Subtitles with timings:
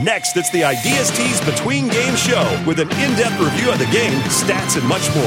[0.00, 3.86] Next, it's the Ideas Tees Between Game Show with an in depth review of the
[3.86, 5.24] game, stats, and much more.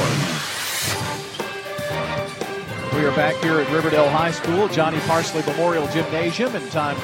[2.98, 6.96] We are back here at Riverdale High School, Johnny Parsley Memorial Gymnasium, and time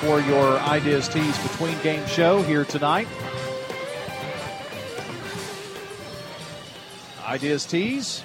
[0.00, 3.06] for your Ideas Tees Between Game Show here tonight.
[7.26, 8.22] Ideas Tees,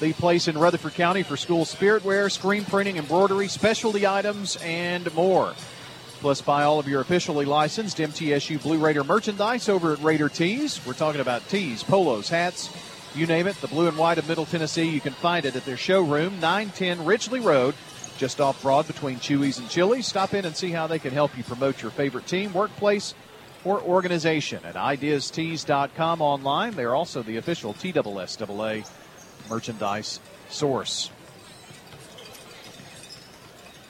[0.00, 5.14] the place in Rutherford County for school spirit wear, screen printing, embroidery, specialty items, and
[5.14, 5.52] more.
[6.20, 10.84] Plus, buy all of your officially licensed MTSU Blue Raider merchandise over at Raider Tees.
[10.84, 12.70] We're talking about tees, polos, hats,
[13.14, 13.56] you name it.
[13.60, 14.88] The blue and white of Middle Tennessee.
[14.88, 17.74] You can find it at their showroom, 910 Ridgely Road,
[18.16, 20.06] just off Broad between Chuy's and Chili's.
[20.06, 23.14] Stop in and see how they can help you promote your favorite team, workplace,
[23.64, 26.74] or organization at ideastees.com online.
[26.74, 28.88] They're also the official TSSAA
[29.48, 31.10] merchandise source.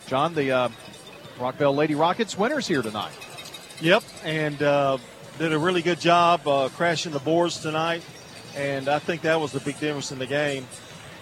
[0.06, 0.68] John, the uh,
[1.38, 3.12] Rockvale Lady Rockets winners here tonight.
[3.80, 4.98] Yep, and uh,
[5.38, 8.02] did a really good job uh, crashing the boards tonight,
[8.56, 10.66] and I think that was the big difference in the game.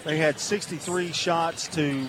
[0.05, 2.06] They had 63 shots to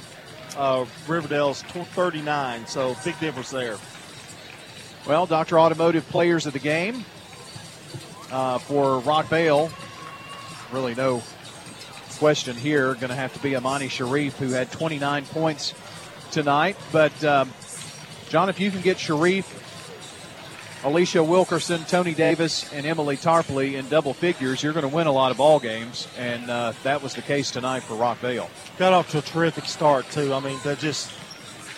[0.56, 3.78] uh, Riverdale's 39, so big difference there.
[5.06, 5.60] Well, Dr.
[5.60, 7.04] Automotive players of the game
[8.32, 9.72] uh, for Rockvale,
[10.72, 11.22] really no
[12.20, 12.94] question here.
[12.94, 15.74] Going to have to be Amani Sharif, who had 29 points
[16.32, 17.22] tonight, but.
[17.26, 17.52] Um,
[18.30, 19.64] John, if you can get Sharif,
[20.84, 25.12] Alicia Wilkerson, Tony Davis, and Emily Tarpley in double figures, you're going to win a
[25.12, 28.50] lot of ball games, and uh, that was the case tonight for Rockvale.
[28.78, 30.34] Got off to a terrific start too.
[30.34, 31.12] I mean, they just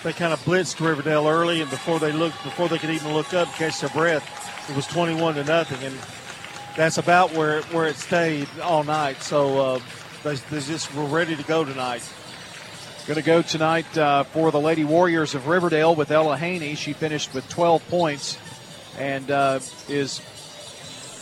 [0.03, 3.33] they kind of blitzed Riverdale early, and before they looked, before they could even look
[3.33, 4.23] up, catch their breath,
[4.69, 5.95] it was 21 to nothing, and
[6.75, 9.21] that's about where where it stayed all night.
[9.21, 9.79] So uh,
[10.23, 12.01] they, they just were ready to go tonight.
[13.09, 16.75] Going to go tonight uh, for the Lady Warriors of Riverdale with Ella Haney.
[16.75, 18.37] She finished with 12 points
[18.99, 20.21] and uh, is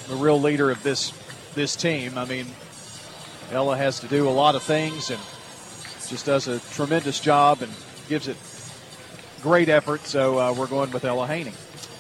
[0.10, 1.14] the real leader of this
[1.56, 2.18] this team.
[2.18, 2.48] I mean,
[3.54, 5.22] Ella has to do a lot of things and
[6.10, 7.72] just does a tremendous job and
[8.10, 8.36] gives it
[9.42, 10.02] great effort.
[10.02, 11.54] So uh, we're going with Ella Haney.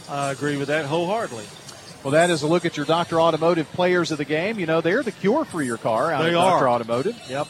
[0.09, 1.45] I agree with that wholeheartedly.
[2.03, 3.21] Well, that is a look at your Dr.
[3.21, 4.59] Automotive players of the game.
[4.59, 6.67] You know, they're the cure for your car out they of Dr.
[6.67, 7.17] Automotive.
[7.29, 7.47] Yep.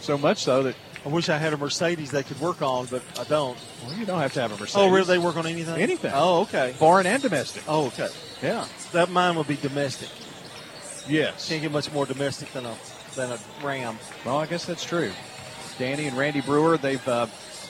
[0.00, 0.74] So much so that
[1.04, 3.56] I wish I had a Mercedes they could work on, but I don't.
[3.84, 4.76] Well, you don't have to have a Mercedes.
[4.76, 5.06] Oh, really?
[5.06, 5.80] They work on anything?
[5.80, 6.12] Anything.
[6.14, 6.72] Oh, okay.
[6.72, 7.62] Foreign and domestic.
[7.66, 8.08] Oh, okay.
[8.42, 8.66] Yeah.
[8.92, 10.08] That mine would be domestic.
[11.08, 11.48] Yes.
[11.48, 12.74] Can't get much more domestic than a
[13.14, 13.98] than a Ram.
[14.24, 15.12] Well, I guess that's true.
[15.78, 17.26] Danny and Randy Brewer, they've uh,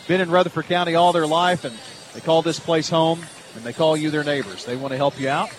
[0.08, 1.76] been in Rutherford County all their life, and
[2.12, 3.24] they call this place home,
[3.54, 4.64] and they call you their neighbors.
[4.64, 5.50] They want to help you out.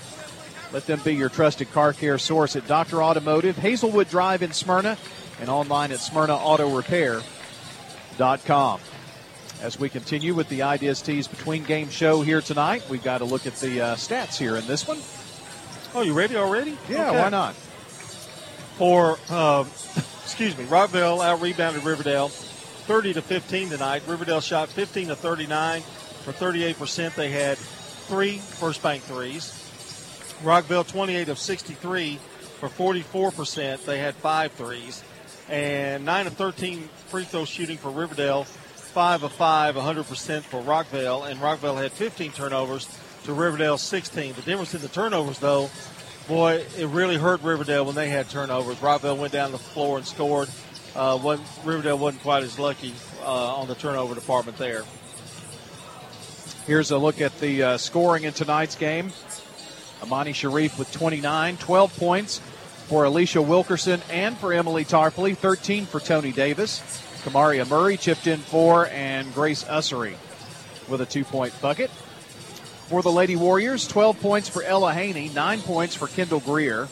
[0.74, 3.02] Let them be your trusted car care source at Dr.
[3.04, 4.98] Automotive, Hazelwood Drive in Smyrna,
[5.42, 8.80] and online at smyrnaautorepair.com.
[9.62, 13.26] As we continue with the Ideas Tees Between Game show here tonight, we've got to
[13.26, 14.98] look at the uh, stats here in this one.
[15.94, 16.78] Oh, you ready already?
[16.90, 17.20] Yeah, Okay.
[17.22, 17.54] why not?
[18.78, 19.66] For uh,
[20.24, 24.02] excuse me, Rockvale out rebounded Riverdale, 30 to 15 tonight.
[24.08, 27.16] Riverdale shot 15 to 39 for 38 percent.
[27.16, 29.52] They had three first bank threes.
[30.44, 32.16] Rockvale 28 of 63
[32.60, 33.86] for 44 percent.
[33.86, 35.04] They had five threes,
[35.52, 38.46] and 9 of 13 free throw shooting for Riverdale.
[38.46, 42.88] 5 of 5, 100 percent for Rockvale, and Rockvale had 15 turnovers
[43.24, 44.34] to Riverdale 16.
[44.34, 45.70] The difference in the turnovers, though,
[46.28, 48.78] boy, it really hurt Riverdale when they had turnovers.
[48.78, 50.50] Rockvale went down the floor and scored.
[50.94, 54.84] Uh, wasn't, Riverdale wasn't quite as lucky uh, on the turnover department there.
[56.66, 59.12] Here's a look at the uh, scoring in tonight's game.
[60.04, 62.42] Amani Sharif with 29, 12 points
[62.88, 66.82] for Alicia Wilkerson and for Emily Tarpley, 13 for Tony Davis.
[67.24, 70.16] Kamaria Murray chipped in four, and Grace Ussery
[70.88, 71.90] with a two point bucket.
[72.90, 76.90] For the Lady Warriors, 12 points for Ella Haney, 9 points for Kendall Greer,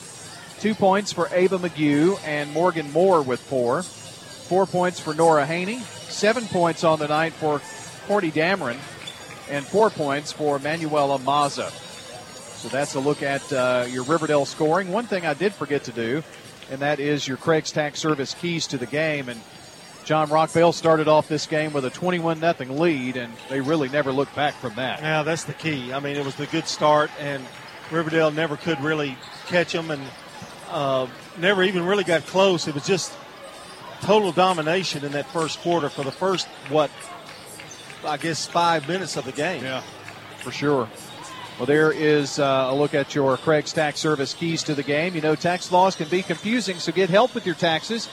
[0.60, 3.84] 2 points for Ava McGew, and Morgan Moore with 4.
[3.84, 7.62] 4 points for Nora Haney, 7 points on the night for
[8.08, 8.78] Cordy Dameron,
[9.50, 11.70] and 4 points for Manuela Mazza.
[12.60, 14.92] So that's a look at uh, your Riverdale scoring.
[14.92, 16.22] One thing I did forget to do,
[16.70, 19.30] and that is your Craig's Tax Service keys to the game.
[19.30, 19.40] And
[20.04, 24.12] John Rockvale started off this game with a 21 0 lead, and they really never
[24.12, 25.00] looked back from that.
[25.00, 25.94] Yeah, that's the key.
[25.94, 27.46] I mean, it was the good start, and
[27.92, 29.18] Riverdale never could really
[29.48, 30.02] catch them, and
[30.70, 31.08] uh,
[31.38, 32.68] never even really got close.
[32.68, 33.14] It was just
[34.02, 36.92] total domination in that first quarter for the first what
[38.06, 39.64] I guess five minutes of the game.
[39.64, 39.82] Yeah,
[40.40, 40.90] for sure.
[41.60, 45.14] Well, there is uh, a look at your Craig's Tax Service keys to the game.
[45.14, 48.08] You know, tax laws can be confusing, so get help with your taxes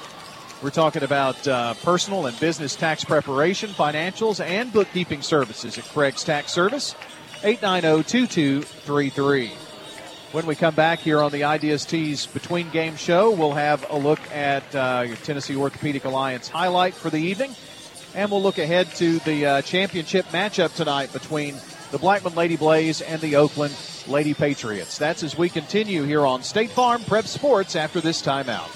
[0.63, 6.25] We're talking about uh, personal and business tax preparation, financials, and bookkeeping services at Craig's
[6.25, 6.97] Tax Service,
[7.43, 9.51] 890-2233.
[10.33, 13.97] When we come back here on the Ideas Tees Between Game Show, we'll have a
[13.97, 17.55] look at uh, your Tennessee Orthopedic Alliance highlight for the evening,
[18.15, 21.55] and we'll look ahead to the uh, championship matchup tonight between
[21.91, 23.75] the Blackman Lady Blaze and the Oakland
[24.07, 24.99] Lady Patriots.
[24.99, 28.71] That's as we continue here on State Farm Prep Sports after this timeout.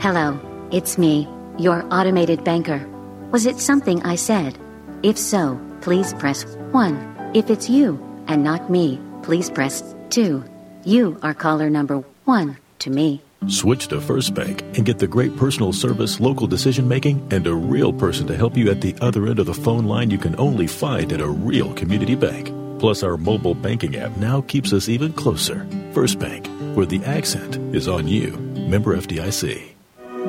[0.00, 0.38] Hello,
[0.70, 1.28] it's me,
[1.58, 2.86] your automated banker.
[3.32, 4.58] Was it something I said?
[5.02, 7.32] If so, please press 1.
[7.34, 7.98] If it's you
[8.28, 10.44] and not me, please press 2.
[10.84, 13.22] You are caller number 1 to me.
[13.48, 17.54] Switch to First Bank and get the great personal service, local decision making, and a
[17.54, 20.38] real person to help you at the other end of the phone line you can
[20.40, 22.52] only find at a real community bank.
[22.80, 25.66] Plus, our mobile banking app now keeps us even closer.
[25.92, 28.32] First Bank, where the accent is on you.
[28.68, 29.74] Member FDIC.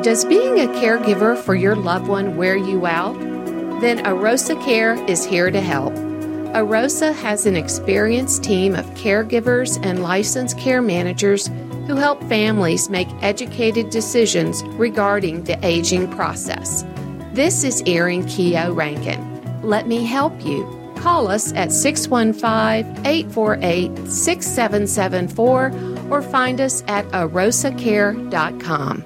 [0.04, 3.20] Does being a caregiver for your loved one wear you out?
[3.82, 5.94] Then Arosa Care is here to help.
[6.54, 11.50] Arosa has an experienced team of caregivers and licensed care managers
[11.88, 16.86] who help families make educated decisions regarding the aging process.
[17.32, 19.62] This is Erin Keogh Rankin.
[19.64, 20.66] Let me help you.
[20.98, 25.72] Call us at 615 848 6774
[26.10, 29.06] or find us at arosacare.com.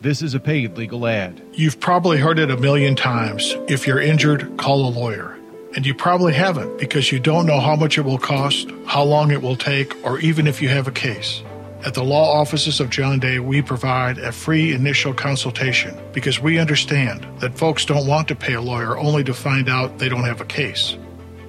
[0.00, 1.40] This is a paid legal ad.
[1.52, 3.56] You've probably heard it a million times.
[3.68, 5.36] If you're injured, call a lawyer.
[5.74, 9.30] And you probably haven't because you don't know how much it will cost, how long
[9.30, 11.42] it will take, or even if you have a case.
[11.84, 16.58] At the law offices of John Day, we provide a free initial consultation because we
[16.58, 20.24] understand that folks don't want to pay a lawyer only to find out they don't
[20.24, 20.96] have a case.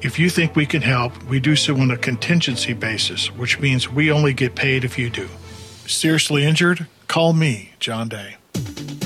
[0.01, 3.89] If you think we can help, we do so on a contingency basis, which means
[3.89, 5.27] we only get paid if you do.
[5.87, 6.85] Seriously injured?
[7.07, 8.35] Call me, John Day.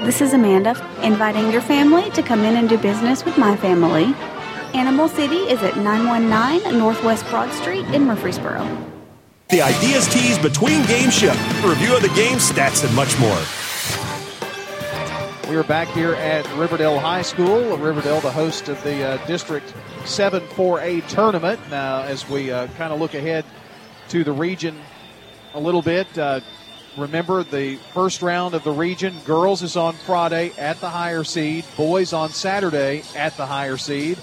[0.00, 0.72] This is Amanda,
[1.02, 4.14] inviting your family to come in and do business with my family.
[4.74, 8.66] Animal City is at 919 Northwest Broad Street in Murfreesboro.
[9.50, 11.32] The Ideas Tees Between Game Show.
[11.66, 13.63] Review of the game, stats, and much more.
[15.48, 17.76] We are back here at Riverdale High School.
[17.76, 19.74] Riverdale, the host of the uh, District
[20.06, 21.60] 7 4A tournament.
[21.70, 23.44] Now, as we uh, kind of look ahead
[24.08, 24.80] to the region
[25.52, 26.40] a little bit, uh,
[26.96, 29.14] remember the first round of the region.
[29.26, 34.16] Girls is on Friday at the higher seed, boys on Saturday at the higher seed.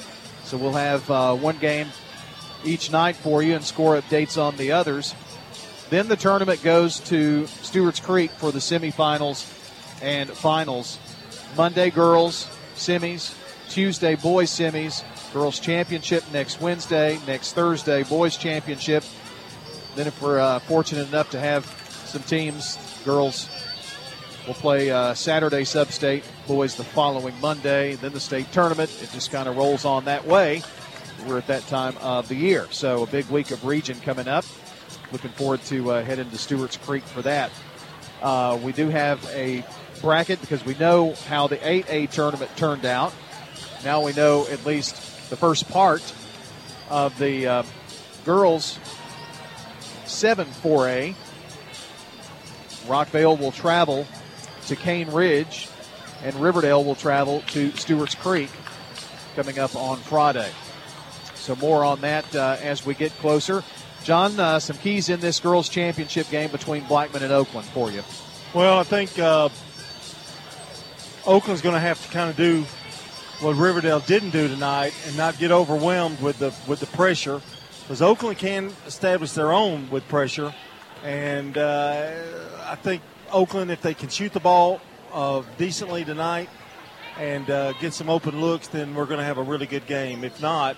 [0.43, 1.89] So we'll have uh, one game
[2.65, 5.13] each night for you and score updates on the others.
[5.91, 9.59] Then the tournament goes to Stewart's Creek for the semifinals
[10.01, 10.97] and finals.
[11.55, 13.35] Monday, girls semis.
[13.69, 15.03] Tuesday, boys semis.
[15.33, 17.19] Girls championship next Wednesday.
[17.27, 19.03] Next Thursday, boys championship.
[19.95, 21.65] Then, if we're uh, fortunate enough to have
[22.05, 23.49] some teams, girls
[24.47, 27.95] will play uh, Saturday sub-state, boys the following Monday.
[27.95, 28.89] Then the state tournament.
[29.01, 30.63] It just kind of rolls on that way.
[31.27, 34.45] We're at that time of the year, so a big week of region coming up.
[35.11, 37.51] Looking forward to uh, heading to Stewart's Creek for that.
[38.21, 39.63] Uh, we do have a
[40.01, 43.13] bracket because we know how the 8A tournament turned out.
[43.83, 44.95] Now we know at least
[45.29, 46.01] the first part
[46.89, 47.63] of the uh,
[48.25, 48.79] girls
[50.05, 51.15] 7 4A.
[52.87, 54.07] Rockvale will travel
[54.67, 55.69] to Cane Ridge,
[56.23, 58.49] and Riverdale will travel to Stewart's Creek
[59.35, 60.51] coming up on Friday.
[61.35, 63.63] So more on that uh, as we get closer.
[64.03, 68.03] John, uh, some keys in this girls' championship game between Blackman and Oakland for you.
[68.53, 69.49] Well, I think uh,
[71.25, 72.63] Oakland's going to have to kind of do
[73.41, 77.41] what Riverdale didn't do tonight and not get overwhelmed with the with the pressure,
[77.81, 80.53] because Oakland can establish their own with pressure,
[81.03, 82.11] and uh,
[82.65, 83.01] I think
[83.31, 84.81] Oakland, if they can shoot the ball
[85.13, 86.49] uh, decently tonight
[87.17, 90.23] and uh, get some open looks, then we're going to have a really good game.
[90.23, 90.75] If not,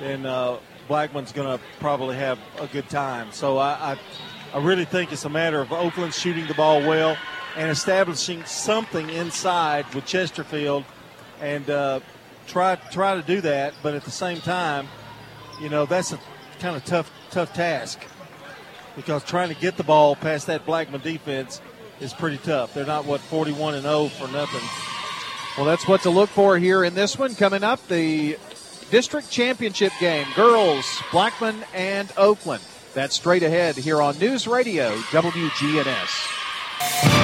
[0.00, 3.32] then uh, Blackman's going to probably have a good time.
[3.32, 3.98] So I, I,
[4.54, 7.16] I really think it's a matter of Oakland shooting the ball well
[7.56, 10.84] and establishing something inside with Chesterfield,
[11.40, 12.00] and uh,
[12.46, 13.74] try try to do that.
[13.82, 14.88] But at the same time,
[15.60, 16.18] you know that's a
[16.58, 18.00] kind of tough tough task
[18.96, 21.60] because trying to get the ball past that Blackman defense
[22.00, 22.74] is pretty tough.
[22.74, 24.62] They're not what 41 and 0 for nothing.
[25.56, 27.34] Well, that's what to look for here in this one.
[27.34, 28.38] Coming up, the
[28.90, 32.62] district championship game, girls, Blackman and Oakland.
[32.92, 37.23] That's straight ahead here on News Radio WGNS.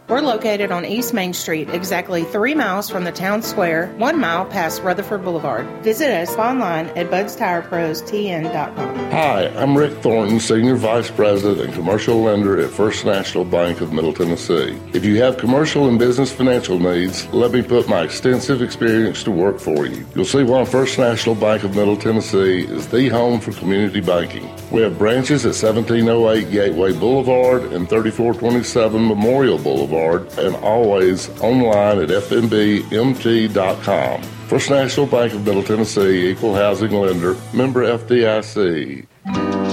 [0.11, 4.43] We're located on East Main Street, exactly three miles from the town square, one mile
[4.43, 5.65] past Rutherford Boulevard.
[5.83, 9.11] Visit us online at budstirepros.tn.com.
[9.11, 13.93] Hi, I'm Rick Thornton, Senior Vice President and Commercial Lender at First National Bank of
[13.93, 14.77] Middle Tennessee.
[14.91, 19.31] If you have commercial and business financial needs, let me put my extensive experience to
[19.31, 20.05] work for you.
[20.13, 24.53] You'll see why First National Bank of Middle Tennessee is the home for community banking.
[24.71, 29.57] We have branches at 1708 Gateway Boulevard and 3427 Memorial
[30.01, 34.23] Boulevard and always online at fnbmt.com.
[34.47, 39.05] First National Bank of Middle Tennessee, Equal Housing Lender, member FDIC.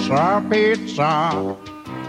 [0.07, 1.57] Sir Pizza.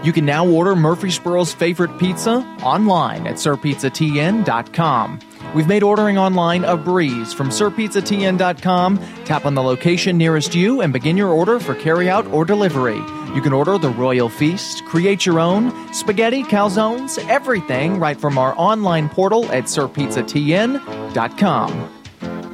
[0.04, 5.18] You can now order Murfreesboro's favorite pizza online at sirpizzatn.com.
[5.54, 8.98] We've made ordering online a breeze from sirpizzatn.com.
[9.24, 12.98] Tap on the location nearest you and begin your order for carryout or delivery.
[13.34, 18.54] You can order the Royal Feast, create your own, spaghetti, calzones, everything right from our
[18.56, 21.96] online portal at sirpizzatn.com.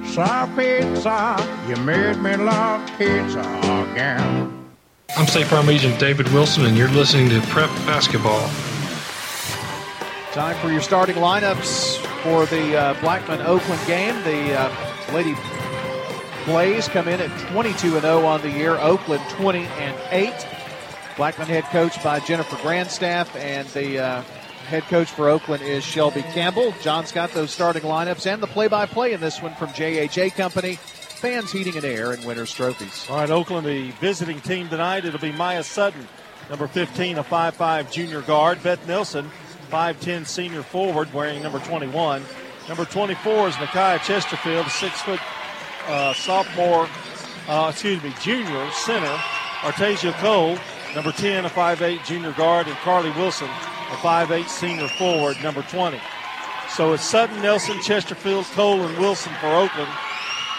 [0.07, 3.41] Sir Pizza, you made me love pizza
[3.93, 4.53] again.
[5.19, 8.49] I'm State Farm Agent David Wilson, and you're listening to Prep Basketball.
[10.33, 14.15] Time for your starting lineups for the uh, Blackman Oakland game.
[14.25, 15.37] The uh, Lady
[16.45, 18.77] Blaze come in at 22 and 0 on the year.
[18.79, 20.35] Oakland 20 and 8.
[21.17, 24.23] Blackman head coach by Jennifer Grandstaff, and the uh,
[24.67, 26.75] head coach for Oakland is Shelby Campbell.
[26.83, 30.75] John's got those starting lineups and the play-by-play in this one from JHA Company.
[30.75, 33.07] Fans Heating and Air and Winners Trophies.
[33.09, 35.05] All right, Oakland, the visiting team tonight.
[35.05, 36.09] It'll be Maya Sutton,
[36.51, 38.61] number 15, a 5'5 junior guard.
[38.65, 39.31] Beth Nelson,
[39.67, 42.23] 5'10 senior forward, wearing number 21.
[42.69, 45.21] Number 24 is Nakia Chesterfield, six foot
[45.87, 46.89] uh, sophomore,
[47.49, 49.17] uh, excuse me, junior center.
[49.61, 50.59] Artesia Cole,
[50.95, 55.99] number 10, a 5'8 junior guard, and Carly Wilson, a 5'8 senior forward, number 20.
[56.69, 59.91] So it's Sutton, Nelson, Chesterfield, Cole, and Wilson for Oakland.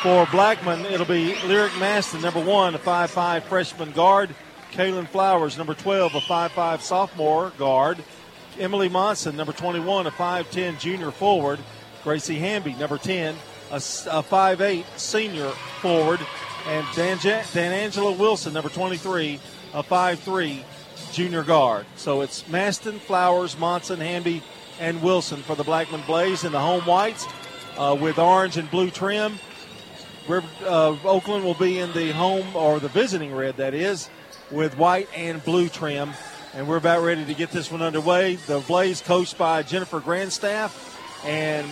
[0.02, 4.34] For Blackman, it'll be Lyric Maston, number one, a 5'5 freshman guard.
[4.72, 8.04] Kaylin Flowers, number 12, a 5'5 sophomore guard.
[8.60, 11.60] Emily Monson, number 21, a 5'10 junior forward.
[12.04, 13.36] Gracie Hamby, number 10,
[13.72, 15.50] a, a 5'8 senior
[15.82, 16.20] forward.
[16.68, 19.40] And Dan, Dan Angela Wilson, number 23,
[19.74, 20.64] a 5'3
[21.12, 21.86] junior guard.
[21.96, 24.44] So it's Maston, Flowers, Monson, Hamby,
[24.80, 27.26] and Wilson for the Blackman Blaze in the home whites
[27.78, 29.40] uh, with orange and blue trim.
[30.30, 34.10] Uh, Oakland will be in the home or the visiting red, that is,
[34.52, 36.12] with white and blue trim.
[36.58, 38.38] And we're about ready to get this one underway.
[38.38, 41.68] The Blaze coached by Jennifer Grandstaff and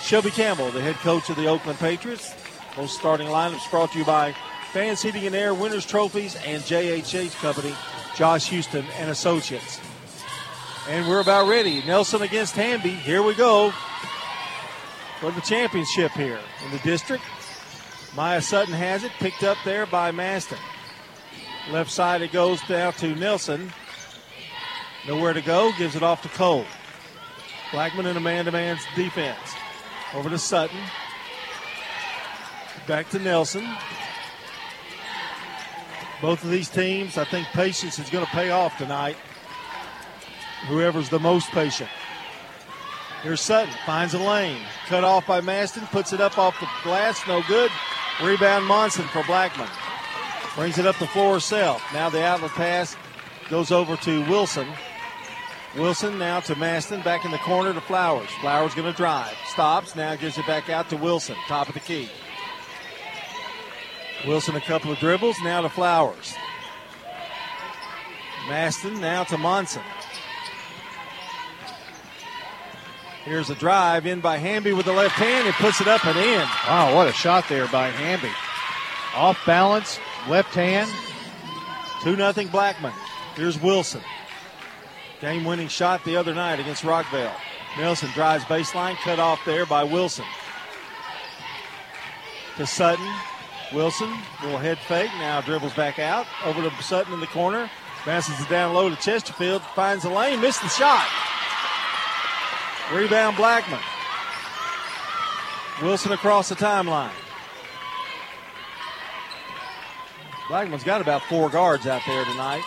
[0.00, 2.32] Shelby Campbell, the head coach of the Oakland Patriots.
[2.76, 4.32] Those starting lineups brought to you by
[4.70, 7.74] Fans Heating and Air, Winners Trophies, and JHH Company,
[8.14, 9.80] Josh Houston and Associates.
[10.88, 11.82] And we're about ready.
[11.84, 12.90] Nelson against Hamby.
[12.90, 13.72] Here we go
[15.18, 17.24] for the championship here in the district.
[18.14, 20.58] Maya Sutton has it, picked up there by Maston.
[21.72, 23.72] Left side it goes down to Nelson.
[25.06, 26.64] Nowhere to go, gives it off to Cole.
[27.72, 29.54] Blackman in a man to man defense.
[30.14, 30.78] Over to Sutton.
[32.86, 33.66] Back to Nelson.
[36.20, 39.16] Both of these teams, I think patience is going to pay off tonight.
[40.68, 41.90] Whoever's the most patient.
[43.22, 44.62] Here's Sutton, finds a lane.
[44.86, 47.70] Cut off by Maston, puts it up off the glass, no good.
[48.22, 49.68] Rebound Monson for Blackman.
[50.54, 51.82] Brings it up the floor herself.
[51.92, 52.96] Now the outlet pass
[53.48, 54.68] goes over to Wilson.
[55.76, 58.28] Wilson now to Maston, back in the corner to Flowers.
[58.40, 59.34] Flowers going to drive.
[59.46, 62.10] Stops, now gives it back out to Wilson, top of the key.
[64.26, 66.34] Wilson a couple of dribbles, now to Flowers.
[68.48, 69.82] Maston now to Monson.
[73.24, 76.18] Here's a drive in by Hamby with the left hand and puts it up and
[76.18, 76.40] in.
[76.68, 78.32] Wow, what a shot there by Hamby.
[79.14, 80.90] Off balance, left hand.
[82.02, 82.92] 2 0 Blackman.
[83.36, 84.02] Here's Wilson.
[85.22, 87.32] Game winning shot the other night against Rockvale.
[87.78, 90.24] Nelson drives baseline, cut off there by Wilson.
[92.56, 93.08] To Sutton.
[93.72, 94.12] Wilson,
[94.42, 96.26] little head fake, now dribbles back out.
[96.44, 97.70] Over to Sutton in the corner.
[98.04, 99.62] Bounces it down low to Chesterfield.
[99.76, 101.06] Finds the lane, missed the shot.
[102.92, 103.78] Rebound Blackman.
[105.80, 107.12] Wilson across the timeline.
[110.48, 112.64] Blackman's got about four guards out there tonight.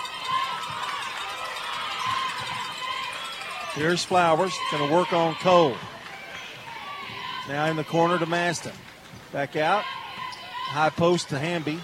[3.75, 5.75] Here's Flowers, going to work on Cole.
[7.49, 8.71] Now in the corner to Maston.
[9.33, 9.83] Back out.
[9.83, 11.79] High post to Hamby.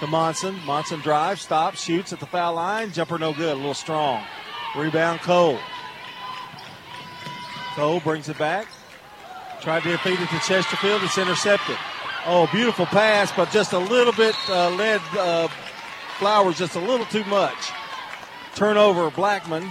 [0.00, 0.58] To Monson.
[0.64, 2.90] Monson drives, stops, shoots at the foul line.
[2.90, 4.24] Jumper no good, a little strong.
[4.74, 5.58] Rebound Cole.
[7.74, 8.66] Cole brings it back.
[9.60, 11.02] Tried to feed it to Chesterfield.
[11.02, 11.76] It's intercepted.
[12.24, 15.48] Oh, beautiful pass, but just a little bit uh, led uh,
[16.18, 17.72] Flowers just a little too much.
[18.54, 19.70] Turnover, Blackman,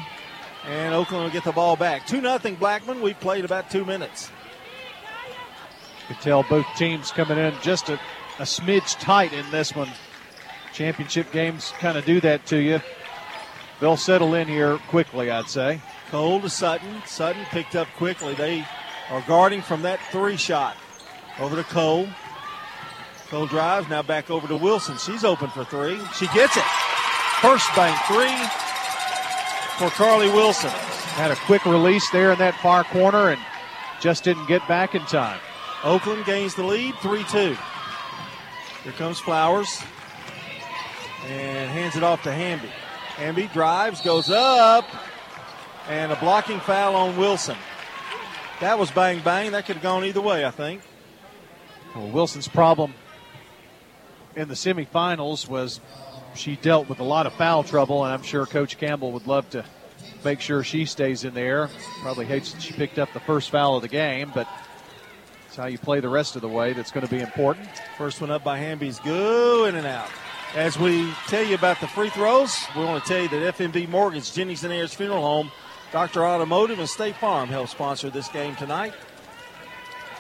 [0.68, 2.08] and Oakland will get the ball back.
[2.08, 3.02] 2 0 Blackman.
[3.02, 4.32] We've played about two minutes.
[6.10, 8.00] You can tell both teams coming in just a,
[8.40, 9.90] a smidge tight in this one.
[10.74, 12.82] Championship games kind of do that to you.
[13.80, 15.82] They'll settle in here quickly, I'd say.
[16.10, 17.02] Cole to Sutton.
[17.06, 18.34] Sutton picked up quickly.
[18.34, 18.66] They
[19.10, 20.78] are guarding from that three shot.
[21.40, 22.08] Over to Cole.
[23.28, 24.98] Cole drives, now back over to Wilson.
[24.98, 26.00] She's open for three.
[26.16, 26.64] She gets it.
[27.42, 28.75] First bank three
[29.78, 30.70] for Carly Wilson.
[30.70, 33.42] Had a quick release there in that far corner and
[34.00, 35.40] just didn't get back in time.
[35.84, 37.58] Oakland gains the lead 3 2.
[38.84, 39.82] Here comes Flowers
[41.28, 42.70] and hands it off to Hamby.
[43.18, 44.86] Hamby drives, goes up,
[45.90, 47.58] and a blocking foul on Wilson.
[48.62, 49.52] That was bang bang.
[49.52, 50.82] That could have gone either way, I think.
[51.96, 52.94] Well, Wilson's problem
[54.36, 55.80] in the semifinals was
[56.36, 59.50] she dealt with a lot of foul trouble, and I'm sure Coach Campbell would love
[59.52, 59.66] to
[60.24, 61.70] make sure she stays in there.
[62.02, 64.48] Probably hates that she picked up the first foul of the game, but
[65.48, 67.68] it's how you play the rest of the way that's going to be important.
[67.98, 70.10] First one up by Hamby's go in and out.
[70.54, 73.90] As we tell you about the free throws, we want to tell you that FMB
[73.90, 75.52] Mortgage, Jennings and Ayers Funeral Home,
[75.92, 76.26] Dr.
[76.26, 78.94] Automotive, and State Farm help sponsor this game tonight.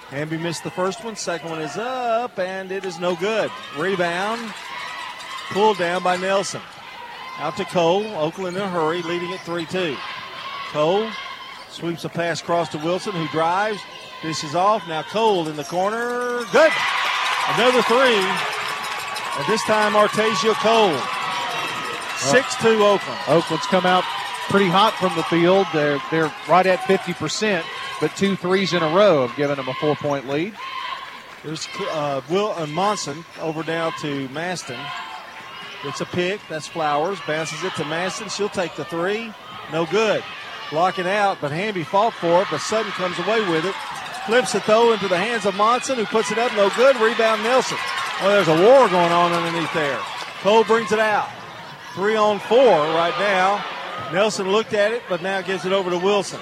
[0.09, 1.15] Hamby missed the first one.
[1.15, 3.49] Second one is up, and it is no good.
[3.77, 4.53] Rebound.
[5.51, 6.61] Pulled down by Nelson.
[7.37, 8.05] Out to Cole.
[8.15, 9.95] Oakland in a hurry, leading at 3 2.
[10.71, 11.09] Cole
[11.69, 13.81] sweeps a pass across to Wilson, who drives.
[14.21, 14.87] Dishes off.
[14.87, 16.43] Now Cole in the corner.
[16.51, 16.71] Good.
[17.53, 18.17] Another three.
[19.37, 20.97] And this time Artesia Cole.
[22.31, 23.19] 6 2 Oakland.
[23.27, 24.03] Oakland's come out
[24.49, 25.67] pretty hot from the field.
[25.73, 27.63] They're, they're right at 50%,
[27.99, 30.55] but two threes in a row have given them a four point lead.
[31.43, 34.79] There's uh, Will and Monson over now to Maston.
[35.85, 36.41] It's a pick.
[36.49, 37.19] That's Flowers.
[37.27, 38.29] Bounces it to Maston.
[38.29, 39.31] She'll take the three.
[39.71, 40.23] No good.
[40.71, 43.75] Blocking out, but Hamby fought for it, but Sutton comes away with it.
[44.25, 46.51] Flips it though into the hands of Monson, who puts it up.
[46.55, 46.95] No good.
[46.95, 47.77] Rebound Nelson.
[48.21, 49.99] Oh, there's a war going on underneath there.
[50.41, 51.29] Cole brings it out.
[51.93, 53.63] Three on four right now.
[54.11, 56.39] Nelson looked at it, but now gives it over to Wilson.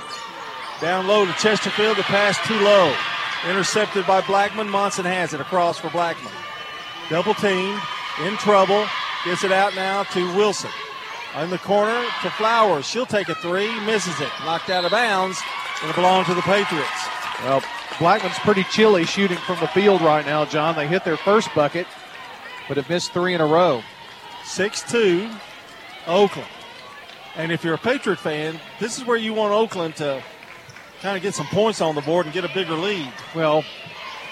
[0.79, 1.97] Down low to Chesterfield.
[1.97, 2.93] The pass too low.
[3.49, 4.69] Intercepted by Blackman.
[4.69, 6.32] Monson has it across for Blackman.
[7.10, 7.82] Double teamed.
[8.23, 8.86] In trouble.
[9.26, 10.72] Gets it out now to Wilson.
[11.40, 12.86] In the corner to Flowers.
[12.86, 13.80] She'll take a three.
[13.82, 14.30] Misses it.
[14.44, 15.42] Knocked out of bounds.
[15.82, 17.08] And It'll belong to the Patriots.
[17.44, 17.64] Well,
[18.00, 20.76] Blackman's pretty chilly shooting from the field right now, John.
[20.76, 21.88] They hit their first bucket,
[22.68, 23.82] but have missed three in a row.
[24.46, 25.30] 6 2,
[26.08, 26.50] Oakland.
[27.36, 30.22] And if you're a Patriot fan, this is where you want Oakland to
[31.02, 33.12] kind of get some points on the board and get a bigger lead.
[33.34, 33.64] Well,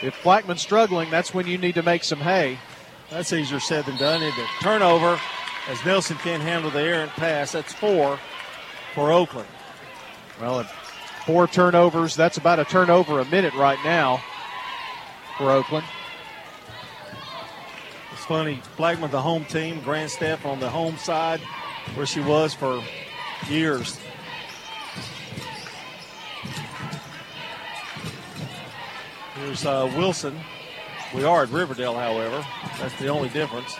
[0.01, 2.59] if Blackman's struggling, that's when you need to make some hay.
[3.11, 4.23] That's easier said than done.
[4.23, 5.19] Into turnover
[5.67, 7.51] as Nelson can't handle the errant pass.
[7.51, 8.17] That's four
[8.95, 9.49] for Oakland.
[10.39, 10.63] Well,
[11.25, 12.15] four turnovers.
[12.15, 14.23] That's about a turnover a minute right now
[15.37, 15.85] for Oakland.
[18.13, 18.61] It's funny.
[18.77, 21.41] Blackman, the home team, Grandstaff on the home side,
[21.95, 22.81] where she was for
[23.49, 23.99] years.
[29.35, 30.39] Here's uh, Wilson.
[31.13, 32.45] We are at Riverdale, however.
[32.79, 33.75] That's the only difference.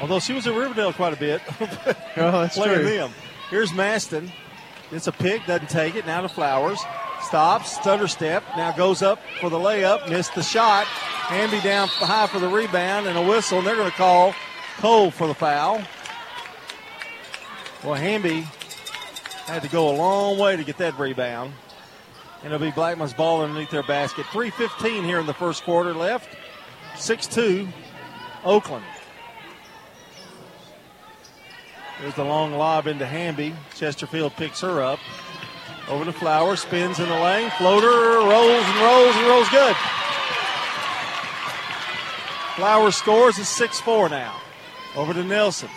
[0.00, 1.42] Although she was at Riverdale quite a bit.
[1.60, 2.84] oh, that's playing true.
[2.84, 3.12] them.
[3.50, 4.32] Here's Maston.
[4.90, 6.06] It's a pick, doesn't take it.
[6.06, 6.80] Now to Flowers.
[7.22, 8.42] Stops, stutter step.
[8.56, 10.08] Now goes up for the layup.
[10.08, 10.86] Missed the shot.
[10.86, 13.58] Hamby down high for the rebound and a whistle.
[13.58, 14.34] And they're going to call
[14.78, 15.82] Cole for the foul.
[17.84, 18.46] Well, Hamby
[19.46, 21.52] had to go a long way to get that rebound.
[22.42, 24.24] And it'll be Blackman's ball underneath their basket.
[24.26, 26.36] 3.15 here in the first quarter left.
[26.96, 27.68] 6 2,
[28.44, 28.84] Oakland.
[32.00, 33.54] There's the long lob into Hamby.
[33.74, 34.98] Chesterfield picks her up.
[35.88, 39.76] Over to Flowers, spins in the lane, floater, rolls and rolls and rolls good.
[42.56, 44.40] Flowers scores, it's 6 4 now.
[44.96, 45.68] Over to Nelson.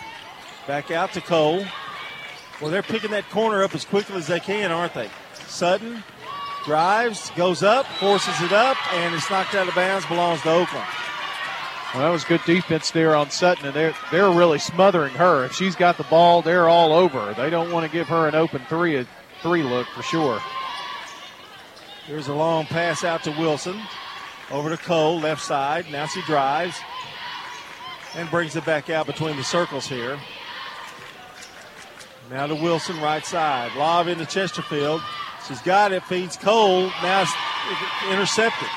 [0.66, 1.64] Back out to Cole.
[2.60, 5.10] Well, they're picking that corner up as quickly as they can, aren't they?
[5.46, 6.02] Sutton
[6.64, 10.86] drives, goes up, forces it up, and it's knocked out of bounds, belongs to Oakland.
[11.94, 15.44] Well, that was good defense there on Sutton, and they're they're really smothering her.
[15.44, 17.34] If she's got the ball, they're all over.
[17.34, 19.06] They don't want to give her an open three a
[19.42, 20.40] three look for sure.
[22.06, 23.80] Here's a long pass out to Wilson.
[24.50, 25.86] Over to Cole, left side.
[25.90, 26.76] Now she drives
[28.16, 30.18] and brings it back out between the circles here.
[32.30, 33.70] Now to Wilson, right side.
[33.76, 35.00] Lob into Chesterfield.
[35.46, 36.86] She's got it, feeds Cole.
[37.02, 37.32] Now it's
[38.10, 38.68] intercepted.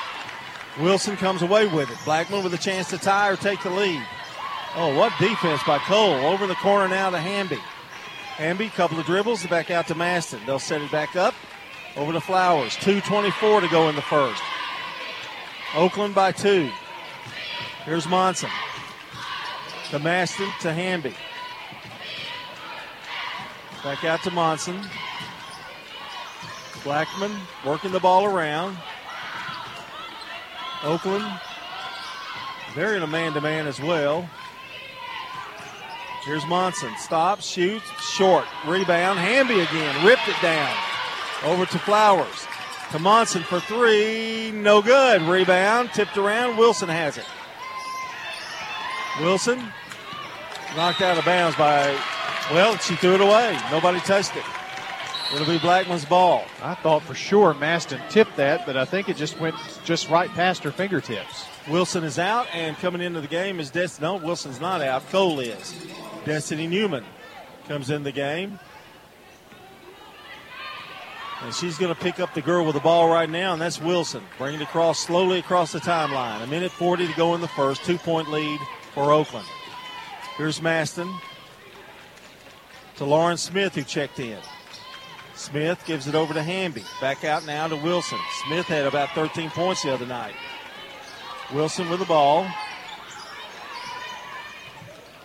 [0.80, 1.98] Wilson comes away with it.
[2.04, 4.02] Blackman with a chance to tie or take the lead.
[4.76, 6.26] Oh, what defense by Cole.
[6.26, 7.58] Over the corner now to Hamby.
[8.36, 10.40] Hamby, couple of dribbles, back out to Maston.
[10.46, 11.34] They'll set it back up.
[11.96, 12.76] Over to Flowers.
[12.76, 14.42] 2.24 to go in the first.
[15.74, 16.70] Oakland by two.
[17.84, 18.50] Here's Monson.
[19.90, 21.14] To Maston, to Hamby.
[23.82, 24.80] Back out to Monson.
[26.84, 27.32] Blackman
[27.64, 28.76] working the ball around.
[30.82, 31.24] Oakland,
[32.74, 34.28] they're in a man to man as well.
[36.24, 36.92] Here's Monson.
[36.98, 38.44] Stops, shoots, short.
[38.66, 39.18] Rebound.
[39.18, 40.06] Hamby again.
[40.06, 40.76] Ripped it down.
[41.44, 42.46] Over to Flowers.
[42.92, 44.50] To Monson for three.
[44.50, 45.22] No good.
[45.22, 45.90] Rebound.
[45.94, 46.58] Tipped around.
[46.58, 47.24] Wilson has it.
[49.20, 49.72] Wilson
[50.76, 51.98] knocked out of bounds by,
[52.52, 53.58] well, she threw it away.
[53.70, 54.44] Nobody touched it.
[55.34, 56.44] It'll be Blackman's ball.
[56.62, 60.30] I thought for sure Maston tipped that, but I think it just went just right
[60.30, 61.44] past her fingertips.
[61.68, 64.06] Wilson is out, and coming into the game is Destiny.
[64.06, 65.06] No, Wilson's not out.
[65.10, 65.74] Cole is.
[66.24, 67.04] Destiny Newman
[67.66, 68.58] comes in the game.
[71.42, 73.80] And she's going to pick up the girl with the ball right now, and that's
[73.80, 74.24] Wilson.
[74.38, 76.42] Bring it across slowly across the timeline.
[76.42, 77.84] A minute 40 to go in the first.
[77.84, 78.58] Two point lead
[78.94, 79.46] for Oakland.
[80.36, 81.12] Here's Maston
[82.96, 84.38] to Lauren Smith, who checked in.
[85.38, 86.82] Smith gives it over to Hamby.
[87.00, 88.18] Back out now to Wilson.
[88.44, 90.34] Smith had about 13 points the other night.
[91.54, 92.44] Wilson with the ball.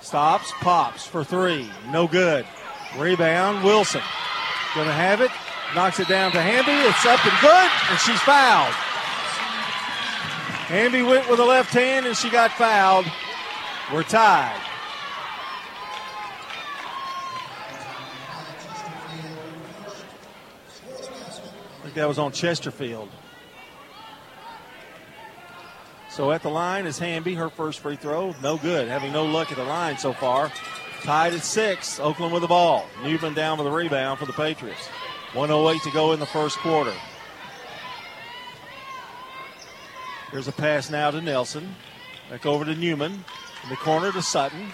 [0.02, 1.68] Stops, pops for three.
[1.90, 2.46] No good.
[2.96, 4.04] Rebound, Wilson.
[4.76, 5.32] Gonna have it.
[5.74, 6.72] Knocks it down to Hamby.
[6.88, 8.74] It's up and good, and she's fouled.
[10.70, 13.08] Hamby went with the left hand, and she got fouled.
[13.92, 14.62] We're tied.
[21.94, 23.08] Think that was on Chesterfield.
[26.10, 28.34] So at the line is Hamby, her first free throw.
[28.42, 28.88] No good.
[28.88, 30.52] Having no luck at the line so far.
[31.04, 32.00] Tied at six.
[32.00, 32.88] Oakland with the ball.
[33.04, 34.88] Newman down with the rebound for the Patriots.
[35.34, 36.94] 108 to go in the first quarter.
[40.32, 41.76] Here's a pass now to Nelson.
[42.32, 43.24] Back over to Newman.
[43.64, 44.72] In the corner to Sutton.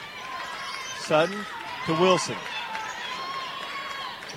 [0.99, 1.39] Sutton
[1.85, 2.37] to Wilson.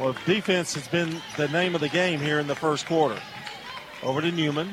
[0.00, 3.20] Well, defense has been the name of the game here in the first quarter.
[4.02, 4.72] Over to Newman.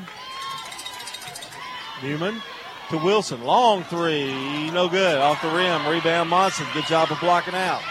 [2.01, 2.41] Newman
[2.89, 3.43] to Wilson.
[3.43, 4.71] Long three.
[4.71, 5.17] No good.
[5.17, 5.85] Off the rim.
[5.87, 6.65] Rebound Monson.
[6.73, 7.81] Good job of blocking out.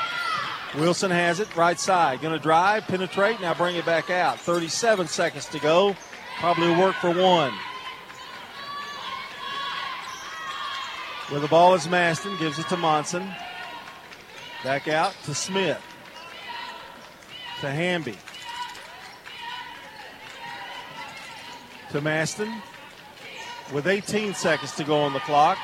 [0.75, 1.55] Wilson has it.
[1.57, 2.21] Right side.
[2.21, 3.41] Going to drive, penetrate.
[3.41, 4.41] Now bring it back out.
[4.41, 5.97] 37 seconds to go.
[6.39, 7.53] Probably work for one.
[11.31, 12.37] With the ball is Maston.
[12.39, 13.29] Gives it to Monson.
[14.65, 15.83] Back out to Smith.
[17.61, 18.17] To Hamby.
[21.91, 22.53] To Maston
[23.73, 25.59] with 18 seconds to go on the clock.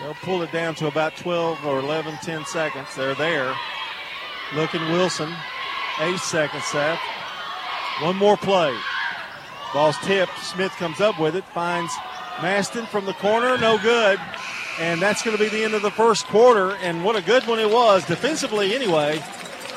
[0.00, 2.88] They'll pull it down to about 12 or 11, 10 seconds.
[2.96, 3.54] They're there.
[4.54, 5.32] Looking Wilson.
[6.00, 7.00] Eight seconds, Seth.
[8.00, 8.74] One more play.
[9.74, 10.38] Ball's tipped.
[10.38, 11.44] Smith comes up with it.
[11.44, 11.92] Finds
[12.40, 13.58] Maston from the corner.
[13.58, 14.18] No good.
[14.80, 16.76] And that's going to be the end of the first quarter.
[16.76, 19.22] And what a good one it was, defensively anyway.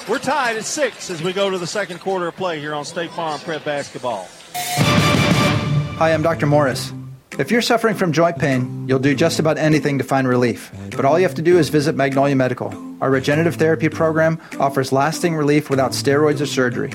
[0.10, 2.84] We're tied at six as we go to the second quarter of play here on
[2.84, 4.28] State Farm Prep Basketball.
[4.54, 6.46] Hi, I'm Dr.
[6.46, 6.92] Morris.
[7.40, 10.72] If you're suffering from joint pain, you'll do just about anything to find relief.
[10.92, 12.74] But all you have to do is visit Magnolia Medical.
[13.00, 16.92] Our regenerative therapy program offers lasting relief without steroids or surgery.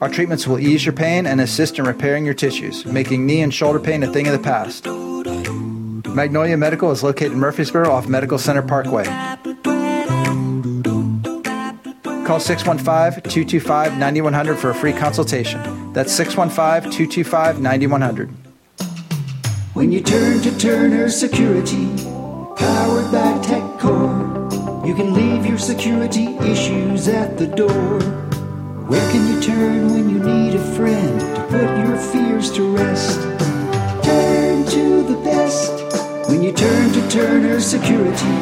[0.00, 3.52] Our treatments will ease your pain and assist in repairing your tissues, making knee and
[3.52, 4.86] shoulder pain a thing of the past.
[6.08, 9.04] Magnolia Medical is located in Murfreesboro off Medical Center Parkway.
[12.26, 15.92] Call 615 225 9100 for a free consultation.
[15.92, 18.30] That's 615 225 9100.
[19.74, 21.86] When you turn to Turner Security,
[22.56, 28.00] powered by TechCore, you can leave your security issues at the door.
[28.90, 33.20] Where can you turn when you need a friend to put your fears to rest?
[34.02, 38.36] Turn to the best when you turn to Turner Security,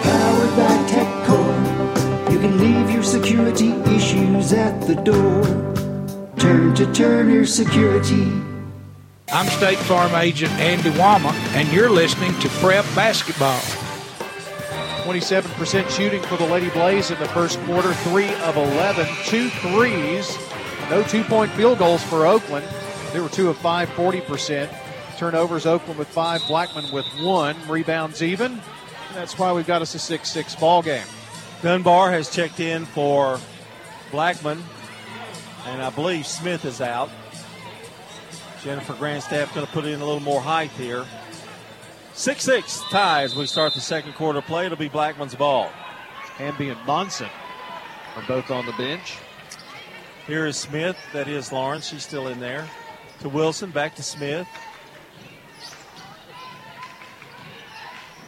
[0.00, 1.19] powered by TechCore.
[4.50, 5.44] Issues at the door.
[6.36, 8.30] Turn to Turner Security.
[9.32, 13.60] I'm State Farm Agent Andy Wama, and you're listening to Prep Basketball.
[15.04, 20.36] 27% shooting for the Lady Blaze in the first quarter, 3 of 11, two threes.
[20.90, 22.66] No two point field goals for Oakland.
[23.12, 24.68] They were 2 of 5, 40%.
[25.16, 27.68] Turnovers, Oakland with 5, Blackman with 1.
[27.68, 28.60] Rebounds even.
[29.14, 31.06] That's why we've got us a 6 6 ball game.
[31.62, 33.38] Dunbar has checked in for
[34.10, 34.62] Blackman,
[35.66, 37.10] and I believe Smith is out.
[38.62, 41.04] Jennifer Grandstaff going to put in a little more height here.
[42.12, 43.34] 6 6 ties.
[43.34, 44.66] we start the second quarter play.
[44.66, 45.70] It'll be Blackman's ball.
[46.36, 47.28] Hamby and Monson
[48.16, 49.16] are both on the bench.
[50.26, 50.96] Here is Smith.
[51.12, 51.86] That is Lawrence.
[51.86, 52.68] She's still in there.
[53.20, 53.70] To Wilson.
[53.70, 54.46] Back to Smith.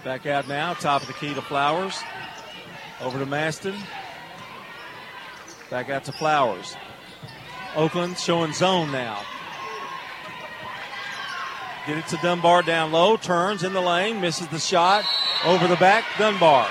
[0.05, 0.75] Back out now.
[0.75, 2.01] Top of the key to Flowers.
[3.01, 3.75] Over to Maston.
[5.73, 6.77] Back out to Flowers.
[7.75, 9.23] Oakland showing zone now.
[11.87, 13.17] Get it to Dunbar down low.
[13.17, 14.21] Turns in the lane.
[14.21, 15.03] Misses the shot.
[15.47, 16.05] Over the back.
[16.19, 16.69] Dunbar.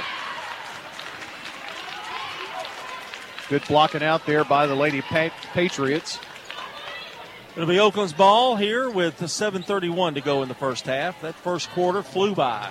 [3.50, 6.20] Good blocking out there by the Lady Patriots.
[7.56, 11.20] It'll be Oakland's ball here with 7.31 to go in the first half.
[11.22, 12.70] That first quarter flew by.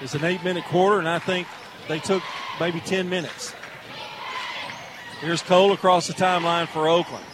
[0.00, 1.48] It's an eight minute quarter, and I think
[1.88, 2.22] they took
[2.60, 3.54] maybe 10 minutes.
[5.20, 7.24] Here's Cole across the timeline for Oakland.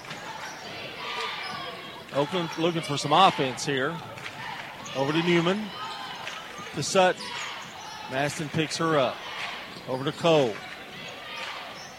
[2.15, 3.95] Oakland looking for some offense here.
[4.97, 5.65] Over to Newman.
[6.77, 7.21] To Sutton.
[8.11, 9.17] Maston picks her up.
[9.89, 10.55] Over to Cole.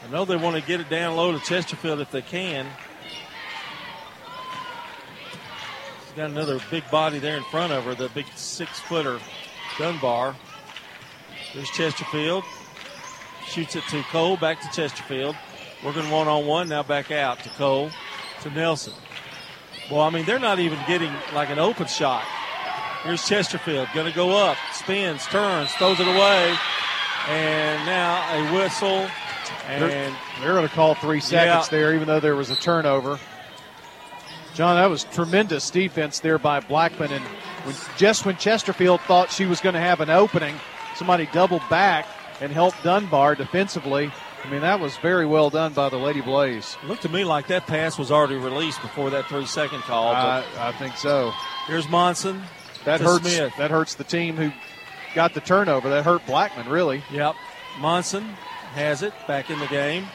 [0.05, 2.67] I know they want to get it down low to Chesterfield if they can.
[6.05, 9.19] She's got another big body there in front of her, the big six footer
[9.77, 10.35] Dunbar.
[11.55, 12.43] There's Chesterfield.
[13.47, 15.35] Shoots it to Cole, back to Chesterfield.
[15.83, 17.89] Working one on one, now back out to Cole,
[18.41, 18.93] to Nelson.
[19.89, 22.23] Well, I mean, they're not even getting like an open shot.
[23.03, 26.55] Here's Chesterfield, going to go up, spins, turns, throws it away,
[27.29, 29.07] and now a whistle.
[29.67, 31.77] And they're, they're going to call three seconds yeah.
[31.77, 33.19] there, even though there was a turnover.
[34.55, 37.23] John, that was tremendous defense there by Blackman, and
[37.63, 40.55] when, just when Chesterfield thought she was going to have an opening,
[40.95, 42.07] somebody doubled back
[42.41, 44.11] and helped Dunbar defensively.
[44.43, 46.77] I mean, that was very well done by the Lady Blaze.
[46.83, 50.09] It looked to me like that pass was already released before that three second call.
[50.09, 51.31] I, I think so.
[51.67, 52.43] Here's Monson.
[52.83, 53.27] That hurts.
[53.31, 53.53] Smith.
[53.57, 54.51] That hurts the team who
[55.15, 55.89] got the turnover.
[55.89, 57.03] That hurt Blackman really.
[57.11, 57.35] Yep.
[57.79, 58.23] Monson
[58.73, 60.05] has it back in the game.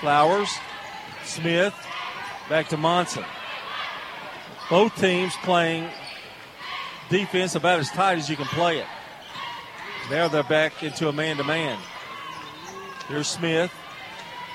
[0.00, 0.48] Flowers,
[1.24, 1.74] Smith,
[2.48, 3.24] back to Monson.
[4.70, 5.88] Both teams playing
[7.08, 8.86] defense about as tight as you can play it.
[10.10, 11.78] Now they're back into a man to man.
[13.08, 13.72] Here's Smith.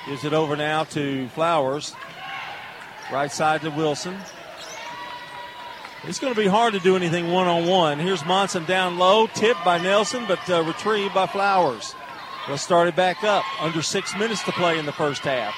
[0.08, 1.96] Gives it over now to Flowers.
[3.12, 4.18] Right side to Wilson.
[6.04, 8.00] It's going to be hard to do anything one on one.
[8.00, 11.94] Here's Monson down low, tipped by Nelson, but uh, retrieved by Flowers.
[12.48, 13.44] They'll start it back up.
[13.62, 15.54] Under six minutes to play in the first half.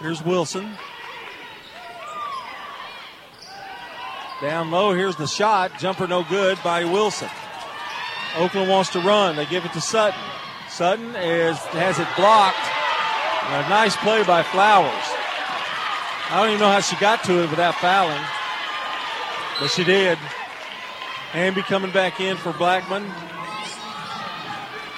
[0.00, 0.72] Here's Wilson.
[4.40, 5.78] Down low, here's the shot.
[5.78, 7.30] Jumper no good by Wilson.
[8.36, 9.36] Oakland wants to run.
[9.36, 10.20] They give it to Sutton.
[10.68, 12.58] Sutton is, has it blocked.
[13.48, 14.92] A nice play by Flowers.
[16.28, 18.20] I don't even know how she got to it without fouling,
[19.60, 20.18] but she did.
[21.30, 23.04] Hamby coming back in for Blackman.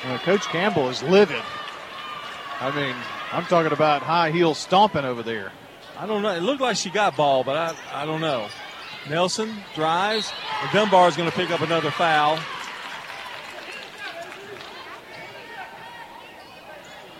[0.04, 1.42] Uh, Coach Campbell is livid.
[2.60, 2.94] I mean,
[3.32, 5.52] I'm talking about high heel stomping over there.
[5.98, 6.30] I don't know.
[6.30, 8.48] It looked like she got ball, but I, I don't know.
[9.08, 10.32] Nelson drives.
[10.62, 12.38] And Dunbar is going to pick up another foul.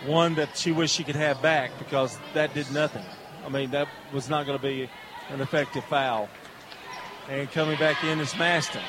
[0.05, 3.03] one that she wished she could have back because that did nothing.
[3.45, 4.89] I mean, that was not going to be
[5.29, 6.29] an effective foul.
[7.29, 8.81] And coming back in is Maston.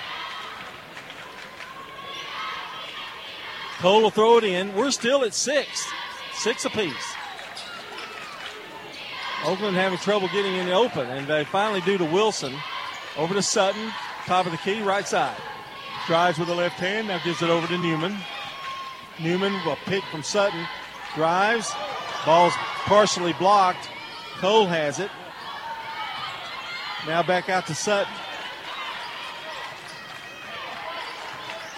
[3.78, 4.74] Cole will throw it in.
[4.74, 5.90] We're still at six,
[6.34, 7.14] six apiece.
[9.44, 12.54] Oakland having trouble getting in the open, and they finally do to Wilson.
[13.16, 13.92] Over to Sutton,
[14.26, 15.36] top of the key, right side.
[16.06, 18.16] Drives with the left hand, now gives it over to Newman.
[19.20, 20.66] Newman, a pick from Sutton,
[21.14, 21.72] drives.
[22.24, 23.88] Ball's partially blocked.
[24.38, 25.10] Cole has it.
[27.06, 28.12] Now back out to Sutton.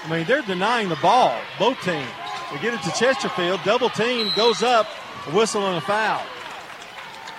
[0.04, 2.08] I mean, they're denying the ball, both teams.
[2.52, 3.60] They get it to Chesterfield.
[3.64, 4.86] Double team goes up,
[5.28, 6.22] a whistle and a foul.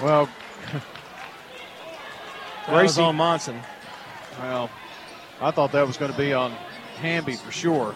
[0.02, 0.30] Well,
[2.70, 3.60] was on Monson.
[4.40, 4.70] Well,
[5.42, 6.52] I thought that was going to be on
[7.00, 7.94] Hamby for sure.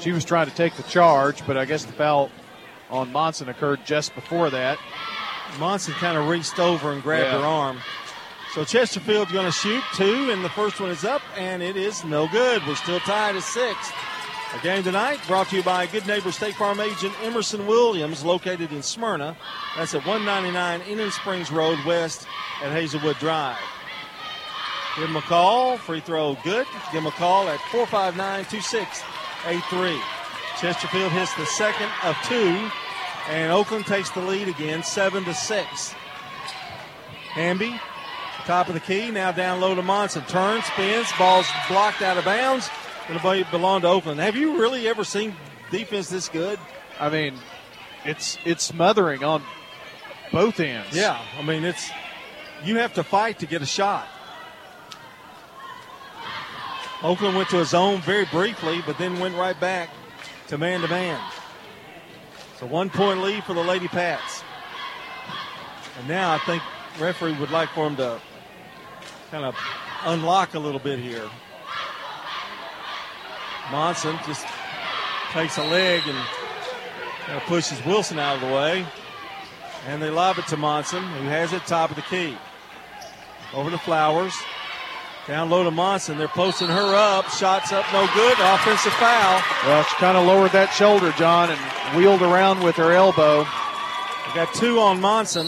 [0.00, 2.30] She was trying to take the charge, but I guess the foul
[2.90, 4.78] on Monson occurred just before that.
[5.58, 7.38] Monson kind of reached over and grabbed Yeah.
[7.40, 7.80] her arm.
[8.54, 12.02] So Chesterfield's going to shoot two, and the first one is up, and it is
[12.04, 12.66] no good.
[12.66, 13.76] We're still tied at six.
[14.58, 18.72] A game tonight brought to you by Good Neighbor State Farm agent Emerson Williams, located
[18.72, 19.36] in Smyrna.
[19.76, 22.26] That's at 199 Indian Springs Road West
[22.64, 23.56] at Hazelwood Drive.
[24.96, 25.78] Give him a call.
[25.78, 26.66] Free throw good.
[26.92, 30.00] Give him a call at 459 2683.
[30.60, 32.68] Chesterfield hits the second of two,
[33.28, 35.94] and Oakland takes the lead again, 7 to 6.
[37.32, 37.80] Hamby,
[38.44, 40.22] top of the key, now down low to Monson.
[40.24, 42.68] Turns, spins, ball's blocked out of bounds.
[43.06, 44.20] To belong to Oakland.
[44.20, 45.34] Have you really ever seen
[45.72, 46.60] defense this good?
[47.00, 47.34] I mean,
[48.04, 49.42] it's it's smothering on
[50.30, 50.94] both ends.
[50.96, 51.90] Yeah, I mean it's
[52.64, 54.06] you have to fight to get a shot.
[57.02, 59.90] Oakland went to a zone very briefly, but then went right back
[60.48, 61.20] to man to man.
[62.60, 64.44] A one point lead for the Lady Pats.
[65.98, 66.62] And now I think
[66.98, 68.20] referee would like for him to
[69.30, 69.56] kind of
[70.04, 71.26] unlock a little bit here.
[73.72, 74.46] Monson just
[75.32, 76.18] takes a leg and
[77.24, 78.84] kind of pushes Wilson out of the way.
[79.86, 82.36] And they lob it to Monson, who has it top of the key.
[83.54, 84.34] Over to Flowers.
[85.30, 86.18] Down low to Monson.
[86.18, 87.30] They're posting her up.
[87.30, 88.36] Shots up, no good.
[88.40, 89.40] Offensive foul.
[89.64, 93.46] Well, she kind of lowered that shoulder, John, and wheeled around with her elbow.
[94.26, 95.46] We got two on Monson.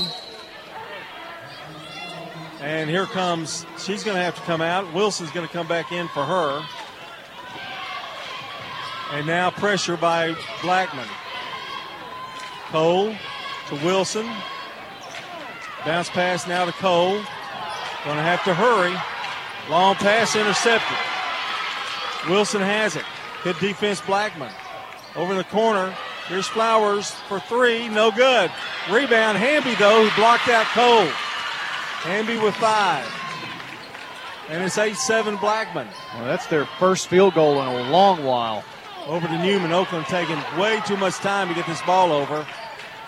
[2.60, 4.94] And here comes, she's going to have to come out.
[4.94, 6.64] Wilson's going to come back in for her.
[9.10, 11.08] And now pressure by Blackman.
[12.68, 13.16] Cole
[13.66, 14.30] to Wilson.
[15.84, 17.14] Bounce pass now to Cole.
[18.04, 18.96] Going to have to hurry.
[19.72, 20.98] Long pass intercepted.
[22.28, 23.06] Wilson has it.
[23.42, 24.52] Good defense, Blackman.
[25.16, 25.96] Over the corner.
[26.28, 27.88] Here's Flowers for three.
[27.88, 28.50] No good.
[28.90, 31.06] Rebound, Hamby, though, who blocked out Cole.
[32.04, 33.10] Hamby with five.
[34.50, 35.88] And it's 8 7 Blackman.
[36.16, 38.62] Well, that's their first field goal in a long while.
[39.06, 39.72] Over to Newman.
[39.72, 42.46] Oakland taking way too much time to get this ball over.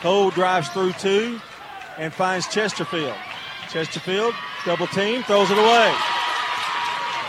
[0.00, 1.38] Cole drives through two
[1.98, 3.16] and finds Chesterfield.
[3.68, 4.32] Chesterfield,
[4.64, 5.94] double team, throws it away.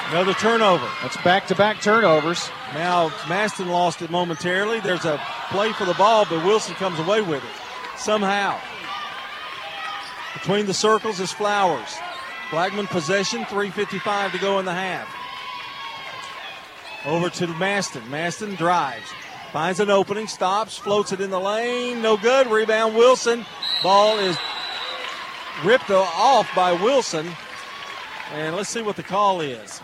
[0.10, 0.88] Another turnover.
[1.02, 2.50] That's back to back turnovers.
[2.74, 4.80] Now, Maston lost it momentarily.
[4.80, 8.60] There's a play for the ball, but Wilson comes away with it somehow.
[10.34, 11.96] Between the circles is Flowers.
[12.52, 15.08] Blackman possession, 3.55 to go in the half.
[17.06, 18.08] Over to Maston.
[18.10, 19.08] Maston drives.
[19.52, 22.02] Finds an opening, stops, floats it in the lane.
[22.02, 22.48] No good.
[22.48, 23.46] Rebound, Wilson.
[23.82, 24.38] Ball is
[25.64, 27.28] ripped off by Wilson.
[28.34, 29.82] And let's see what the call is.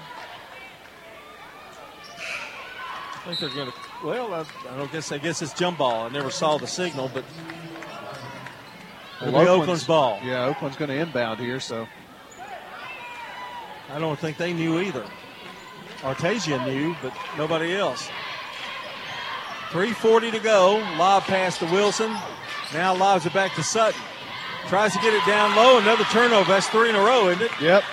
[3.21, 3.77] I think they're going to.
[4.03, 5.11] Well, I, I don't guess.
[5.11, 6.05] I guess it's jump ball.
[6.05, 7.23] I never saw the signal, but
[9.21, 10.19] it'll be Oakland's ball.
[10.23, 11.87] Yeah, Oakland's going to inbound here, so.
[13.91, 15.05] I don't think they knew either.
[15.99, 18.09] Artasia knew, but nobody else.
[19.69, 20.77] 3.40 to go.
[20.97, 22.15] Lob pass to Wilson.
[22.73, 24.01] Now lobs it back to Sutton.
[24.67, 25.77] Tries to get it down low.
[25.77, 26.51] Another turnover.
[26.51, 27.51] That's three in a row, isn't it?
[27.61, 27.83] Yep.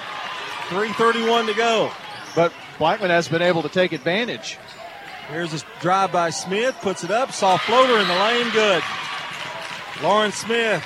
[0.68, 1.90] 3.31 to go.
[2.34, 4.58] But Blackman has been able to take advantage.
[5.28, 6.76] Here's a drive by Smith.
[6.80, 7.32] Puts it up.
[7.32, 8.50] Soft floater in the lane.
[8.52, 8.82] Good.
[10.02, 10.82] Lauren Smith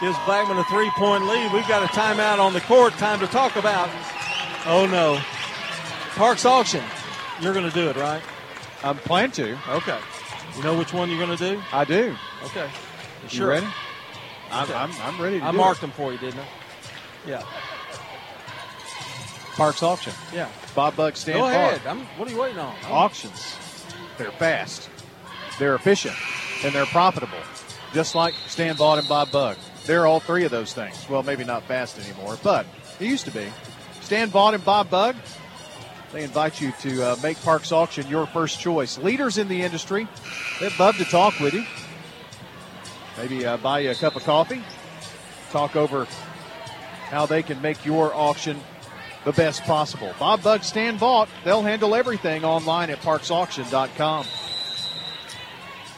[0.00, 1.52] gives Blackman a three point lead.
[1.52, 2.92] We've got a timeout on the court.
[2.94, 3.88] Time to talk about.
[4.66, 5.18] Oh, no.
[6.16, 6.82] Parks Auction.
[7.40, 8.22] You're going to do it, right?
[8.82, 9.58] I'm planning to.
[9.68, 9.98] Okay.
[10.56, 11.60] You know which one you're going to do?
[11.72, 12.14] I do.
[12.44, 12.68] Okay.
[13.24, 13.48] You sure?
[13.48, 13.66] ready?
[14.50, 14.70] I'm.
[14.72, 15.82] I'm, I'm ready to I marked it.
[15.82, 16.46] them for you, didn't I?
[17.26, 17.42] Yeah.
[19.56, 20.12] Parks Auction.
[20.32, 20.48] Yeah.
[20.76, 21.80] Bob Buck Stand Go ahead.
[21.86, 22.76] I'm, what are you waiting on?
[22.90, 23.56] Auctions.
[24.18, 24.90] They're fast.
[25.58, 26.14] they're efficient,
[26.62, 27.38] and they're profitable,
[27.94, 29.56] just like Stan Vaught and Bob Bug.
[29.86, 31.08] They're all three of those things.
[31.08, 32.66] Well, maybe not fast anymore, but
[33.00, 33.50] it used to be.
[34.02, 35.16] Stan Vaught and Bob Bug,
[36.12, 38.98] they invite you to uh, make Parks Auction your first choice.
[38.98, 40.06] Leaders in the industry,
[40.60, 41.64] they'd love to talk with you.
[43.16, 44.62] Maybe uh, buy you a cup of coffee,
[45.50, 46.06] talk over
[47.08, 48.60] how they can make your auction
[49.26, 50.14] the best possible.
[50.20, 54.24] Bob Bug, Stan Vaught, they'll handle everything online at parksauction.com.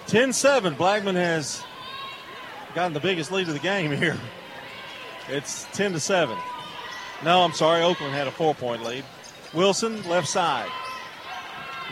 [0.07, 0.75] 10 7.
[0.75, 1.63] Blackman has
[2.75, 4.17] gotten the biggest lead of the game here.
[5.29, 6.37] It's 10 to 7.
[7.23, 7.83] No, I'm sorry.
[7.83, 9.05] Oakland had a four point lead.
[9.53, 10.71] Wilson, left side.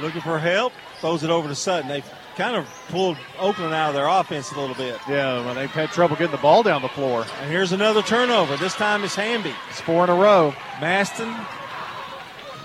[0.00, 0.72] Looking for help.
[1.00, 1.88] Throws it over to Sutton.
[1.88, 2.02] They
[2.36, 4.98] kind of pulled Oakland out of their offense a little bit.
[5.08, 7.24] Yeah, well, they've had trouble getting the ball down the floor.
[7.40, 8.56] And here's another turnover.
[8.56, 9.54] This time it's Hamby.
[9.70, 10.54] It's four in a row.
[10.80, 11.34] Maston.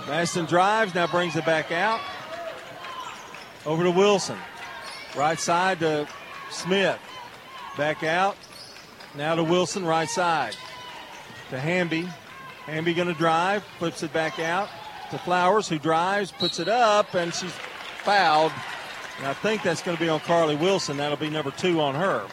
[0.07, 2.01] Maston drives, now brings it back out.
[3.65, 4.37] Over to Wilson.
[5.15, 6.07] Right side to
[6.49, 6.99] Smith.
[7.77, 8.35] Back out.
[9.15, 10.55] Now to Wilson, right side.
[11.49, 12.07] To Hamby.
[12.65, 14.69] Hamby going to drive, flips it back out
[15.11, 17.53] to Flowers, who drives, puts it up, and she's
[18.03, 18.51] fouled.
[19.21, 20.97] And I think that's going to be on Carly Wilson.
[20.97, 22.25] That'll be number two on her.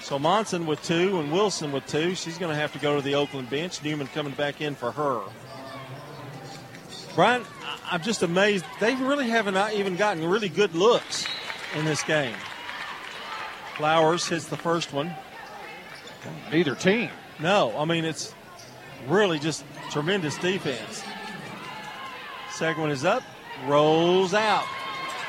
[0.00, 2.16] So Monson with two and Wilson with two.
[2.16, 3.80] She's going to have to go to the Oakland bench.
[3.84, 5.20] Newman coming back in for her.
[7.14, 7.44] Brian,
[7.88, 8.64] I'm just amazed.
[8.80, 11.28] They really haven't even gotten really good looks
[11.76, 12.34] in this game.
[13.76, 15.14] Flowers hits the first one.
[16.50, 17.08] Neither team.
[17.38, 18.34] No, I mean, it's
[19.06, 21.04] really just tremendous defense.
[22.50, 23.22] Second one is up,
[23.66, 24.64] rolls out.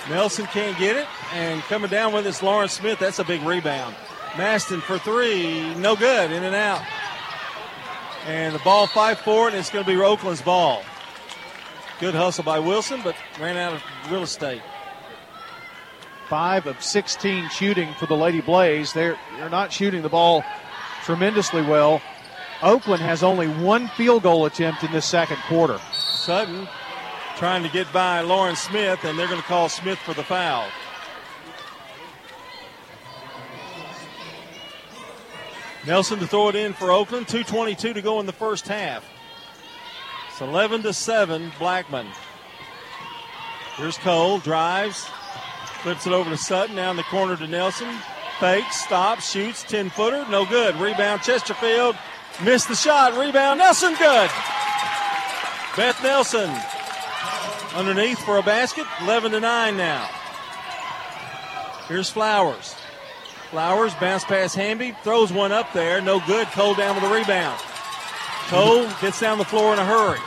[0.10, 3.00] Nelson can't get it, and coming down with it's Lauren Smith.
[3.00, 3.96] That's a big rebound.
[4.38, 6.82] Maston for three, no good, in and out.
[8.26, 10.84] And the ball five forward, and it's going to be Oakland's ball.
[12.00, 14.62] Good hustle by Wilson, but ran out of real estate.
[16.28, 18.92] Five of 16 shooting for the Lady Blaze.
[18.92, 20.44] They're, they're not shooting the ball
[21.04, 22.02] tremendously well.
[22.62, 25.80] Oakland has only one field goal attempt in this second quarter.
[25.94, 26.68] Sutton
[27.38, 30.68] trying to get by Lauren Smith, and they're going to call Smith for the foul.
[35.86, 37.28] Nelson to throw it in for Oakland.
[37.28, 39.06] 2.22 to go in the first half.
[40.30, 42.08] It's 11 to 7, Blackman.
[43.76, 45.06] Here's Cole, drives,
[45.82, 47.90] flips it over to Sutton, down the corner to Nelson.
[48.40, 50.76] Fakes, stops, shoots, 10 footer, no good.
[50.76, 51.96] Rebound, Chesterfield,
[52.44, 53.18] missed the shot.
[53.18, 54.30] Rebound, Nelson, good.
[55.76, 56.52] Beth Nelson
[57.74, 60.10] underneath for a basket, 11 to 9 now.
[61.88, 62.76] Here's Flowers.
[63.50, 66.48] Flowers bounce past Hamby, throws one up there, no good.
[66.48, 67.60] Cole down with the rebound.
[68.48, 70.20] Cole gets down the floor in a hurry.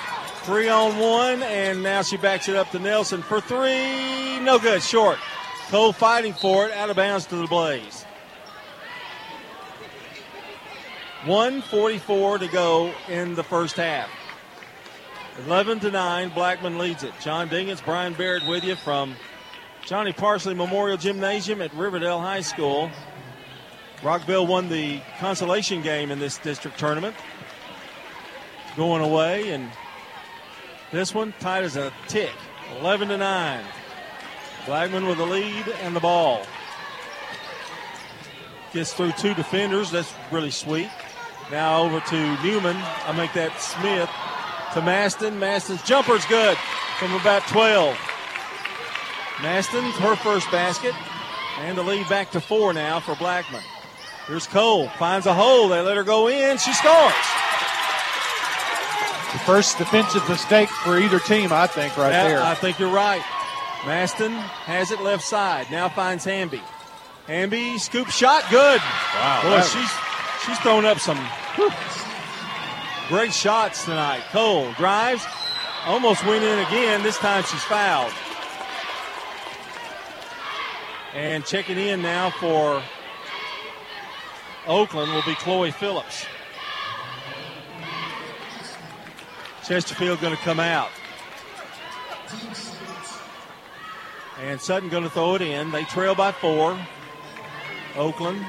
[0.42, 4.38] Three on one, and now she backs it up to Nelson for three.
[4.40, 5.18] No good, short.
[5.70, 8.04] Cole fighting for it, out of bounds to the Blaze.
[11.24, 14.08] 144 to go in the first half.
[15.44, 17.12] 11 to 9, Blackman leads it.
[17.20, 19.14] John Dinkins, Brian Barrett with you from
[19.84, 22.90] Johnny Parsley Memorial Gymnasium at Riverdale High School.
[24.00, 27.14] Rockvale won the consolation game in this district tournament.
[28.76, 29.70] Going away, and
[30.90, 32.32] this one tight as a tick.
[32.80, 33.64] 11 to 9.
[34.64, 36.46] Blackman with the lead and the ball.
[38.72, 39.90] Gets through two defenders.
[39.90, 40.88] That's really sweet.
[41.50, 42.76] Now over to Newman.
[42.76, 44.10] I make that Smith
[44.76, 45.38] to Maston.
[45.38, 46.54] Maston's jumper's good
[46.98, 47.98] from about 12.
[49.40, 50.94] Maston, her first basket.
[51.60, 53.62] And the lead back to four now for Blackman.
[54.26, 54.88] Here's Cole.
[54.98, 55.68] Finds a hole.
[55.68, 56.58] They let her go in.
[56.58, 57.14] She scores.
[59.32, 62.42] The first defensive mistake for either team, I think, right yeah, there.
[62.42, 63.22] I think you're right.
[63.86, 65.70] Maston has it left side.
[65.70, 66.60] Now finds Hamby.
[67.26, 68.80] Hamby scoop shot, good.
[69.14, 69.90] Wow, boy, she's
[70.44, 71.18] she's thrown up some
[71.56, 71.70] whew,
[73.08, 74.22] great shots tonight.
[74.30, 75.24] Cole drives,
[75.84, 77.02] almost went in again.
[77.02, 78.12] This time she's fouled.
[81.14, 82.82] And checking in now for
[84.66, 86.26] Oakland will be Chloe Phillips.
[89.66, 90.90] Chesterfield going to come out.
[94.40, 95.70] And Sutton going to throw it in.
[95.70, 96.78] They trail by four.
[97.96, 98.44] Oakland.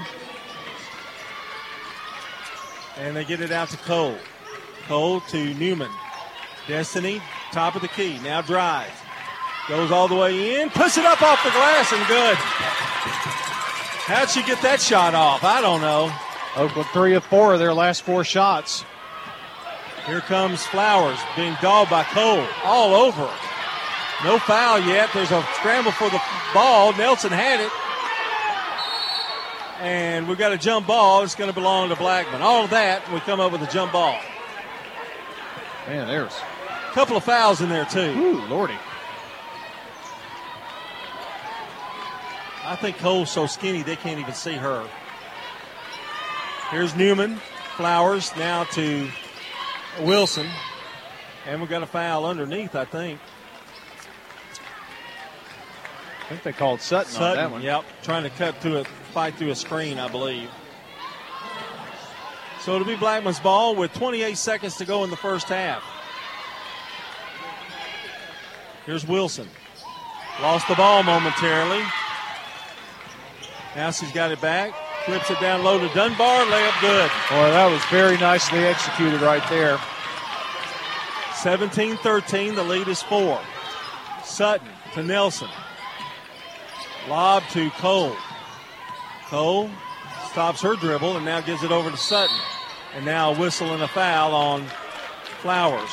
[3.00, 4.18] And they get it out to Cole.
[4.88, 5.92] Cole to Newman.
[6.68, 7.22] Destiny,
[7.52, 8.20] top of the key.
[8.24, 8.92] Now drives.
[9.68, 10.70] Goes all the way in.
[10.70, 12.36] Puts it up off the glass and good.
[14.08, 15.44] How'd she get that shot off?
[15.44, 16.12] I don't know.
[16.56, 18.86] Oakland three of four of their last four shots.
[20.06, 23.30] Here comes Flowers being dogged by Cole all over.
[24.24, 25.10] No foul yet.
[25.14, 26.22] There's a scramble for the
[26.54, 26.94] ball.
[26.94, 27.72] Nelson had it.
[29.82, 31.24] And we've got a jump ball.
[31.24, 32.42] It's going to belong to Blackman.
[32.42, 34.18] All of that, we come up with a jump ball.
[35.88, 38.00] Man, there's a couple of fouls in there, too.
[38.00, 38.78] Ooh, Lordy.
[42.66, 44.86] I think Cole's so skinny they can't even see her.
[46.70, 47.38] Here's Newman.
[47.78, 49.08] Flowers now to
[50.02, 50.48] Wilson.
[51.46, 53.22] And we've got a foul underneath, I think.
[56.20, 57.62] I think they called Sutton, Sutton on that one.
[57.62, 60.50] Yep, trying to cut through a fight through a screen, I believe.
[62.62, 65.84] So it'll be Blackman's ball with 28 seconds to go in the first half.
[68.86, 69.48] Here's Wilson.
[70.42, 71.84] Lost the ball momentarily.
[73.76, 74.74] Now she's got it back.
[75.06, 76.46] Flips it down low to Dunbar.
[76.46, 77.12] Layup good.
[77.30, 79.80] Boy, that was very nicely executed right there.
[81.36, 82.56] 17 13.
[82.56, 83.40] The lead is four.
[84.24, 85.50] Sutton to Nelson.
[87.08, 88.16] Lob to Cole.
[89.28, 89.70] Cole
[90.38, 92.38] stops her dribble and now gives it over to Sutton.
[92.94, 94.68] And now and a foul on
[95.42, 95.90] Flowers.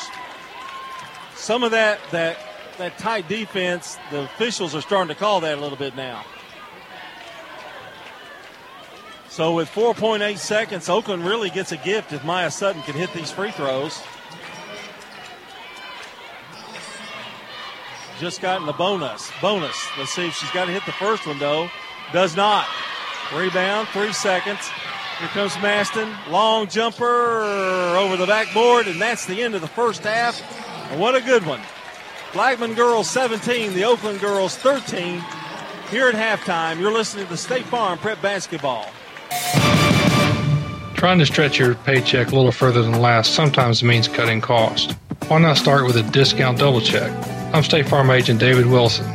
[1.33, 2.37] Some of that that
[2.77, 6.23] that tight defense, the officials are starting to call that a little bit now.
[9.29, 13.31] So with 4.8 seconds, Oakland really gets a gift if Maya Sutton can hit these
[13.31, 13.99] free throws.
[18.19, 19.31] Just gotten the bonus.
[19.41, 19.75] Bonus.
[19.97, 21.67] Let's see if she's got to hit the first one though.
[22.13, 22.67] Does not.
[23.33, 24.59] Rebound, three seconds.
[25.19, 26.13] Here comes Maston.
[26.29, 27.05] Long jumper
[27.95, 30.41] over the backboard, and that's the end of the first half.
[30.91, 31.61] And what a good one.
[32.33, 35.23] Blackman girls 17, the Oakland girls 13.
[35.89, 38.87] Here at halftime, you're listening to State Farm Prep Basketball.
[40.95, 44.93] Trying to stretch your paycheck a little further than last sometimes means cutting costs.
[45.27, 47.11] Why not start with a discount double check?
[47.53, 49.05] I'm State Farm agent David Wilson,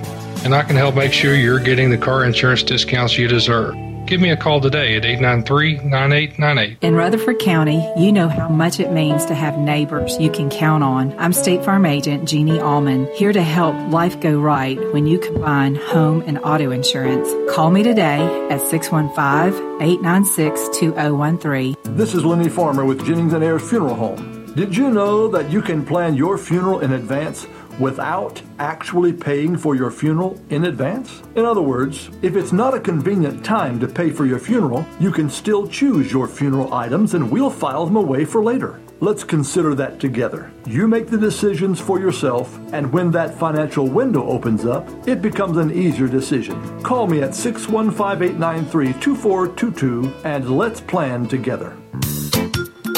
[0.45, 3.75] and I can help make sure you're getting the car insurance discounts you deserve.
[4.11, 6.79] Give me a call today at 893 9898.
[6.81, 10.83] In Rutherford County, you know how much it means to have neighbors you can count
[10.83, 11.17] on.
[11.17, 15.77] I'm State Farm agent Jeannie Allman, here to help life go right when you combine
[15.77, 17.29] home and auto insurance.
[17.55, 18.19] Call me today
[18.51, 21.77] at 615 896 2013.
[21.97, 24.53] This is Lenny Farmer with Jennings and Ayers Funeral Home.
[24.57, 27.47] Did you know that you can plan your funeral in advance?
[27.81, 31.23] Without actually paying for your funeral in advance?
[31.35, 35.11] In other words, if it's not a convenient time to pay for your funeral, you
[35.11, 38.79] can still choose your funeral items and we'll file them away for later.
[39.03, 40.53] Let's consider that together.
[40.67, 45.57] You make the decisions for yourself, and when that financial window opens up, it becomes
[45.57, 46.83] an easier decision.
[46.83, 51.75] Call me at 615 893 2422 and let's plan together.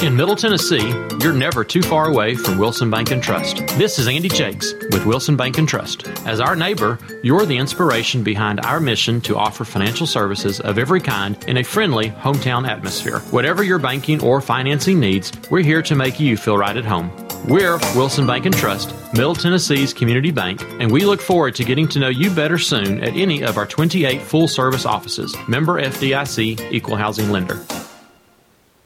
[0.02, 0.88] In Middle Tennessee,
[1.20, 3.58] you're never too far away from Wilson Bank and Trust.
[3.78, 6.08] This is Andy Jakes with Wilson Bank and Trust.
[6.26, 11.00] As our neighbor, you're the inspiration behind our mission to offer financial services of every
[11.00, 13.20] kind in a friendly hometown atmosphere.
[13.30, 17.12] Whatever your banking or financing needs, we're here to make you feel right at home.
[17.46, 21.86] We're Wilson Bank and Trust, Middle Tennessee's community bank, and we look forward to getting
[21.90, 25.36] to know you better soon at any of our 28 full service offices.
[25.46, 27.64] Member FDIC, Equal Housing Lender.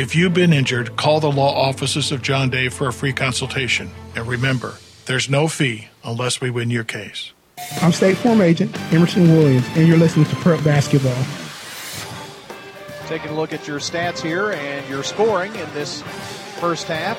[0.00, 3.90] If you've been injured, call the law offices of John Day for a free consultation.
[4.16, 7.34] And remember, there's no fee unless we win your case.
[7.82, 11.22] I'm State Farm Agent Emerson Williams, and you're listening to Prep Basketball.
[13.08, 16.00] Taking a look at your stats here and your scoring in this
[16.60, 17.18] first half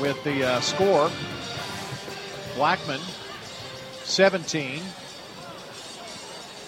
[0.00, 1.12] with the uh, score
[2.56, 3.00] Blackman
[4.02, 4.82] 17,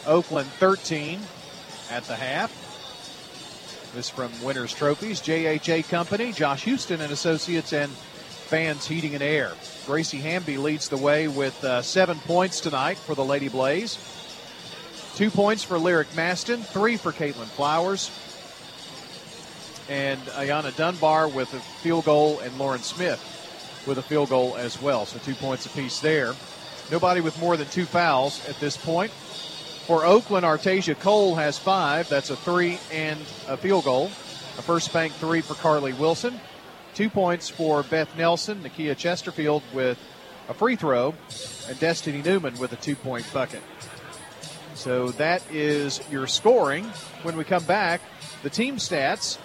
[0.07, 1.19] Oakland 13
[1.91, 2.68] at the half.
[3.95, 9.53] This from Winners Trophies, JHA Company, Josh Houston and Associates, and Fans Heating and Air.
[9.87, 13.99] Gracie Hamby leads the way with uh, seven points tonight for the Lady Blaze.
[15.15, 18.11] Two points for Lyric Maston, three for Caitlin Flowers,
[19.89, 23.21] and Ayana Dunbar with a field goal, and Lauren Smith
[23.87, 25.07] with a field goal as well.
[25.07, 26.35] So two points apiece there.
[26.91, 29.11] Nobody with more than two fouls at this point.
[29.89, 32.11] For Oakland, Artasia Cole has five.
[32.11, 33.19] That's a three and
[33.49, 34.09] a field goal.
[34.59, 36.39] A first bank three for Carly Wilson.
[36.93, 39.99] Two points for Beth Nelson, Nakia Chesterfield with
[40.51, 41.15] a free throw,
[41.71, 43.63] and Destiny Newman with a two point bucket.
[44.75, 46.85] So that is your scoring.
[47.23, 48.03] When we come back,
[48.43, 49.39] the team stats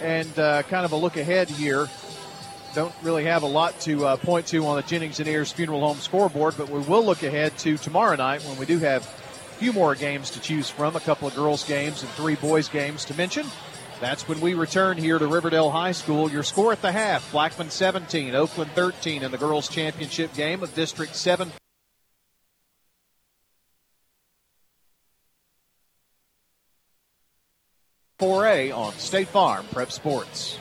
[0.00, 1.90] and uh, kind of a look ahead here.
[2.74, 5.80] Don't really have a lot to uh, point to on the Jennings and Ayers Funeral
[5.80, 9.06] Home scoreboard, but we will look ahead to tomorrow night when we do have
[9.60, 13.04] few more games to choose from, a couple of girls' games and three boys' games
[13.04, 13.46] to mention.
[14.00, 16.30] That's when we return here to Riverdale High School.
[16.30, 20.74] Your score at the half Blackman 17, Oakland 13 in the girls' championship game of
[20.74, 21.52] District 7.
[28.18, 30.56] Four A on State Farm Prep Sports.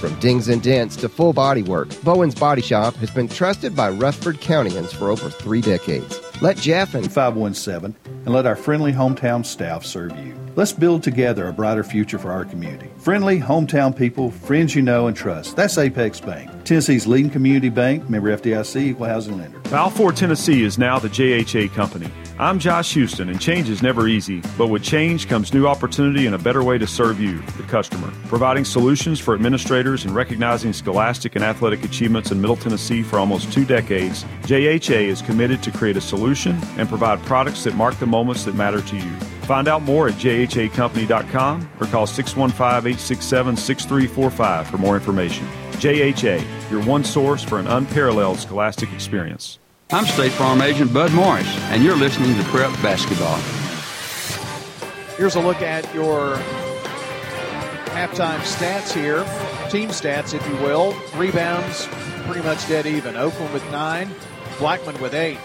[0.00, 3.90] From dings and dents to full body work, Bowen's Body Shop has been trusted by
[3.90, 6.20] Rutherford Countyans for over three decades.
[6.40, 10.36] Let Jeff and 517 and let our friendly hometown staff serve you.
[10.58, 12.90] Let's build together a brighter future for our community.
[12.98, 15.54] Friendly hometown people, friends you know and trust.
[15.54, 19.60] That's Apex Bank, Tennessee's leading community bank, member FDIC, equal housing lender.
[19.70, 22.10] Balfour, Tennessee is now the JHA company.
[22.40, 26.34] I'm Josh Houston, and change is never easy, but with change comes new opportunity and
[26.34, 28.12] a better way to serve you, the customer.
[28.26, 33.52] Providing solutions for administrators and recognizing scholastic and athletic achievements in Middle Tennessee for almost
[33.52, 38.06] two decades, JHA is committed to create a solution and provide products that mark the
[38.06, 39.12] moments that matter to you.
[39.48, 45.46] Find out more at jhacompany.com or call 615 867 6345 for more information.
[45.76, 49.58] JHA, your one source for an unparalleled scholastic experience.
[49.90, 53.38] I'm State Farm Agent Bud Morris, and you're listening to Prep Basketball.
[55.16, 56.36] Here's a look at your
[57.94, 59.24] halftime stats here,
[59.70, 60.94] team stats, if you will.
[61.16, 61.86] Rebounds,
[62.26, 63.16] pretty much dead even.
[63.16, 64.10] Oakland with nine,
[64.58, 65.38] Blackman with eight.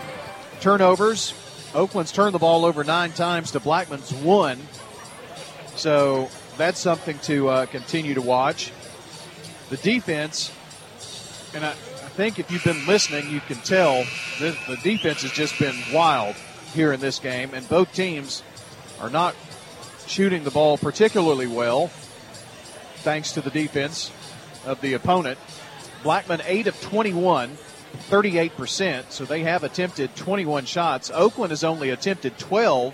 [0.60, 1.34] Turnovers,
[1.74, 4.60] Oakland's turned the ball over nine times to Blackman's one.
[5.76, 8.72] So that's something to uh, continue to watch.
[9.70, 10.52] The defense,
[11.56, 14.04] and I, I think if you've been listening, you can tell
[14.40, 16.36] the, the defense has just been wild
[16.74, 18.44] here in this game, and both teams
[19.02, 19.36] are not
[20.06, 21.88] shooting the ball particularly well,
[22.98, 24.12] thanks to the defense
[24.66, 25.40] of the opponent.
[26.04, 27.58] Blackman 8 of 21,
[28.10, 31.12] 38%, so they have attempted 21 shots.
[31.14, 32.94] Oakland has only attempted 12.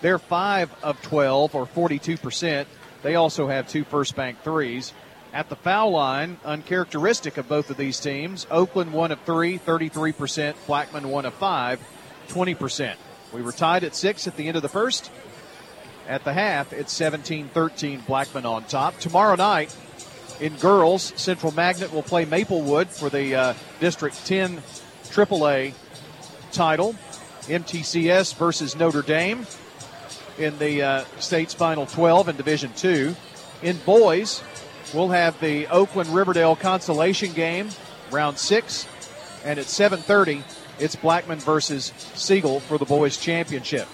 [0.00, 2.66] They're 5 of 12, or 42%.
[3.02, 4.92] They also have two first bank threes.
[5.32, 10.54] At the foul line, uncharacteristic of both of these teams, Oakland 1 of 3, 33%,
[10.66, 11.80] Blackman 1 of 5,
[12.28, 12.94] 20%.
[13.32, 15.10] We were tied at 6 at the end of the first.
[16.06, 18.98] At the half, it's 17 13, Blackman on top.
[18.98, 19.74] Tomorrow night,
[20.40, 24.58] in girls, Central Magnet will play Maplewood for the uh, District 10
[25.04, 25.74] AAA
[26.52, 26.94] title.
[27.42, 29.46] MTCS versus Notre Dame
[30.38, 33.14] in the uh, state's final 12 in Division 2.
[33.62, 34.42] In boys,
[34.92, 37.68] we'll have the Oakland Riverdale consolation game,
[38.10, 38.86] round six,
[39.44, 40.42] and at 7:30,
[40.78, 43.86] it's Blackman versus Siegel for the boys championship.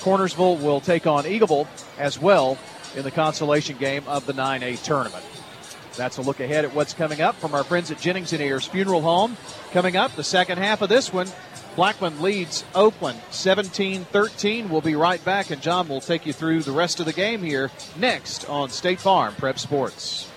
[0.00, 1.66] Cornersville will take on Eagleville
[1.98, 2.58] as well
[2.94, 5.24] in the consolation game of the 9A tournament.
[5.96, 8.66] That's a look ahead at what's coming up from our friends at Jennings and Ayers
[8.66, 9.36] Funeral Home.
[9.72, 11.28] Coming up, the second half of this one,
[11.74, 14.68] Blackman leads Oakland 17 13.
[14.68, 17.42] We'll be right back, and John will take you through the rest of the game
[17.42, 20.30] here next on State Farm Prep Sports.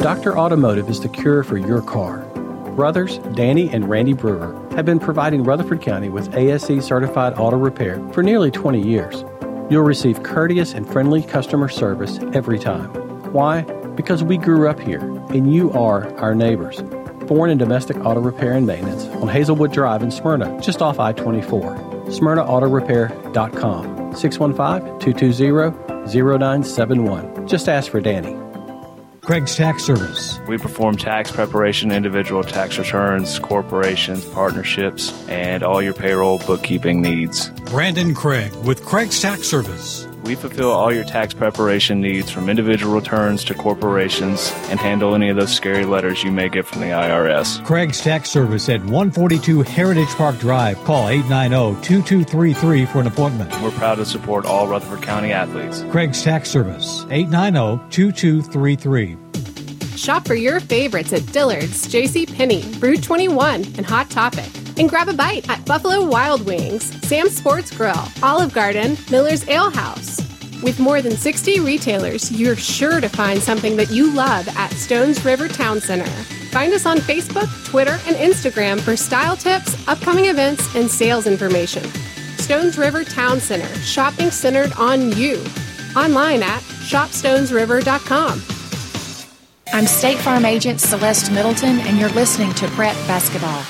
[0.00, 0.38] Dr.
[0.38, 2.18] Automotive is the cure for your car.
[2.76, 8.00] Brothers Danny and Randy Brewer have been providing Rutherford County with ASE certified auto repair
[8.12, 9.24] for nearly 20 years.
[9.68, 13.07] You'll receive courteous and friendly customer service every time.
[13.32, 13.62] Why?
[13.94, 15.00] Because we grew up here,
[15.30, 16.82] and you are our neighbors.
[17.26, 21.12] Born and domestic auto repair and maintenance on Hazelwood Drive in Smyrna, just off I
[21.12, 21.76] 24.
[22.06, 24.14] SmyrnaAutorepair.com.
[24.14, 27.46] 615 220 0971.
[27.46, 28.34] Just ask for Danny.
[29.28, 30.40] Craig's Tax Service.
[30.48, 37.50] We perform tax preparation, individual tax returns, corporations, partnerships, and all your payroll bookkeeping needs.
[37.66, 40.08] Brandon Craig with Craig's Tax Service.
[40.28, 45.30] We fulfill all your tax preparation needs from individual returns to corporations and handle any
[45.30, 47.64] of those scary letters you may get from the IRS.
[47.64, 50.76] Craig's Tax Service at 142 Heritage Park Drive.
[50.84, 53.50] Call 890-2233 for an appointment.
[53.62, 55.82] We're proud to support all Rutherford County athletes.
[55.90, 59.96] Craig's Tax Service, 890-2233.
[59.96, 62.26] Shop for your favorites at Dillard's, J.C.
[62.26, 64.44] Penney, Rue21, and Hot Topic.
[64.78, 69.70] And grab a bite at Buffalo Wild Wings, Sam's Sports Grill, Olive Garden, Miller's Ale
[69.70, 70.20] House.
[70.62, 75.24] With more than 60 retailers, you're sure to find something that you love at Stones
[75.24, 76.10] River Town Center.
[76.50, 81.84] Find us on Facebook, Twitter, and Instagram for style tips, upcoming events, and sales information.
[82.38, 85.44] Stones River Town Center, shopping centered on you.
[85.96, 88.42] Online at shopstonesriver.com.
[89.72, 93.62] I'm State Farm Agent Celeste Middleton, and you're listening to Prep Basketball.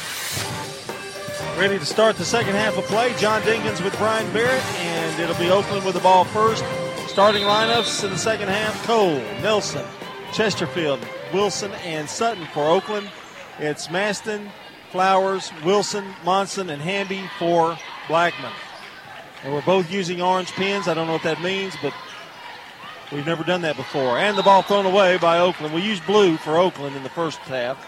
[1.59, 3.13] Ready to start the second half of play.
[3.19, 6.65] John Dinkins with Brian Barrett, and it'll be Oakland with the ball first.
[7.09, 9.85] Starting lineups in the second half Cole, Nelson,
[10.33, 11.05] Chesterfield,
[11.35, 13.11] Wilson, and Sutton for Oakland.
[13.59, 14.51] It's Maston,
[14.93, 18.53] Flowers, Wilson, Monson, and Hamby for Blackman.
[19.43, 20.87] And we're both using orange pins.
[20.87, 21.93] I don't know what that means, but
[23.11, 24.17] we've never done that before.
[24.17, 25.75] And the ball thrown away by Oakland.
[25.75, 27.85] We used blue for Oakland in the first half,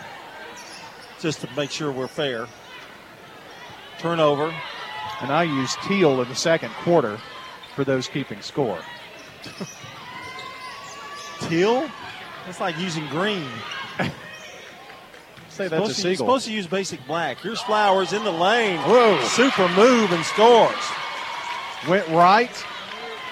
[1.20, 2.48] just to make sure we're fair.
[4.00, 4.54] Turnover.
[5.20, 7.20] And I used teal in the second quarter
[7.74, 8.80] for those keeping score.
[11.42, 11.90] Teal?
[12.46, 13.46] That's like using green.
[15.48, 16.16] Say that's supposed a to, seagull.
[16.16, 17.38] supposed to use basic black.
[17.40, 18.78] Here's Flowers in the lane.
[18.80, 19.22] Whoa.
[19.24, 20.74] Super move and scores.
[21.88, 22.50] Went right,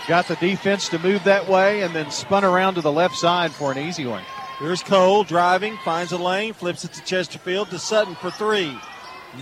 [0.06, 3.52] got the defense to move that way, and then spun around to the left side
[3.52, 4.24] for an easy one.
[4.58, 8.76] Here's Cole driving, finds a lane, flips it to Chesterfield to Sutton for three.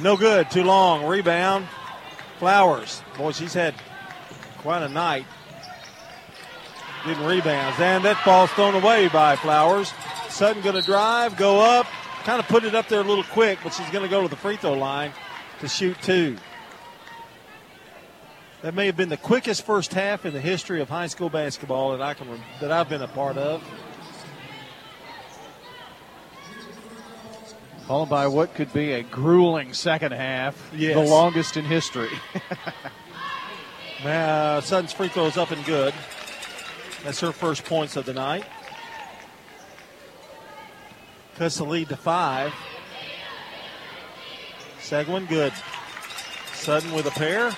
[0.01, 1.07] No good, too long.
[1.07, 1.67] Rebound.
[2.39, 3.03] Flowers.
[3.17, 3.75] Boy, she's had
[4.59, 5.25] quite a night.
[7.05, 7.81] Getting rebounds.
[7.81, 9.93] And that ball's thrown away by Flowers.
[10.29, 11.87] Sutton going to drive, go up,
[12.25, 14.29] kind of put it up there a little quick, but she's going to go to
[14.29, 15.13] the free throw line
[15.61, 16.37] to shoot two.
[18.63, 21.93] That may have been the quickest first half in the history of high school basketball
[21.93, 22.27] that I can
[22.61, 23.63] that I've been a part of.
[27.87, 30.95] Followed by what could be a grueling second half, Yes.
[30.97, 32.11] the longest in history.
[34.05, 35.93] Uh, Sutton's free throw is up and good.
[37.03, 38.45] That's her first points of the night.
[41.37, 42.53] Cuts the lead to five.
[44.81, 45.53] Seguin good.
[46.53, 47.57] Sutton with a pair.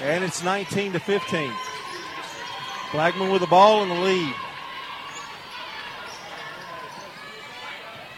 [0.00, 1.52] And it's 19 to 15.
[2.92, 4.34] Blackman with the ball in the lead.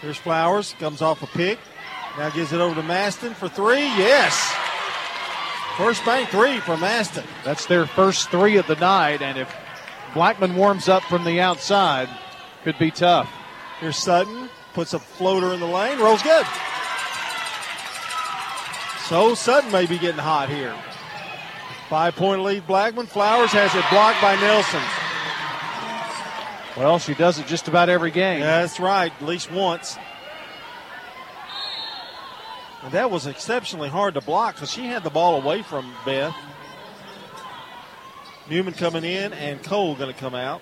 [0.04, 0.74] Here's Flowers.
[0.78, 1.58] Comes off a pick.
[2.18, 3.86] Now gives it over to Maston for three.
[3.96, 4.54] Yes.
[5.78, 7.24] First bank three for Maston.
[7.42, 9.52] That's their first three of the night, and if
[10.12, 12.10] Blackman warms up from the outside,
[12.64, 13.32] could be tough.
[13.80, 14.50] Here's Sutton.
[14.74, 15.98] Puts a floater in the lane.
[15.98, 16.46] Rolls good.
[19.08, 20.74] So Sutton may be getting hot here.
[21.88, 23.06] Five point lead, Blackman.
[23.06, 24.82] Flowers has it blocked by Nelson.
[26.76, 28.40] Well, she does it just about every game.
[28.40, 29.96] That's right, at least once.
[32.82, 36.34] And that was exceptionally hard to block because she had the ball away from Beth.
[38.50, 40.60] Newman coming in and Cole going to come out.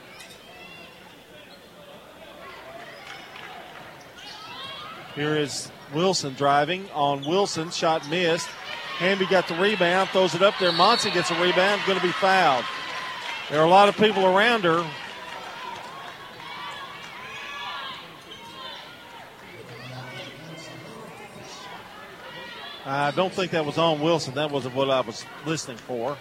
[5.15, 7.71] Here is Wilson driving on Wilson.
[7.71, 8.49] Shot missed.
[8.99, 10.71] Hamby got the rebound, throws it up there.
[10.71, 12.65] Monson gets a rebound, going to be fouled.
[13.51, 14.87] There are a lot of people around her.
[22.85, 24.35] I don't think that was on Wilson.
[24.35, 26.17] That wasn't what I was listening for.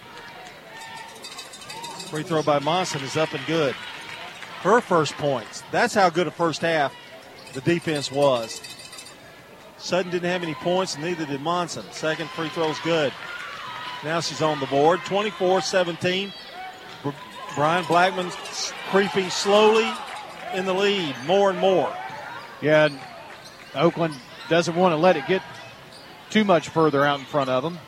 [2.08, 3.74] Free throw by Monson is up and good.
[4.60, 5.62] Her first points.
[5.72, 6.94] That's how good a first half
[7.52, 8.60] the defense was.
[9.78, 11.84] Sutton didn't have any points, and neither did Monson.
[11.90, 13.12] Second free throw is good.
[14.04, 15.00] Now she's on the board.
[15.04, 16.32] 24 17.
[17.54, 18.30] Brian Blackman
[18.90, 19.90] creeping slowly
[20.54, 21.92] in the lead more and more.
[22.60, 23.00] Yeah, and
[23.74, 24.14] Oakland
[24.48, 25.42] doesn't want to let it get
[26.32, 27.78] too much further out in front of them.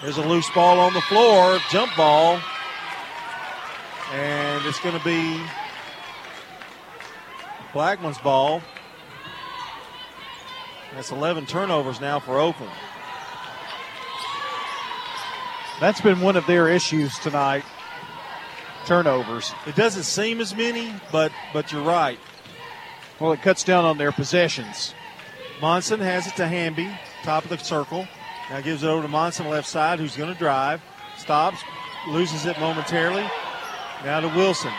[0.00, 2.40] There's a loose ball on the floor, jump ball.
[4.12, 5.40] And it's going to be
[7.72, 8.62] Blackman's ball.
[10.92, 12.72] That's 11 turnovers now for Oakland.
[15.78, 17.64] That's been one of their issues tonight.
[18.86, 19.52] Turnovers.
[19.68, 22.18] It doesn't seem as many, but but you're right.
[23.20, 24.94] Well, it cuts down on their possessions.
[25.60, 26.90] Monson has it to Hamby,
[27.22, 28.06] top of the circle.
[28.50, 30.82] Now gives it over to Monson, left side, who's going to drive.
[31.16, 31.58] Stops,
[32.08, 33.24] loses it momentarily.
[34.04, 34.72] Now to Wilson.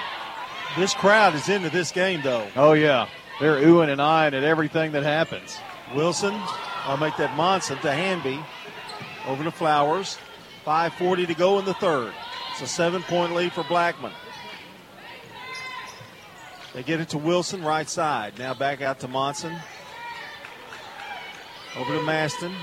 [0.78, 2.48] This crowd is into this game, though.
[2.56, 3.08] Oh, yeah.
[3.40, 5.58] They're oohing and eyeing at everything that happens.
[5.96, 6.34] Wilson,
[6.86, 8.40] I'll make that Monson to Hamby.
[9.28, 10.18] Over to Flowers.
[10.66, 12.14] 5.40 to go in the third.
[12.52, 14.12] It's a seven point lead for Blackman.
[16.74, 18.40] They get it to Wilson, right side.
[18.40, 19.56] Now back out to Monson.
[21.78, 22.54] Over to Maston.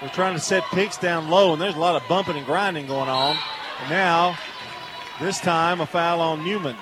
[0.00, 2.86] They're trying to set picks down low, and there's a lot of bumping and grinding
[2.86, 3.36] going on.
[3.80, 4.38] And now,
[5.20, 6.76] this time, a foul on Newman.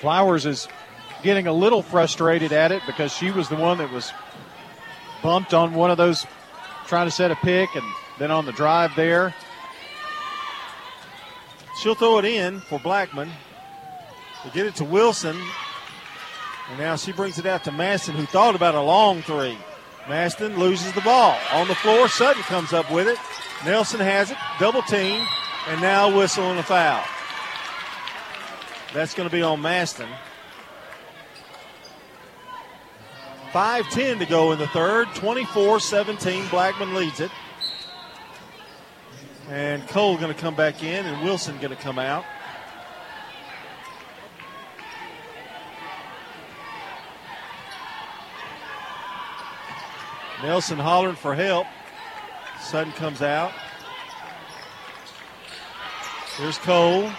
[0.00, 0.68] Flowers is
[1.22, 4.12] getting a little frustrated at it because she was the one that was
[5.22, 6.24] bumped on one of those
[6.86, 7.84] trying to set a pick and
[8.18, 9.34] then on the drive there.
[11.80, 13.30] She'll throw it in for Blackman.
[14.44, 15.36] They get it to Wilson.
[16.70, 19.56] And now she brings it out to Maston, who thought about a long three.
[20.08, 21.36] Maston loses the ball.
[21.52, 23.18] On the floor, Sutton comes up with it.
[23.64, 25.26] Nelson has it, double team,
[25.68, 27.04] and now whistling a foul.
[28.92, 30.08] That's going to be on Maston.
[33.52, 35.08] 5.10 to go in the third.
[35.14, 36.48] 24 17.
[36.48, 37.30] Blackman leads it.
[39.48, 42.24] And Cole going to come back in, and Wilson going to come out.
[50.42, 51.66] Nelson hollering for help.
[52.60, 53.52] Sutton comes out.
[56.36, 57.10] Here's Cole.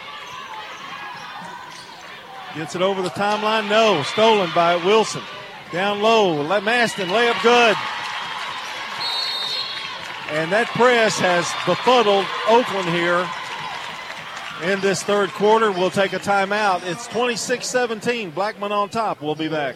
[2.56, 3.70] Gets it over the timeline.
[3.70, 4.04] No.
[4.04, 5.22] Stolen by Wilson.
[5.72, 6.44] Down low.
[6.62, 7.76] Maston layup good.
[10.30, 13.28] And that press has befuddled Oakland here
[14.64, 15.72] in this third quarter.
[15.72, 16.84] We'll take a timeout.
[16.86, 18.32] It's 26 17.
[18.32, 19.22] Blackman on top.
[19.22, 19.76] We'll be back.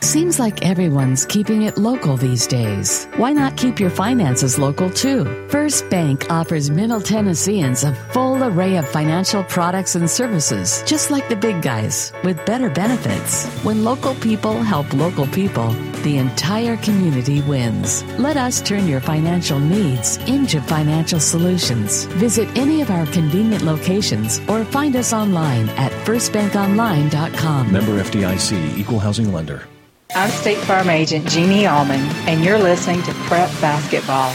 [0.00, 3.06] Seems like everyone's keeping it local these days.
[3.16, 5.24] Why not keep your finances local too?
[5.48, 11.28] First Bank offers Middle Tennesseans a full array of financial products and services, just like
[11.28, 13.46] the big guys, with better benefits.
[13.64, 15.72] When local people help local people,
[16.04, 18.04] the entire community wins.
[18.18, 22.04] Let us turn your financial needs into financial solutions.
[22.14, 27.72] Visit any of our convenient locations or find us online at firstbankonline.com.
[27.72, 29.66] Member FDIC, Equal Housing Lender.
[30.14, 34.34] I'm State Farm Agent Jeannie Allman, and you're listening to Prep Basketball.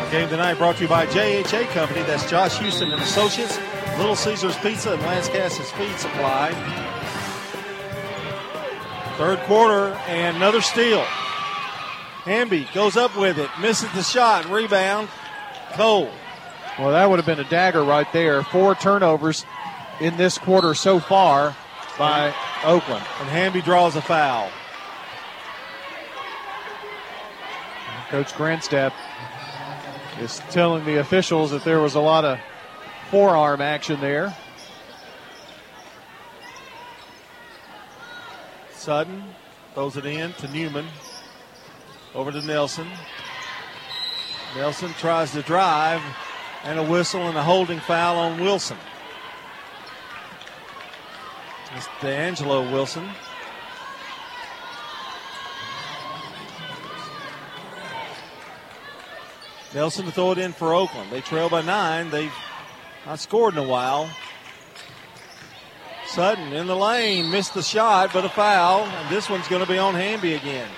[0.00, 2.02] Our game tonight brought to you by JHA Company.
[2.04, 3.58] That's Josh Houston and Associates,
[3.98, 6.52] Little Caesars Pizza, and Lance Cass's Feed Supply.
[9.18, 11.02] Third quarter, and another steal.
[12.24, 15.08] Hamby goes up with it, misses the shot, rebound.
[15.72, 16.10] Cole.
[16.78, 18.42] Well, that would have been a dagger right there.
[18.42, 19.44] Four turnovers
[20.00, 21.54] in this quarter so far
[21.98, 22.32] by
[22.64, 23.04] Oakland.
[23.20, 24.50] And Hamby draws a foul.
[28.08, 28.94] Coach Grandstaff
[30.20, 32.38] is telling the officials that there was a lot of
[33.10, 34.34] forearm action there.
[38.72, 39.22] Sutton
[39.74, 40.86] throws it in to Newman.
[42.14, 42.88] Over to Nelson.
[44.56, 46.00] Nelson tries to drive,
[46.64, 48.78] and a whistle and a holding foul on Wilson.
[51.78, 53.08] It's D'Angelo Wilson.
[59.72, 61.12] Nelson to throw it in for Oakland.
[61.12, 62.10] They trail by nine.
[62.10, 62.34] They've
[63.06, 64.10] not scored in a while.
[66.08, 68.80] Sutton in the lane, missed the shot, but a foul.
[68.82, 70.68] And this one's going to be on Hamby again.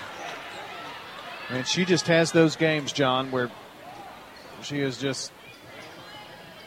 [1.49, 3.51] And she just has those games, John, where
[4.61, 5.33] she is just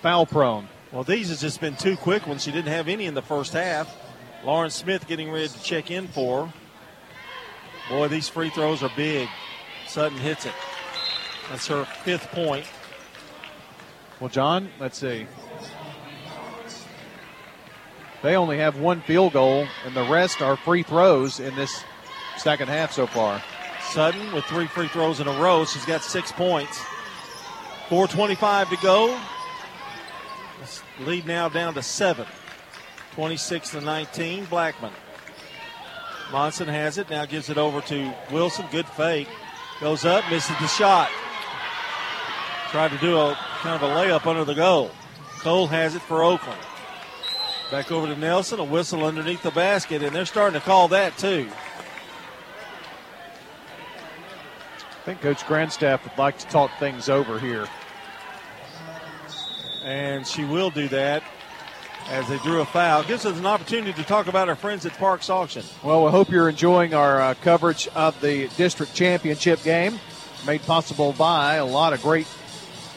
[0.01, 0.69] foul prone.
[0.91, 3.53] Well, these has just been too quick when she didn't have any in the first
[3.53, 3.95] half.
[4.43, 6.51] Lauren Smith getting ready to check in for.
[7.89, 9.29] Boy, these free throws are big.
[9.87, 10.53] Sutton hits it.
[11.49, 12.65] That's her fifth point.
[14.19, 15.27] Well, John, let's see.
[18.21, 21.83] They only have one field goal, and the rest are free throws in this
[22.37, 23.41] second half so far.
[23.91, 25.65] Sutton with three free throws in a row.
[25.65, 26.79] She's got six points.
[27.89, 29.19] 4.25 to go.
[31.01, 32.25] Lead now down to seven.
[33.15, 34.91] 26 to 19, Blackman.
[36.31, 38.65] Monson has it, now gives it over to Wilson.
[38.71, 39.27] Good fake.
[39.79, 41.09] Goes up, misses the shot.
[42.71, 44.89] Tried to do a kind of a layup under the goal.
[45.39, 46.59] Cole has it for Oakland.
[47.69, 51.15] Back over to Nelson, a whistle underneath the basket, and they're starting to call that
[51.17, 51.47] too.
[54.89, 57.67] I think Coach Grandstaff would like to talk things over here.
[59.83, 61.21] And she will do that
[62.09, 63.03] as they drew a foul.
[63.03, 65.63] Gives us an opportunity to talk about our friends at Parks Auction.
[65.83, 69.99] Well, we hope you're enjoying our uh, coverage of the district championship game,
[70.45, 72.27] made possible by a lot of great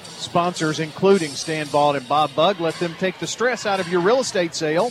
[0.05, 2.61] sponsors, including Stan Bald and Bob Bug.
[2.61, 4.91] Let them take the stress out of your real estate sale,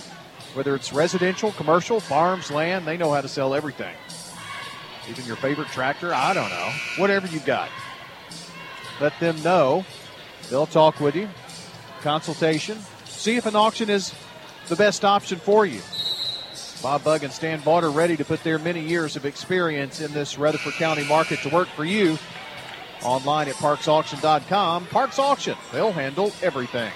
[0.53, 2.86] whether it's residential, commercial, farms, land.
[2.86, 3.95] They know how to sell everything.
[5.09, 6.72] Even your favorite tractor, I don't know.
[6.97, 7.70] Whatever you've got.
[8.99, 9.86] Let them know.
[10.49, 11.30] They'll talk with you.
[12.01, 12.78] Consultation.
[13.26, 14.13] See if an auction is
[14.67, 15.82] the best option for you.
[16.84, 20.13] Bob Bug and Stan Bald are ready to put their many years of experience in
[20.13, 22.19] this Rutherford County market to work for you.
[23.01, 24.86] Online at parksauction.com.
[24.86, 26.91] Parks Auction, they'll handle everything.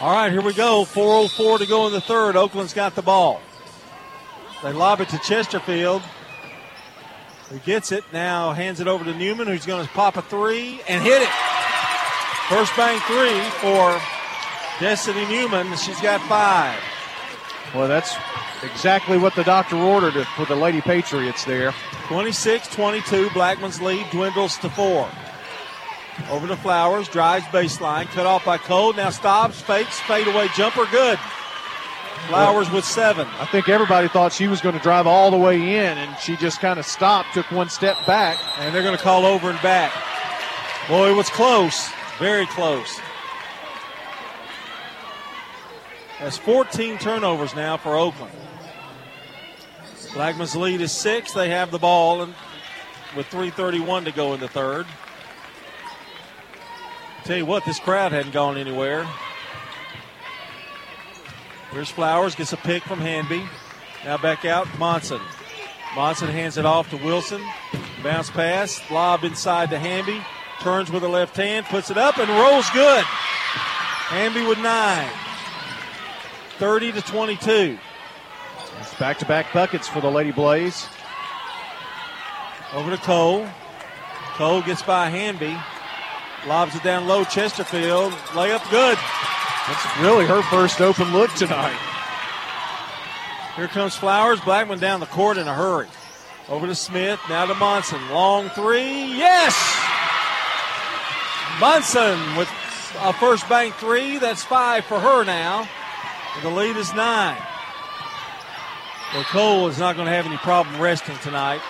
[0.00, 0.86] All right, here we go.
[0.86, 2.34] 4.04 to go in the third.
[2.34, 3.38] Oakland's got the ball.
[4.62, 6.00] They lob it to Chesterfield.
[7.52, 8.02] He gets it.
[8.14, 11.28] Now hands it over to Newman, who's going to pop a three and hit it.
[12.48, 14.00] First Bank three for
[14.82, 15.76] Destiny Newman.
[15.76, 16.76] She's got five.
[17.72, 18.16] Well, that's
[18.64, 21.72] exactly what the doctor ordered for the Lady Patriots there.
[22.08, 23.30] 26 22.
[23.30, 25.08] Blackman's lead dwindles to four.
[26.28, 28.92] Over to Flowers, drives baseline, cut off by Cole.
[28.92, 31.16] Now stops, fakes, fadeaway jumper, good.
[32.26, 33.28] Flowers with seven.
[33.38, 36.36] I think everybody thought she was going to drive all the way in, and she
[36.36, 38.36] just kind of stopped, took one step back.
[38.58, 39.92] And they're going to call over and back.
[40.88, 43.00] Boy, it was close, very close.
[46.20, 48.32] That's 14 turnovers now for Oakland.
[50.14, 51.32] Blackman's lead is six.
[51.32, 52.34] They have the ball and
[53.16, 54.86] with 3.31 to go in the third.
[57.24, 59.06] Tell you what, this crowd hadn't gone anywhere.
[61.70, 63.44] Here's Flowers, gets a pick from Hamby.
[64.04, 65.20] Now back out, Monson.
[65.94, 67.42] Monson hands it off to Wilson.
[68.02, 70.20] Bounce pass, lob inside to Hamby.
[70.60, 73.04] Turns with the left hand, puts it up, and rolls good.
[73.04, 75.10] Hamby with nine.
[76.58, 77.78] 30 to 22.
[78.80, 80.86] It's back to back buckets for the Lady Blaze.
[82.72, 83.46] Over to Cole.
[84.34, 85.56] Cole gets by Hamby.
[86.46, 88.12] Lobs it down low, Chesterfield.
[88.32, 88.98] Layup good.
[89.68, 91.78] That's really her first open look tonight.
[93.56, 94.40] Here comes Flowers.
[94.40, 95.86] Blackman down the court in a hurry.
[96.48, 97.20] Over to Smith.
[97.28, 98.00] Now to Monson.
[98.10, 99.16] Long three.
[99.16, 99.54] Yes!
[101.60, 102.48] Monson with
[103.00, 104.18] a first bank three.
[104.18, 105.68] That's five for her now.
[106.40, 107.40] The lead is nine.
[109.14, 111.60] Well, Cole is not going to have any problem resting tonight.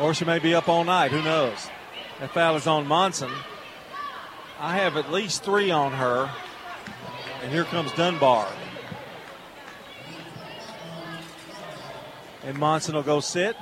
[0.00, 1.10] Or she may be up all night.
[1.10, 1.68] Who knows?
[2.20, 3.30] That foul is on Monson.
[4.60, 6.30] I have at least three on her.
[7.42, 8.48] And here comes Dunbar.
[12.44, 13.56] And Monson will go sit.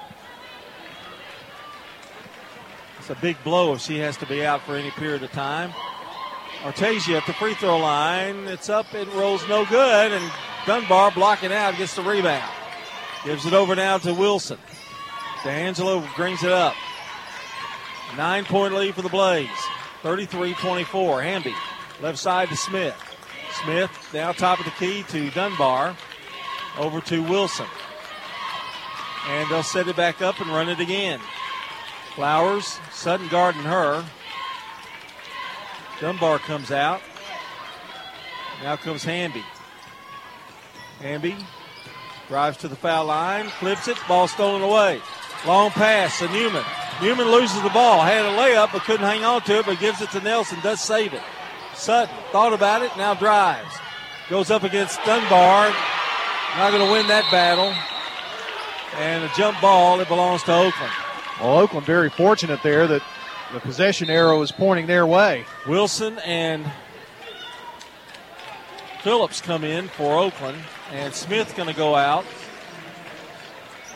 [2.99, 5.73] It's a big blow if she has to be out for any period of time.
[6.63, 8.47] Artasia at the free throw line.
[8.47, 10.33] It's up, it rolls no good, and
[10.65, 12.51] Dunbar blocking out gets the rebound.
[13.25, 14.59] Gives it over now to Wilson.
[15.43, 16.75] D'Angelo brings it up.
[18.17, 19.49] Nine point lead for the Blaze.
[20.03, 21.23] 33 24.
[21.23, 21.55] Hamby,
[22.01, 22.97] left side to Smith.
[23.65, 25.97] Smith now top of the key to Dunbar.
[26.79, 27.67] Over to Wilson.
[29.29, 31.21] And they'll set it back up and run it again.
[32.15, 34.05] Flowers, Sutton guarding her.
[36.01, 37.01] Dunbar comes out.
[38.63, 39.45] Now comes Hamby.
[41.01, 41.37] Hamby
[42.29, 45.01] drives to the foul line, flips it, ball stolen away.
[45.47, 46.65] Long pass to Newman.
[47.03, 48.01] Newman loses the ball.
[48.01, 50.59] Had a layup, but couldn't hang on to it, but gives it to Nelson.
[50.63, 51.23] Does save it.
[51.75, 53.75] Sutton thought about it, now drives.
[54.31, 55.73] Goes up against Dunbar.
[56.57, 57.75] Not going to win that battle.
[59.01, 60.93] And a jump ball, it belongs to Oakland.
[61.41, 63.03] Well, Oakland very fortunate there that
[63.53, 65.45] the possession arrow is pointing their way.
[65.67, 66.71] Wilson and
[69.03, 70.59] Phillips come in for Oakland,
[70.93, 72.25] and Smith going to go out.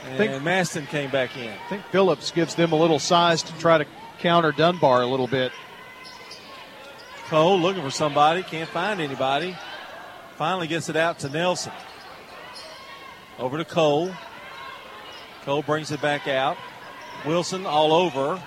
[0.09, 1.51] And think, Maston came back in.
[1.51, 3.87] I think Phillips gives them a little size to try to
[4.19, 5.53] counter Dunbar a little bit.
[7.29, 9.57] Cole looking for somebody, can't find anybody.
[10.37, 11.73] Finally gets it out to Nelson.
[13.39, 14.13] Over to Cole.
[15.45, 16.57] Cole brings it back out.
[17.25, 18.41] Wilson all over.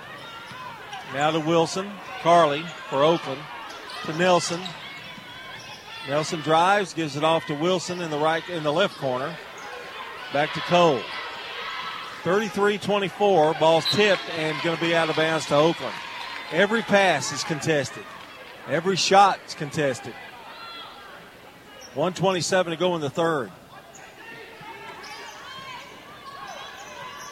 [1.14, 1.90] Now to Wilson.
[2.22, 3.40] Carly for Oakland.
[4.06, 4.60] to Nelson.
[6.08, 9.36] Nelson drives, gives it off to Wilson in the right in the left corner.
[10.32, 11.00] Back to Cole.
[12.22, 15.94] 33-24, ball's tipped and going to be out of bounds to Oakland.
[16.52, 18.04] Every pass is contested.
[18.68, 20.14] Every shot is contested.
[21.94, 23.50] 127 to go in the third.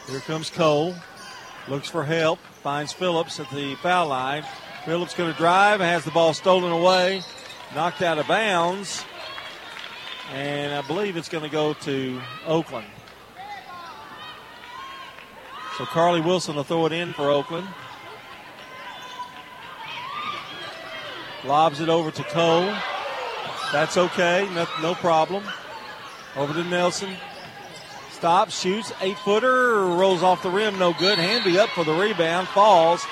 [0.09, 0.95] Here comes Cole.
[1.69, 2.39] Looks for help.
[2.63, 4.43] Finds Phillips at the foul line.
[4.87, 5.81] Phillips going to drive.
[5.81, 7.23] Has the ball stolen away.
[7.75, 9.05] Knocked out of bounds.
[10.33, 12.87] And I believe it's going to go to Oakland.
[15.77, 17.69] So Carly Wilson will throw it in for Oakland.
[21.45, 22.75] Lobs it over to Cole.
[23.73, 24.49] That's okay.
[24.55, 25.45] No, no problem.
[26.35, 27.11] Over to Nelson.
[28.19, 31.21] Stops, shoots, eight footer, rolls off the rim, no good.
[31.21, 33.07] Hamby up for the rebound, falls,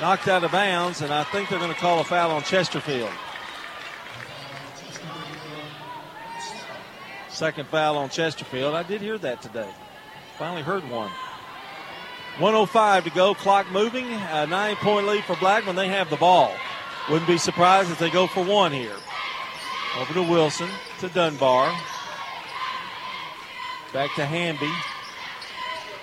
[0.00, 3.12] knocked out of bounds, and I think they're going to call a foul on Chesterfield.
[7.28, 8.74] Second foul on Chesterfield.
[8.74, 9.70] I did hear that today.
[10.40, 11.12] Finally heard one.
[12.40, 14.06] 105 to go, clock moving.
[14.06, 15.76] A nine point lead for Blackman.
[15.76, 16.52] They have the ball.
[17.08, 18.96] Wouldn't be surprised if they go for one here.
[19.98, 21.72] Over to Wilson, to Dunbar.
[23.92, 24.70] Back to Hamby.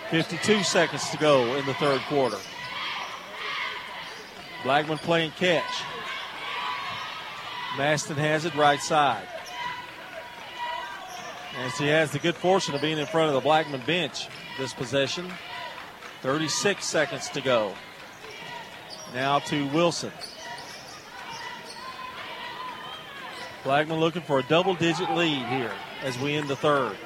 [0.09, 2.37] 52 seconds to go in the third quarter.
[4.63, 5.83] Blackman playing catch.
[7.77, 9.27] Maston has it right side.
[11.57, 14.27] And she has the good fortune of being in front of the Blackman bench
[14.57, 15.31] this possession.
[16.21, 17.73] 36 seconds to go.
[19.13, 20.11] Now to Wilson.
[23.63, 25.71] Blackman looking for a double digit lead here
[26.01, 26.97] as we end the third.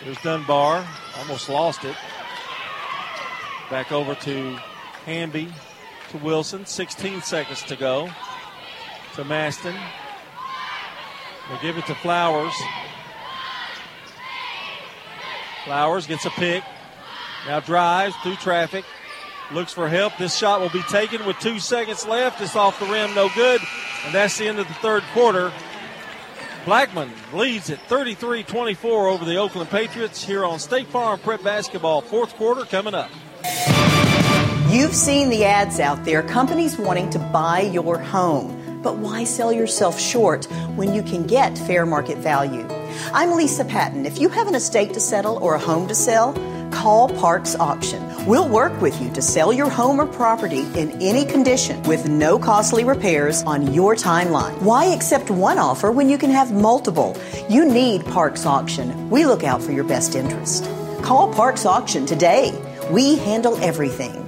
[0.00, 0.86] Here's Dunbar.
[1.18, 1.96] Almost lost it.
[3.68, 4.56] Back over to
[5.04, 5.52] Hamby
[6.10, 6.66] to Wilson.
[6.66, 8.08] 16 seconds to go.
[9.14, 9.74] To Maston.
[11.50, 12.54] They give it to Flowers.
[15.64, 16.62] Flowers gets a pick.
[17.46, 18.84] Now drives through traffic.
[19.50, 20.16] Looks for help.
[20.18, 22.40] This shot will be taken with two seconds left.
[22.40, 23.60] It's off the rim, no good.
[24.04, 25.52] And that's the end of the third quarter.
[26.68, 32.02] Blackman leads at 33 24 over the Oakland Patriots here on State Farm Prep Basketball.
[32.02, 33.10] Fourth quarter coming up.
[34.68, 38.82] You've seen the ads out there, companies wanting to buy your home.
[38.82, 40.44] But why sell yourself short
[40.76, 42.66] when you can get fair market value?
[43.14, 44.04] I'm Lisa Patton.
[44.04, 46.34] If you have an estate to settle or a home to sell,
[46.70, 48.02] call Parks Auction.
[48.26, 52.38] We'll work with you to sell your home or property in any condition with no
[52.38, 54.60] costly repairs on your timeline.
[54.60, 57.16] Why accept one offer when you can have multiple?
[57.48, 59.08] You need Parks Auction.
[59.08, 60.64] We look out for your best interest.
[61.02, 62.52] Call Parks Auction today.
[62.90, 64.27] We handle everything.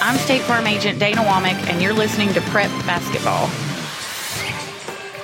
[0.00, 3.46] I'm State Farm Agent Dana Womack, and you're listening to Prep Basketball.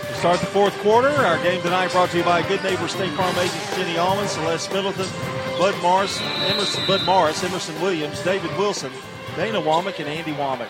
[0.09, 1.09] We start the fourth quarter.
[1.09, 4.73] Our game tonight brought to you by Good Neighbor State Farm agents Jenny Allman, Celeste
[4.73, 5.07] Middleton,
[5.59, 8.93] Bud Morris, Emerson, Bud Morris, Emerson Williams, David Wilson,
[9.37, 10.69] Dana Womack, and Andy Womack.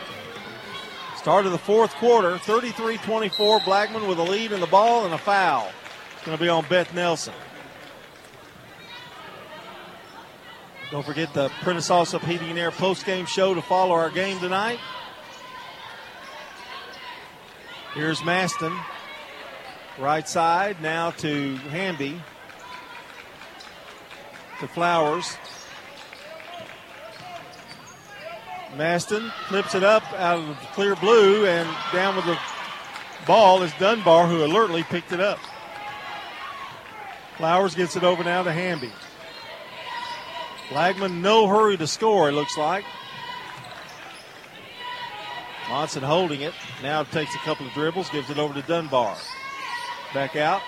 [1.16, 3.64] Start of the fourth quarter, 33-24.
[3.64, 5.70] Blackman with a lead in the ball and a foul.
[6.14, 7.34] It's going to be on Beth Nelson.
[10.90, 14.78] Don't forget the Prentice Allsup Heating and Air post-game show to follow our game tonight.
[17.92, 18.72] Here's Maston.
[19.98, 22.22] Right side now to Hamby.
[24.60, 25.36] To Flowers.
[28.74, 32.38] Maston flips it up out of the clear blue and down with the
[33.26, 35.38] ball is Dunbar who alertly picked it up.
[37.36, 38.90] Flowers gets it over now to Hamby.
[40.70, 42.84] Blackman, no hurry to score, it looks like.
[45.68, 46.54] Monson holding it.
[46.82, 49.16] Now takes a couple of dribbles, gives it over to Dunbar.
[50.14, 50.62] Back out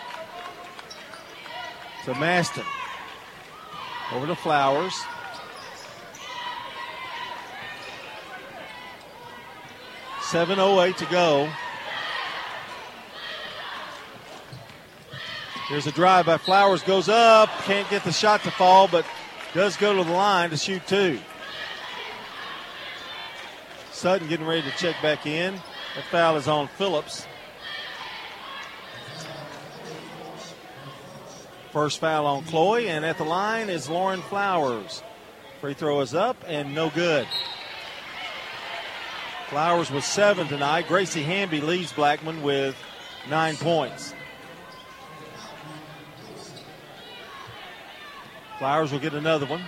[2.04, 2.64] to Maston.
[4.12, 4.94] Over to Flowers.
[10.22, 11.50] Seven oh eight to go.
[15.68, 19.06] Here's a drive by Flowers, goes up, can't get the shot to fall, but
[19.54, 21.18] does go to the line to shoot two.
[23.90, 25.54] Sutton getting ready to check back in.
[25.96, 27.26] That foul is on Phillips.
[31.72, 35.02] First foul on Chloe, and at the line is Lauren Flowers.
[35.60, 37.28] Free throw is up and no good.
[39.48, 40.88] Flowers with seven tonight.
[40.88, 42.76] Gracie Hamby leads Blackman with
[43.28, 44.14] nine points.
[48.60, 49.62] Flowers will get another one.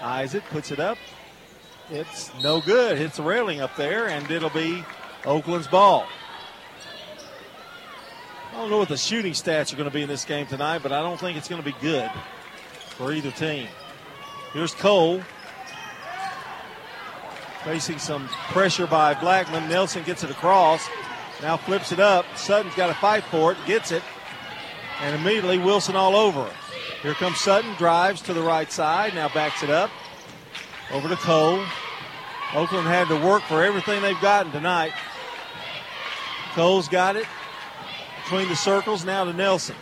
[0.00, 0.96] Isaac puts it up.
[1.90, 2.96] It's no good.
[2.96, 4.82] Hits the railing up there, and it'll be
[5.26, 6.06] Oakland's ball.
[8.50, 10.82] I don't know what the shooting stats are going to be in this game tonight,
[10.82, 12.10] but I don't think it's going to be good
[12.96, 13.68] for either team.
[14.54, 15.20] Here's Cole.
[17.64, 19.68] Facing some pressure by Blackman.
[19.68, 20.88] Nelson gets it across.
[21.42, 22.24] Now flips it up.
[22.34, 24.02] Sutton's got to fight for it, gets it,
[25.02, 26.50] and immediately Wilson all over.
[27.06, 29.92] Here comes Sutton, drives to the right side, now backs it up.
[30.90, 31.62] Over to Cole.
[32.52, 34.90] Oakland had to work for everything they've gotten tonight.
[36.54, 37.26] Cole's got it
[38.24, 39.76] between the circles, now to Nelson.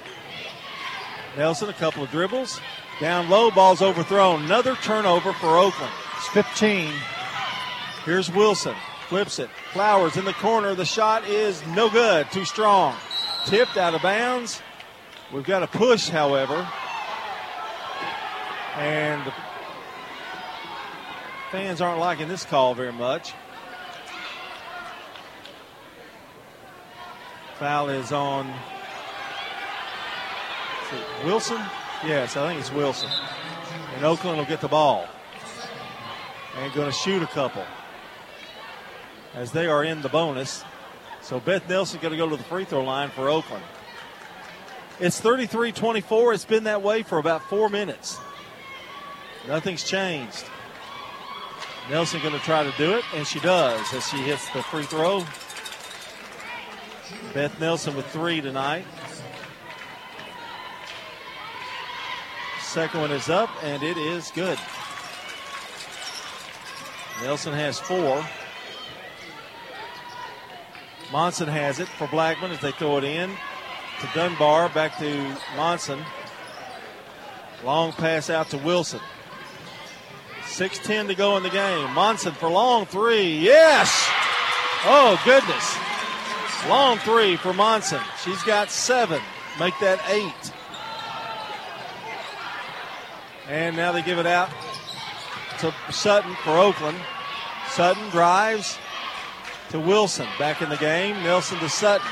[1.35, 2.61] Nelson, a couple of dribbles.
[3.01, 4.45] Down low, ball's overthrown.
[4.45, 5.95] Another turnover for Oakland.
[6.19, 6.93] It's 15.
[8.05, 8.75] Here's Wilson.
[9.09, 9.49] Flips it.
[9.73, 10.75] Flowers in the corner.
[10.75, 12.31] The shot is no good.
[12.33, 12.95] Too strong.
[13.47, 14.61] Tipped out of bounds.
[15.33, 16.69] We've got a push, however.
[18.77, 19.33] And the
[21.51, 23.33] fans aren't liking this call very much.
[27.59, 28.53] Foul is on
[30.93, 31.61] is Wilson.
[32.05, 33.11] Yes, I think it's Wilson.
[33.95, 35.07] And Oakland will get the ball.
[36.57, 37.65] And going to shoot a couple.
[39.35, 40.65] As they are in the bonus.
[41.23, 43.65] So Beth Nelson going to go to the free throw line for Oakland.
[45.01, 46.35] It's 33 24.
[46.35, 48.19] It's been that way for about four minutes.
[49.47, 50.45] Nothing's changed.
[51.91, 54.85] Nelson going to try to do it, and she does as she hits the free
[54.85, 55.25] throw.
[57.35, 58.87] Beth Nelson with three tonight.
[62.63, 64.59] Second one is up, and it is good.
[67.23, 68.25] Nelson has four.
[71.13, 73.31] Monson has it for Blackman as they throw it in
[74.01, 76.05] to Dunbar, back to Monson.
[77.63, 79.01] Long pass out to Wilson.
[80.55, 81.93] 6.10 to go in the game.
[81.95, 83.39] Monson for long three.
[83.39, 83.91] Yes!
[84.85, 85.77] Oh, goodness.
[86.69, 88.01] Long three for Monson.
[88.23, 89.21] She's got seven.
[89.59, 90.53] Make that eight.
[93.49, 94.49] And now they give it out
[95.59, 96.99] to Sutton for Oakland.
[97.71, 98.79] Sutton drives
[99.71, 100.29] to Wilson.
[100.39, 101.21] Back in the game.
[101.25, 102.07] Nelson to Sutton.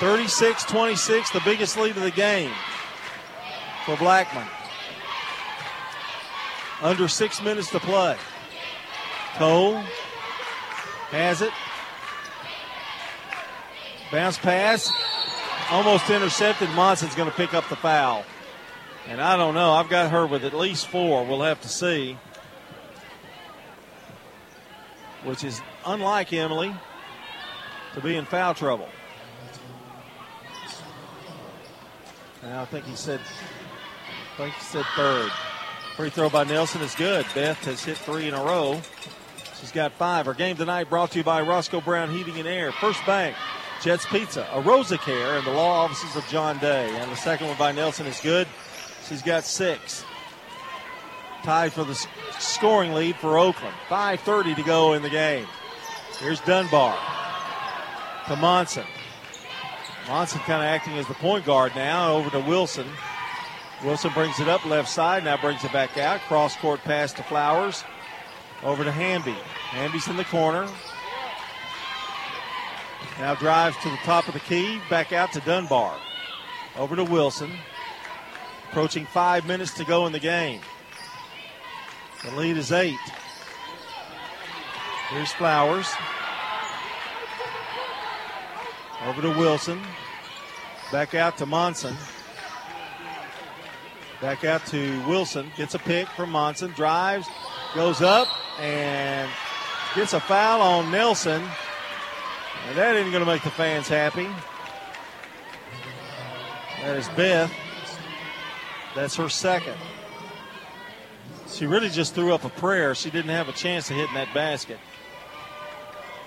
[0.00, 2.52] 36 26, the biggest lead of the game
[3.86, 4.46] for Blackman.
[6.84, 8.14] Under six minutes to play.
[9.36, 9.82] Cole
[11.10, 11.50] has it.
[14.12, 14.92] Bounce pass.
[15.70, 16.68] Almost intercepted.
[16.72, 18.22] Monson's going to pick up the foul.
[19.08, 19.72] And I don't know.
[19.72, 21.24] I've got her with at least four.
[21.24, 22.18] We'll have to see.
[25.24, 26.74] Which is unlike Emily
[27.94, 28.90] to be in foul trouble.
[32.42, 33.20] Now I think he said
[34.34, 35.32] I think he said third.
[35.96, 37.24] Free throw by Nelson is good.
[37.36, 38.80] Beth has hit three in a row.
[39.60, 40.26] She's got five.
[40.26, 43.36] Our game tonight brought to you by Roscoe Brown Heating and Air, First Bank,
[43.80, 46.90] Jets Pizza, Arosa Care, and the law offices of John Day.
[46.96, 48.48] And the second one by Nelson is good.
[49.08, 50.04] She's got six.
[51.44, 51.94] Tied for the
[52.40, 53.74] scoring lead for Oakland.
[53.88, 55.46] 5.30 to go in the game.
[56.18, 56.98] Here's Dunbar
[58.26, 58.86] to Monson.
[60.08, 62.16] Monson kind of acting as the point guard now.
[62.16, 62.86] Over to Wilson.
[63.82, 66.20] Wilson brings it up left side, now brings it back out.
[66.22, 67.84] Cross court pass to Flowers.
[68.62, 69.36] Over to Hamby.
[69.70, 70.68] Hamby's in the corner.
[73.18, 75.96] Now drives to the top of the key, back out to Dunbar.
[76.76, 77.50] Over to Wilson.
[78.70, 80.60] Approaching five minutes to go in the game.
[82.24, 82.98] The lead is eight.
[85.10, 85.92] Here's Flowers.
[89.06, 89.80] Over to Wilson.
[90.90, 91.94] Back out to Monson.
[94.24, 95.52] Back out to Wilson.
[95.54, 96.70] Gets a pick from Monson.
[96.70, 97.28] Drives.
[97.74, 98.26] Goes up
[98.58, 99.30] and
[99.94, 101.42] gets a foul on Nelson.
[102.66, 104.26] And that isn't going to make the fans happy.
[106.80, 107.52] That is Beth.
[108.94, 109.76] That's her second.
[111.50, 112.94] She really just threw up a prayer.
[112.94, 114.78] She didn't have a chance of hitting that basket.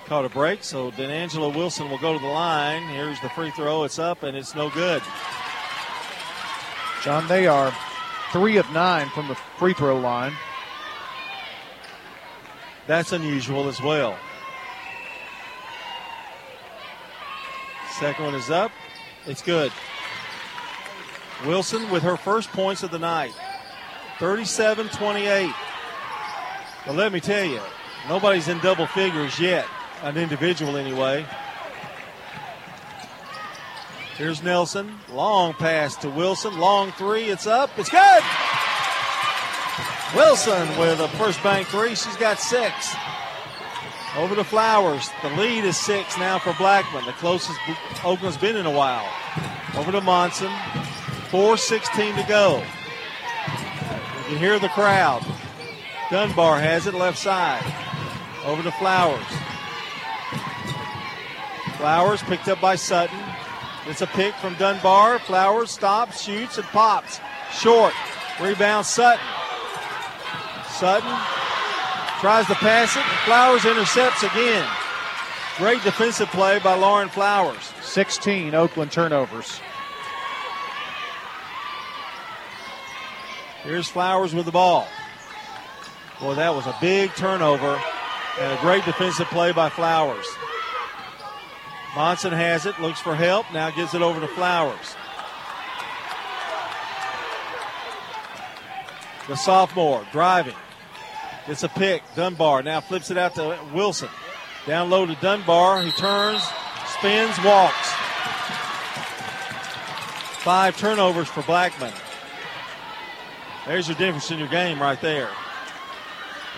[0.06, 2.86] Caught a break, so D'Angelo Wilson will go to the line.
[2.90, 3.82] Here's the free throw.
[3.82, 5.02] It's up, and it's no good.
[7.02, 7.72] John, they are
[8.32, 10.32] three of nine from the free throw line.
[12.86, 14.16] That's unusual as well.
[17.98, 18.72] Second one is up.
[19.26, 19.72] It's good.
[21.46, 23.32] Wilson with her first points of the night
[24.18, 25.52] 37 28.
[26.86, 27.60] But let me tell you,
[28.08, 29.66] nobody's in double figures yet,
[30.02, 31.26] an individual anyway.
[34.18, 34.92] Here's Nelson.
[35.12, 36.58] Long pass to Wilson.
[36.58, 37.26] Long three.
[37.26, 37.70] It's up.
[37.78, 38.22] It's good.
[40.12, 41.90] Wilson with a first bank three.
[41.90, 42.96] She's got six.
[44.16, 45.08] Over to Flowers.
[45.22, 47.06] The lead is six now for Blackman.
[47.06, 47.56] The closest
[48.04, 49.08] Oakland's been in a while.
[49.76, 50.50] Over to Monson.
[51.30, 52.56] 4.16 to go.
[52.56, 55.24] You can hear the crowd.
[56.10, 57.62] Dunbar has it left side.
[58.44, 59.22] Over to Flowers.
[61.76, 63.27] Flowers picked up by Sutton.
[63.88, 65.18] It's a pick from Dunbar.
[65.20, 67.20] Flowers stops, shoots, and pops.
[67.50, 67.94] Short.
[68.38, 69.24] Rebound Sutton.
[70.68, 71.18] Sutton
[72.20, 73.02] tries to pass it.
[73.24, 74.68] Flowers intercepts again.
[75.56, 77.72] Great defensive play by Lauren Flowers.
[77.80, 79.58] 16 Oakland turnovers.
[83.62, 84.86] Here's Flowers with the ball.
[86.20, 87.80] Boy, that was a big turnover
[88.38, 90.26] and a great defensive play by Flowers.
[91.94, 94.94] Monson has it, looks for help, now gives it over to Flowers.
[99.26, 100.54] The sophomore driving.
[101.48, 102.02] It's a pick.
[102.14, 104.08] Dunbar now flips it out to Wilson.
[104.66, 105.82] Down low to Dunbar.
[105.82, 106.42] He turns,
[106.98, 107.92] spins, walks.
[110.44, 111.92] Five turnovers for Blackman.
[113.66, 115.28] There's your difference in your game right there.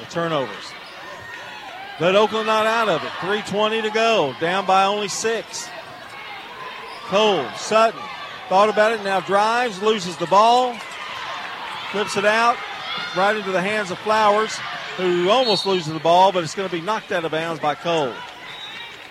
[0.01, 0.73] The turnovers.
[2.01, 3.11] But Oakland not out of it.
[3.21, 4.35] 3.20 to go.
[4.41, 5.69] Down by only six.
[7.09, 8.01] Cole, Sutton
[8.49, 10.75] thought about it, now drives, loses the ball,
[11.93, 12.57] flips it out
[13.17, 14.57] right into the hands of Flowers,
[14.97, 17.75] who almost loses the ball, but it's going to be knocked out of bounds by
[17.75, 18.13] Cole.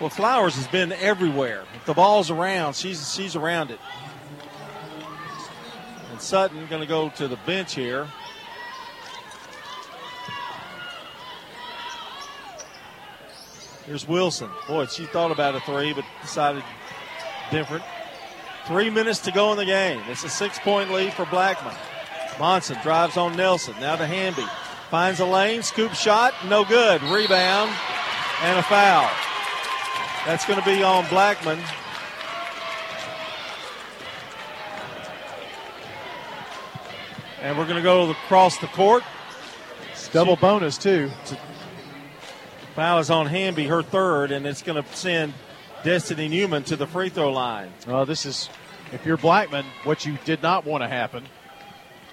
[0.00, 1.64] Well, Flowers has been everywhere.
[1.74, 3.78] If the ball's around, she's she's around it.
[6.10, 8.08] And Sutton going to go to the bench here.
[13.90, 14.48] Here's Wilson.
[14.68, 16.62] Boy, she thought about a three, but decided
[17.50, 17.82] different.
[18.68, 20.00] Three minutes to go in the game.
[20.06, 21.74] It's a six point lead for Blackman.
[22.38, 23.74] Monson drives on Nelson.
[23.80, 24.46] Now to Hamby.
[24.90, 25.64] Finds a lane.
[25.64, 26.34] Scoop shot.
[26.48, 27.02] No good.
[27.02, 27.72] Rebound
[28.42, 29.10] and a foul.
[30.24, 31.58] That's going to be on Blackman.
[37.42, 39.02] And we're going to go across the court.
[40.12, 41.10] Double bonus, too.
[42.80, 45.34] Foul is on Hamby, her third, and it's going to send
[45.84, 47.70] Destiny Newman to the free throw line.
[47.86, 48.48] Well, this is,
[48.90, 51.24] if you're Blackman, what you did not want to happen.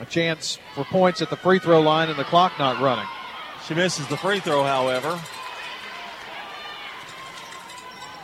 [0.02, 3.06] A chance for points at the free throw line and the clock not running.
[3.66, 5.18] She misses the free throw, however.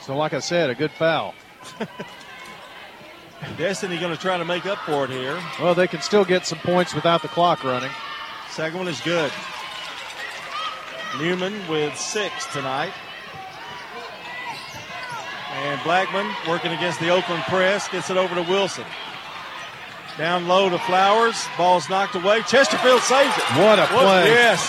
[0.02, 1.34] So, like I said, a good foul.
[3.58, 5.42] Destiny going to try to make up for it here.
[5.62, 7.92] Well, they can still get some points without the clock running.
[8.50, 9.32] Second one is good.
[11.20, 12.92] Newman with six tonight.
[15.54, 18.86] And Blackman working against the Oakland press gets it over to Wilson.
[20.18, 21.46] Down low to Flowers.
[21.58, 22.42] Ball's knocked away.
[22.44, 23.44] Chesterfield saves it.
[23.58, 24.28] What a play.
[24.30, 24.62] yes.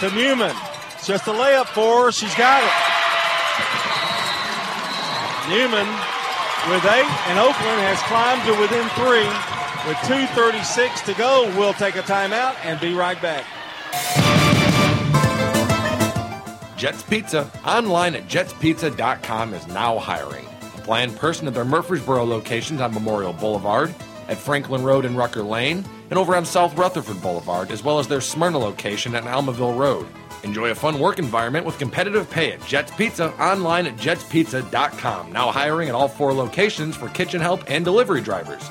[0.00, 0.54] To Newman.
[0.94, 2.12] It's just a layup for her.
[2.12, 2.72] She's got it.
[5.48, 5.88] Newman
[6.68, 9.28] with eight, and Oakland has climbed to within three.
[9.88, 13.46] With 2.36 to go, we'll take a timeout and be right back.
[16.80, 20.46] Jets Pizza, online at jetspizza.com, is now hiring.
[20.78, 23.94] Apply in person at their Murfreesboro locations on Memorial Boulevard,
[24.28, 28.08] at Franklin Road and Rucker Lane, and over on South Rutherford Boulevard, as well as
[28.08, 30.06] their Smyrna location at Almaville Road.
[30.42, 35.32] Enjoy a fun work environment with competitive pay at Jets Pizza, online at jetspizza.com.
[35.32, 38.70] Now hiring at all four locations for kitchen help and delivery drivers.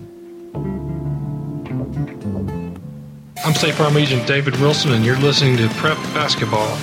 [3.43, 6.75] I'm State Farm Agent David Wilson, and you're listening to Prep Basketball.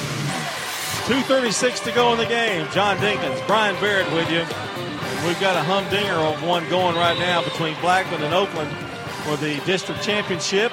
[1.06, 2.66] 2.36 to go in the game.
[2.72, 4.40] John Dinkins, Brian Barrett with you.
[5.26, 8.70] We've got a humdinger of one going right now between Blackman and Oakland
[9.22, 10.72] for the district championship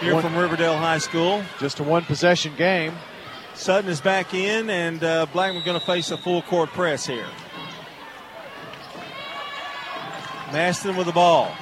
[0.00, 1.44] here One- from Riverdale High School.
[1.60, 2.94] Just a one possession game.
[3.54, 7.26] Sutton is back in, and uh, Blackman going to face a full court press here.
[10.52, 11.54] Maston with the ball.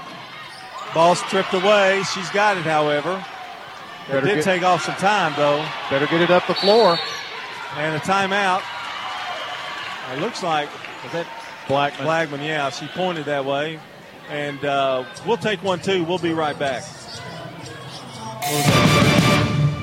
[0.95, 2.03] Ball stripped away.
[2.15, 3.25] She's got it, however.
[4.09, 5.65] It did get- take off some time, though.
[5.91, 6.99] Better get it up the floor.
[7.77, 8.63] And a timeout.
[10.13, 10.69] It looks like
[11.03, 11.27] was that
[11.69, 12.05] Blackman.
[12.05, 13.79] Blackman, yeah, she pointed that way.
[14.31, 16.05] And uh, we'll take one too.
[16.05, 16.85] We'll be right back.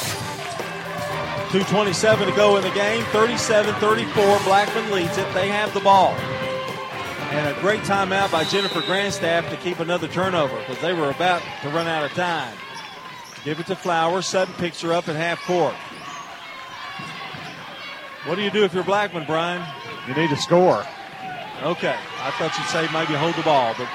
[1.49, 3.03] 2.27 to go in the game.
[3.05, 4.39] 37 34.
[4.43, 5.33] Blackman leads it.
[5.33, 6.11] They have the ball.
[7.31, 11.41] And a great timeout by Jennifer Grandstaff to keep another turnover because they were about
[11.61, 12.55] to run out of time.
[13.43, 14.25] Give it to Flowers.
[14.25, 15.73] Sutton picks her up at half court.
[18.25, 19.63] What do you do if you're Blackman, Brian?
[20.07, 20.85] You need to score.
[21.63, 21.95] Okay.
[22.21, 23.87] I thought you'd say maybe hold the ball, but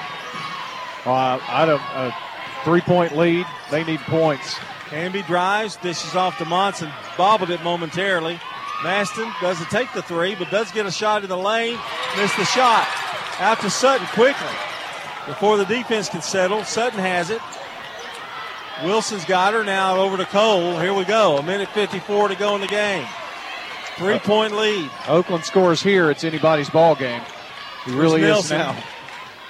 [1.05, 1.81] Uh, I don't.
[1.81, 2.15] A
[2.63, 3.45] three-point lead.
[3.69, 4.55] They need points.
[4.89, 8.39] Canby drives, dishes off to Monson, bobbled it momentarily.
[8.83, 11.77] Maston doesn't take the three, but does get a shot in the lane.
[12.17, 12.87] Missed the shot.
[13.39, 14.47] Out to Sutton quickly
[15.25, 16.63] before the defense can settle.
[16.63, 17.41] Sutton has it.
[18.83, 20.77] Wilson's got her now over to Cole.
[20.79, 21.37] Here we go.
[21.37, 23.07] A minute 54 to go in the game.
[23.95, 24.89] Three point lead.
[25.07, 26.09] Oakland scores here.
[26.09, 27.21] It's anybody's ball game.
[27.85, 28.83] He really is Nelson now.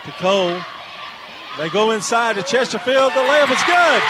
[0.05, 0.59] To Cole.
[1.57, 3.13] They go inside to Chesterfield.
[3.13, 4.01] The layup is good.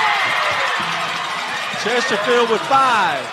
[1.84, 3.26] Chesterfield with five.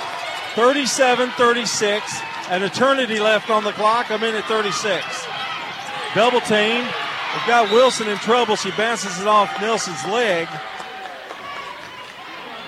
[0.55, 2.21] 37 36.
[2.51, 4.11] An eternity left on the clock.
[4.11, 5.27] A minute 36.
[6.15, 6.85] Double team.
[6.85, 8.57] They've got Wilson in trouble.
[8.57, 10.49] She bounces it off Nelson's leg.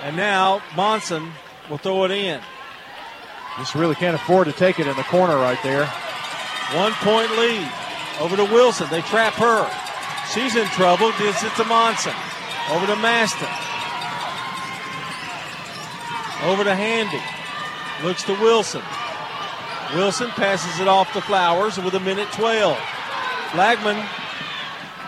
[0.03, 1.31] And now Monson
[1.69, 2.41] will throw it in.
[3.57, 5.85] Just really can't afford to take it in the corner right there.
[6.75, 7.71] One point lead.
[8.19, 8.87] Over to Wilson.
[8.91, 9.69] They trap her.
[10.33, 11.11] She's in trouble.
[11.17, 12.13] Gives it to Monson.
[12.69, 13.47] Over to Maston.
[16.43, 17.21] Over to Handy.
[18.05, 18.81] Looks to Wilson.
[19.95, 22.77] Wilson passes it off to Flowers with a minute 12.
[23.53, 24.03] Blackman,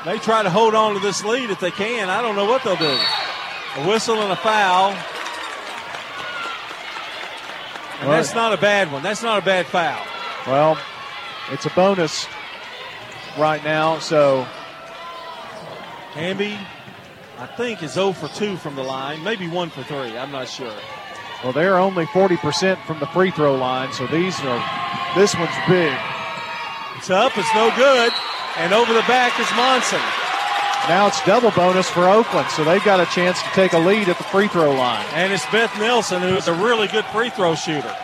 [0.06, 2.10] they try to hold on to this lead if they can.
[2.10, 2.98] I don't know what they'll do.
[3.78, 4.92] A whistle and a foul.
[8.00, 9.02] And Well- that's not a bad one.
[9.04, 10.02] That's not a bad foul.
[10.48, 10.78] Well,
[11.52, 12.28] it's a bonus
[13.38, 14.46] right now, so
[16.14, 16.58] Hamby,
[17.40, 19.24] I think, is 0 for 2 from the line.
[19.24, 20.18] Maybe 1 for 3.
[20.18, 20.74] I'm not sure.
[21.44, 24.64] well they're only 40% from the free throw line, so these are
[25.16, 25.94] this one's big.
[26.98, 27.38] It's up.
[27.38, 28.12] It's no good.
[28.58, 30.00] And over the back is Monson.
[30.88, 34.08] Now it's double bonus for Oakland, so they've got a chance to take a lead
[34.08, 35.06] at the free throw line.
[35.14, 37.96] And it's Beth Nelson, who's a really good free throw shooter.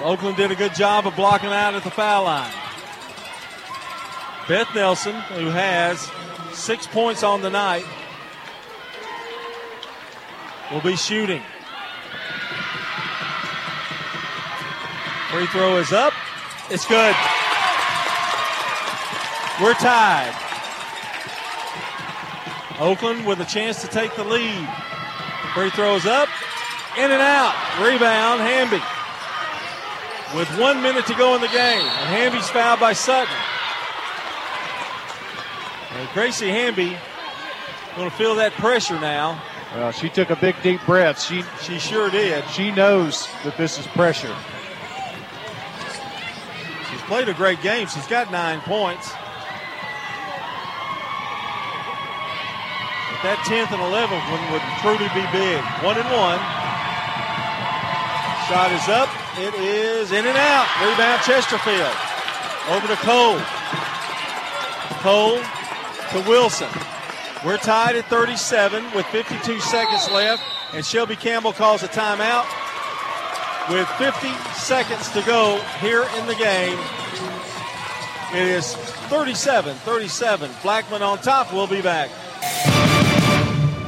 [0.00, 2.52] Oakland did a good job of blocking out at the foul line.
[4.46, 6.10] Beth Nelson, who has
[6.52, 7.84] six points on the night,
[10.70, 11.42] will be shooting.
[15.30, 16.12] Free throw is up.
[16.70, 17.14] It's good.
[19.60, 20.34] We're tied.
[22.78, 24.68] Oakland with a chance to take the lead.
[25.54, 26.28] Free throws up,
[26.96, 27.54] in and out.
[27.82, 28.80] Rebound, Hamby.
[30.36, 31.80] With one minute to go in the game.
[31.80, 33.34] And Hamby's fouled by Sutton.
[35.94, 36.96] And Gracie Hamby
[37.96, 39.42] going to feel that pressure now.
[39.74, 41.20] Well, she took a big deep breath.
[41.20, 42.48] She she sure did.
[42.50, 44.34] She knows that this is pressure.
[46.90, 47.86] She's played a great game.
[47.88, 49.12] She's got nine points.
[53.22, 55.58] That 10th and 11th one would truly be big.
[55.82, 56.38] One and one.
[58.46, 59.10] Shot is up.
[59.36, 60.66] It is in and out.
[60.86, 61.94] Rebound Chesterfield.
[62.70, 63.38] Over to Cole.
[65.02, 65.42] Cole
[66.12, 66.70] to Wilson.
[67.44, 70.42] We're tied at 37 with 52 seconds left,
[70.72, 72.46] and Shelby Campbell calls a timeout
[73.68, 76.78] with 50 seconds to go here in the game.
[78.32, 78.74] It is
[79.08, 80.50] 37 37.
[80.62, 81.52] Blackman on top.
[81.52, 82.10] We'll be back.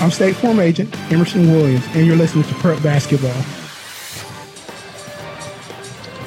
[0.00, 3.30] I'm State Farm Agent Emerson Williams, and you're listening to Prep Basketball.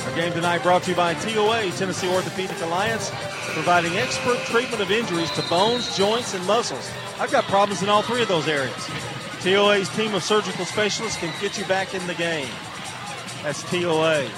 [0.05, 3.11] Our game tonight brought to you by TOA, Tennessee Orthopedic Alliance,
[3.53, 6.89] providing expert treatment of injuries to bones, joints, and muscles.
[7.19, 8.89] I've got problems in all three of those areas.
[9.41, 12.49] TOA's team of surgical specialists can get you back in the game.
[13.43, 14.29] That's TOA.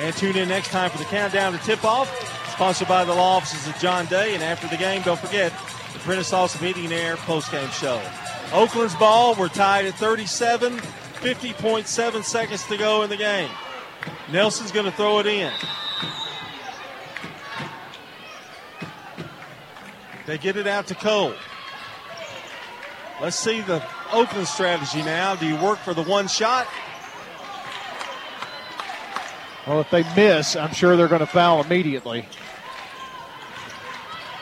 [0.00, 2.08] And tune in next time for the countdown to tip off,
[2.52, 4.34] sponsored by the law offices of John Day.
[4.34, 5.52] And after the game, don't forget
[5.98, 8.00] the Prentice Allsup and Air postgame show.
[8.52, 13.50] Oakland's ball, we're tied at 37, 50.7 seconds to go in the game.
[14.30, 15.52] Nelson's going to throw it in.
[20.26, 21.34] They get it out to Cole.
[23.20, 25.34] Let's see the Oakland strategy now.
[25.34, 26.68] Do you work for the one shot?
[29.66, 32.26] Well, if they miss, I'm sure they're going to foul immediately.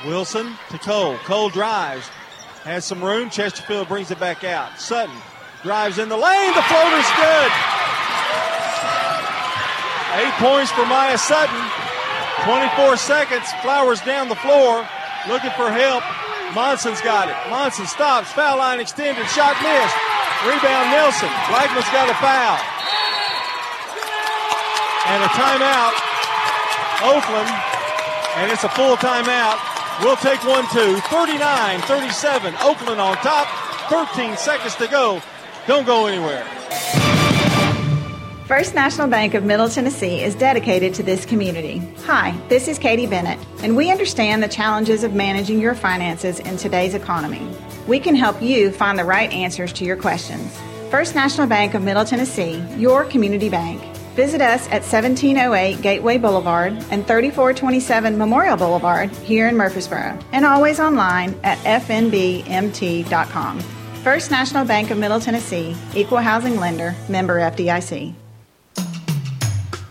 [0.04, 1.16] Wilson to Cole.
[1.24, 2.08] Cole drives.
[2.64, 3.30] Has some room.
[3.30, 4.78] Chesterfield brings it back out.
[4.78, 5.14] Sutton
[5.62, 6.52] drives in the lane.
[6.54, 7.50] The floater's good.
[10.18, 11.62] Eight points for Maya Sutton.
[12.44, 13.46] 24 seconds.
[13.62, 14.86] Flowers down the floor.
[15.28, 16.04] Looking for help.
[16.54, 17.36] Monson's got it.
[17.50, 18.32] Monson stops.
[18.32, 19.26] Foul line extended.
[19.28, 19.96] Shot missed.
[20.44, 21.30] Rebound Nelson.
[21.48, 22.58] Blackman's got a foul.
[25.08, 25.94] And a timeout.
[27.02, 27.50] Oakland.
[28.36, 29.75] And it's a full timeout.
[30.00, 30.98] We'll take one, two.
[31.08, 32.54] 39 37.
[32.60, 33.48] Oakland on top.
[33.88, 35.22] 13 seconds to go.
[35.66, 36.44] Don't go anywhere.
[38.46, 41.78] First National Bank of Middle Tennessee is dedicated to this community.
[42.04, 46.56] Hi, this is Katie Bennett, and we understand the challenges of managing your finances in
[46.56, 47.50] today's economy.
[47.88, 50.56] We can help you find the right answers to your questions.
[50.90, 53.95] First National Bank of Middle Tennessee, your community bank.
[54.16, 60.80] Visit us at 1708 Gateway Boulevard and 3427 Memorial Boulevard here in Murfreesboro, and always
[60.80, 63.60] online at fnbmt.com.
[64.02, 68.14] First National Bank of Middle Tennessee, Equal Housing Lender, member FDIC.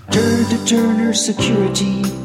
[0.09, 2.24] Turn to Turner Security.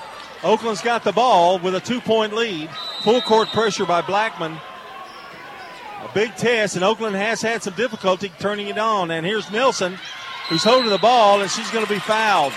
[0.43, 2.69] Oakland's got the ball with a two point lead.
[3.03, 4.57] Full court pressure by Blackman.
[6.03, 9.11] A big test, and Oakland has had some difficulty turning it on.
[9.11, 9.99] And here's Nelson,
[10.49, 12.53] who's holding the ball, and she's going to be fouled.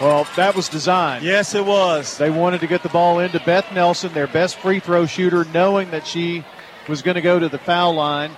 [0.00, 1.24] Well, that was designed.
[1.24, 2.18] Yes, it was.
[2.18, 5.90] They wanted to get the ball into Beth Nelson, their best free throw shooter, knowing
[5.90, 6.44] that she
[6.88, 8.32] was going to go to the foul line.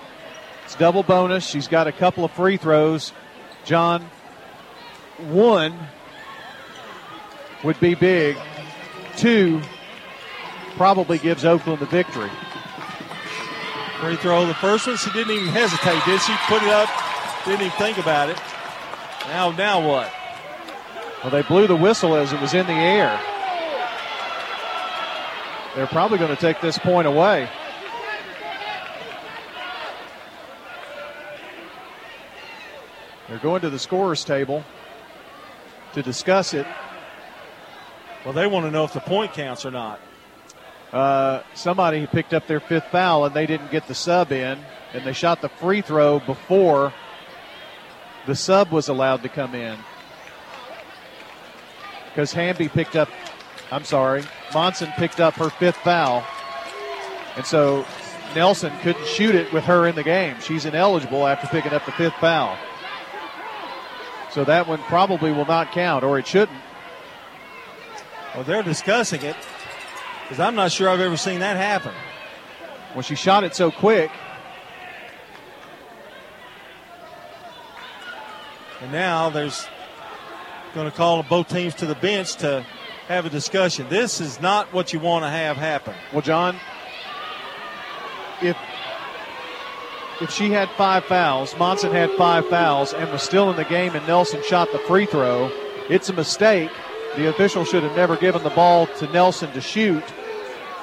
[0.65, 1.47] It's double bonus.
[1.47, 3.12] She's got a couple of free throws.
[3.65, 4.09] John,
[5.19, 5.78] one
[7.65, 8.36] would be big.
[9.16, 9.61] Two
[10.77, 12.31] probably gives Oakland the victory.
[14.01, 16.35] Free throw, the first one, she didn't even hesitate, did she?
[16.47, 16.91] Put it up,
[17.45, 18.39] didn't even think about it.
[19.28, 20.12] Now, now what?
[21.23, 23.19] Well, they blew the whistle as it was in the air.
[25.74, 27.49] They're probably going to take this point away.
[33.28, 34.62] They're going to the scorer's table
[35.95, 36.66] to discuss it.
[38.24, 40.01] Well, they want to know if the point counts or not.
[40.92, 44.59] Uh, somebody picked up their fifth foul and they didn't get the sub in,
[44.92, 46.92] and they shot the free throw before
[48.26, 49.76] the sub was allowed to come in.
[52.09, 53.09] Because Hamby picked up,
[53.70, 54.22] I'm sorry,
[54.55, 56.24] Monson picked up her fifth foul.
[57.36, 57.84] And so
[58.34, 60.36] Nelson couldn't shoot it with her in the game.
[60.40, 62.56] She's ineligible after picking up the fifth foul.
[64.30, 66.59] So that one probably will not count, or it shouldn't.
[68.35, 69.36] Well, they're discussing it
[70.23, 71.93] because I'm not sure I've ever seen that happen.
[72.94, 74.11] Well, she shot it so quick.
[78.81, 79.66] And now there's
[80.74, 82.66] going to call both teams to the bench to
[83.06, 83.86] have a discussion.
[83.89, 85.94] This is not what you want to have happen.
[86.12, 86.56] Well, John,
[88.43, 88.56] if
[90.20, 93.94] if she had five fouls, Monson had five fouls, and was still in the game,
[93.94, 95.51] and Nelson shot the free throw,
[95.89, 96.70] it's a mistake.
[97.16, 100.03] The official should have never given the ball to Nelson to shoot,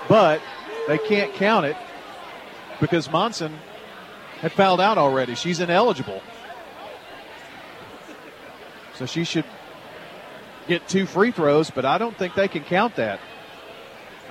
[0.08, 0.42] but
[0.88, 1.76] they can't count it
[2.80, 3.58] because Monson
[4.40, 5.36] had fouled out already.
[5.36, 6.22] She's ineligible.
[8.96, 9.46] So she should
[10.68, 13.20] get two free throws, but I don't think they can count that.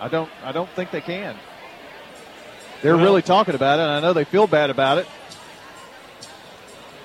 [0.00, 1.36] I don't I don't think they can.
[2.82, 5.06] They're Well- really talking about it, and I know they feel bad about it.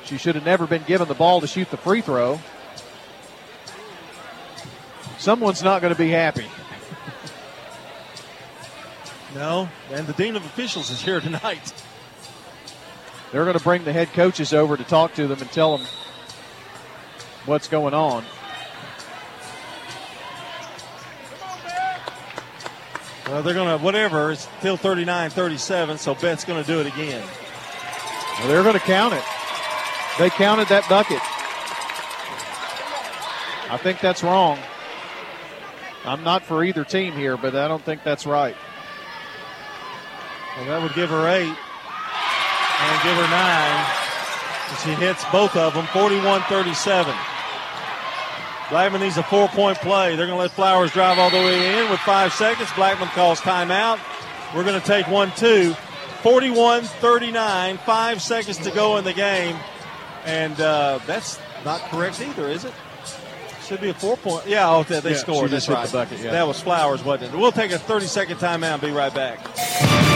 [0.06, 2.40] She should have never been given the ball to shoot the free throw.
[5.18, 6.46] Someone's not going to be happy.
[9.36, 11.74] No, and the dean of officials is here tonight.
[13.32, 15.86] They're going to bring the head coaches over to talk to them and tell them
[17.46, 18.24] what's going on.
[23.28, 26.88] Well, they're going to, whatever, it's still 39 37, so Beth's going to do it
[26.88, 27.28] again.
[28.40, 29.24] Well, they're going to count it.
[30.18, 31.20] They counted that bucket.
[33.70, 34.60] I think that's wrong.
[36.06, 38.56] I'm not for either team here, but I don't think that's right.
[40.56, 43.86] Well, that would give her eight and give her nine.
[44.84, 47.16] She hits both of them 41 37.
[48.70, 50.16] Blackman needs a four point play.
[50.16, 52.70] They're going to let Flowers drive all the way in with five seconds.
[52.76, 54.00] Blackman calls timeout.
[54.56, 55.74] We're going to take one, two.
[56.24, 59.56] 41 39, five seconds to go in the game.
[60.26, 62.74] And uh, that's not correct either, is it?
[63.66, 64.46] Should be a four point.
[64.48, 65.50] Yeah, oh, they, they Yeah, scored.
[65.50, 65.88] That's right.
[65.88, 66.32] the bucket, yeah.
[66.32, 67.38] That was Flowers, wasn't it?
[67.38, 70.15] We'll take a 30 second timeout and be right back.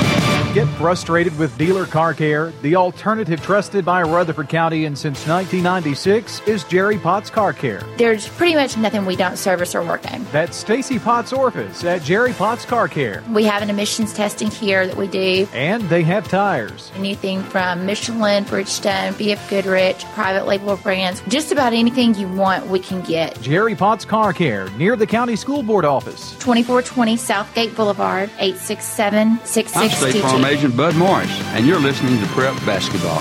[0.56, 2.52] Get frustrated with dealer car care?
[2.64, 7.84] The alternative trusted by Rutherford County and since 1996 is Jerry Potts Car Care.
[8.00, 10.26] There's pretty much nothing we don't service or work on.
[10.32, 13.24] That's Stacy Potts office at Jerry Potts Car Care.
[13.30, 15.48] We have an emissions testing here that we do.
[15.54, 16.92] And they have tires.
[16.96, 22.80] Anything from Michelin, Bridgestone, BF Goodrich, private label brands, just about anything you want we
[22.80, 23.40] can get.
[23.40, 26.32] Jerry Potts Car Care near the county school board office.
[26.40, 33.20] 2420 Southgate Boulevard, 867 662 Agent Bud Morris, and you're listening to Prep Basketball.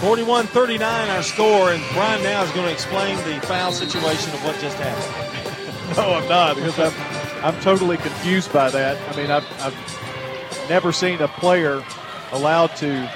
[0.00, 4.44] 41 39 our score, and Brian now is going to explain the foul situation of
[4.44, 5.96] what just happened.
[5.96, 8.98] no, I'm not, because I'm, I'm totally confused by that.
[9.12, 11.84] I mean, I've, I've never seen a player
[12.32, 13.10] allowed to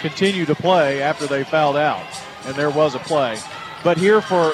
[0.00, 2.06] continue to play after they fouled out,
[2.46, 3.38] and there was a play.
[3.84, 4.52] But here for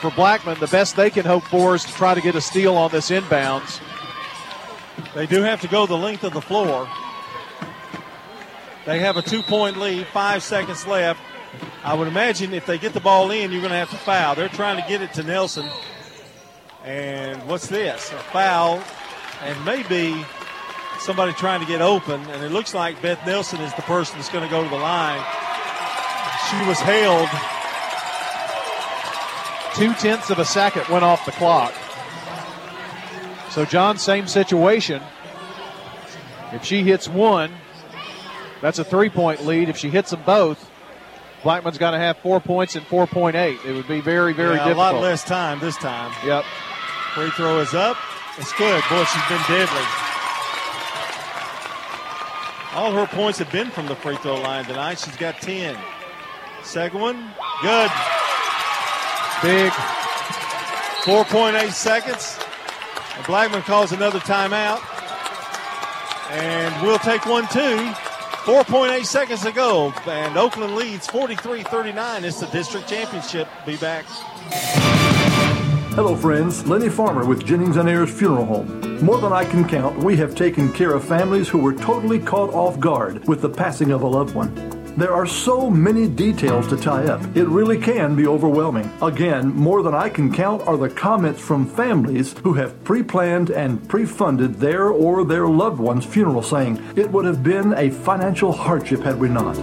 [0.00, 2.76] for Blackman, the best they can hope for is to try to get a steal
[2.76, 3.80] on this inbounds
[5.14, 6.88] they do have to go the length of the floor.
[8.86, 11.20] They have a two point lead, five seconds left.
[11.82, 14.34] I would imagine if they get the ball in, you're going to have to foul.
[14.34, 15.68] They're trying to get it to Nelson.
[16.84, 18.12] And what's this?
[18.12, 18.82] A foul,
[19.42, 20.24] and maybe
[20.98, 22.20] somebody trying to get open.
[22.20, 24.76] And it looks like Beth Nelson is the person that's going to go to the
[24.76, 25.22] line.
[26.50, 27.28] She was held.
[29.74, 31.74] Two tenths of a second went off the clock.
[33.54, 35.00] So, John, same situation.
[36.52, 37.52] If she hits one,
[38.60, 39.68] that's a three point lead.
[39.68, 40.68] If she hits them both,
[41.44, 43.64] Blackman's got to have four points and 4.8.
[43.64, 44.76] It would be very, very Yeah, difficult.
[44.76, 46.12] A lot less time this time.
[46.26, 46.44] Yep.
[47.14, 47.96] Free throw is up.
[48.38, 48.82] It's good.
[48.90, 49.84] Boy, she's been deadly.
[52.74, 54.98] All her points have been from the free throw line tonight.
[54.98, 55.76] She's got 10.
[56.64, 57.30] Second one,
[57.62, 57.90] good.
[59.42, 59.70] Big.
[61.04, 62.43] 4.8 seconds.
[63.26, 64.80] Blackman calls another timeout.
[66.30, 67.92] And we'll take one too.
[68.44, 69.92] 4.8 seconds to go.
[70.06, 72.24] And Oakland leads 43 39.
[72.24, 73.48] It's the district championship.
[73.64, 74.04] Be back.
[75.94, 76.66] Hello, friends.
[76.66, 78.98] Lenny Farmer with Jennings and Ayers Funeral Home.
[79.04, 82.52] More than I can count, we have taken care of families who were totally caught
[82.52, 84.73] off guard with the passing of a loved one.
[84.96, 88.88] There are so many details to tie up, it really can be overwhelming.
[89.02, 93.50] Again, more than I can count are the comments from families who have pre planned
[93.50, 97.90] and pre funded their or their loved one's funeral, saying, It would have been a
[97.90, 99.58] financial hardship had we not.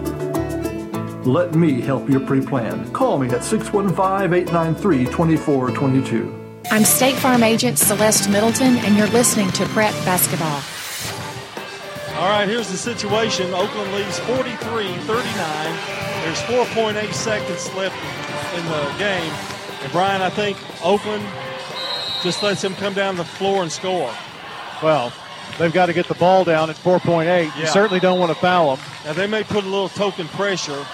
[1.25, 2.91] Let me help your pre plan.
[2.91, 6.59] Call me at 615 893 2422.
[6.71, 10.61] I'm State Farm Agent Celeste Middleton, and you're listening to Prep Basketball.
[12.21, 13.51] All right, here's the situation.
[13.51, 15.11] Oakland leads 43 39.
[16.21, 17.95] There's 4.8 seconds left
[18.55, 19.33] in the game.
[19.81, 21.25] And Brian, I think Oakland
[22.21, 24.13] just lets him come down the floor and score.
[24.83, 25.11] Well,
[25.57, 27.59] they've got to get the ball down at 4.8.
[27.59, 28.85] You certainly don't want to foul them.
[29.03, 30.85] Now, they may put a little token pressure.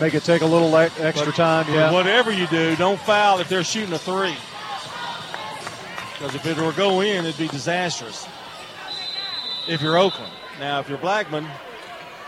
[0.00, 1.72] Make it take a little extra but- time.
[1.72, 1.92] Yeah.
[1.92, 4.34] Whatever you do, don't foul if they're shooting a three.
[6.18, 8.26] Because if it were to go in, it'd be disastrous.
[9.68, 10.32] If you're Oakland.
[10.60, 11.48] Now, if you're Blackman,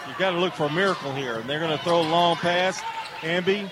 [0.08, 1.36] you've got to look for a miracle here.
[1.36, 2.80] And they're going to throw a long pass.
[3.20, 3.68] Hamby,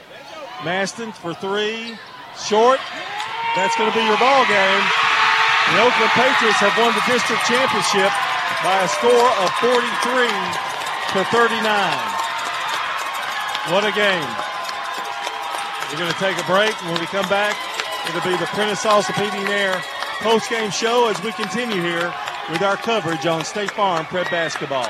[0.62, 1.96] Maston for three.
[2.36, 2.76] Short.
[3.56, 4.84] That's going to be your ball game.
[5.72, 8.12] The Oakland Patriots have won the district championship
[8.60, 10.28] by a score of 43
[11.16, 11.56] to 39.
[13.72, 14.28] What a game.
[15.88, 16.76] We're going to take a break.
[16.84, 17.56] When we come back,
[18.12, 19.80] it'll be the Prentice Orthopedic Air
[20.20, 22.12] post-game show as we continue here
[22.50, 24.88] with our coverage on State Farm Prep Basketball.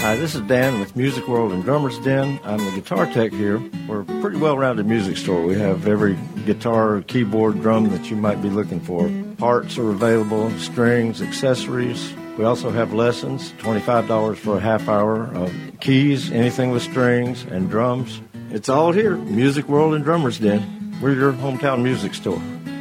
[0.00, 2.38] Hi, this is Dan with Music World and Drummers Den.
[2.44, 3.62] I'm the guitar tech here.
[3.86, 5.44] We're a pretty well-rounded music store.
[5.44, 9.10] We have every guitar, keyboard, drum that you might be looking for.
[9.36, 12.12] Parts are available, strings, accessories.
[12.38, 17.68] We also have lessons, $25 for a half hour of keys, anything with strings, and
[17.68, 18.22] drums.
[18.50, 20.98] It's all here, Music World and Drummers Den.
[21.00, 22.40] We're your hometown music store.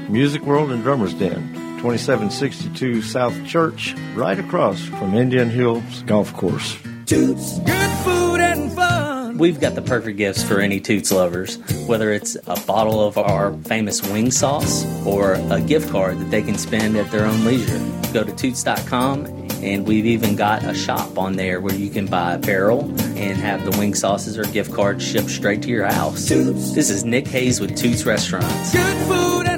[0.10, 6.78] Music World and Drummers Den, 2762 South Church, right across from Indian Hills Golf Course.
[7.06, 9.38] Toots, good food and fun.
[9.38, 11.56] We've got the perfect gifts for any Toots lovers,
[11.88, 16.42] whether it's a bottle of our famous wing sauce or a gift card that they
[16.42, 17.80] can spend at their own leisure.
[18.12, 19.26] Go to Toots.com
[19.62, 22.82] and we've even got a shop on there where you can buy apparel
[23.18, 26.28] and have the wing sauces or gift cards shipped straight to your house.
[26.28, 26.74] Toots.
[26.74, 28.74] This is Nick Hayes with Toots Restaurants.
[28.74, 29.49] Good food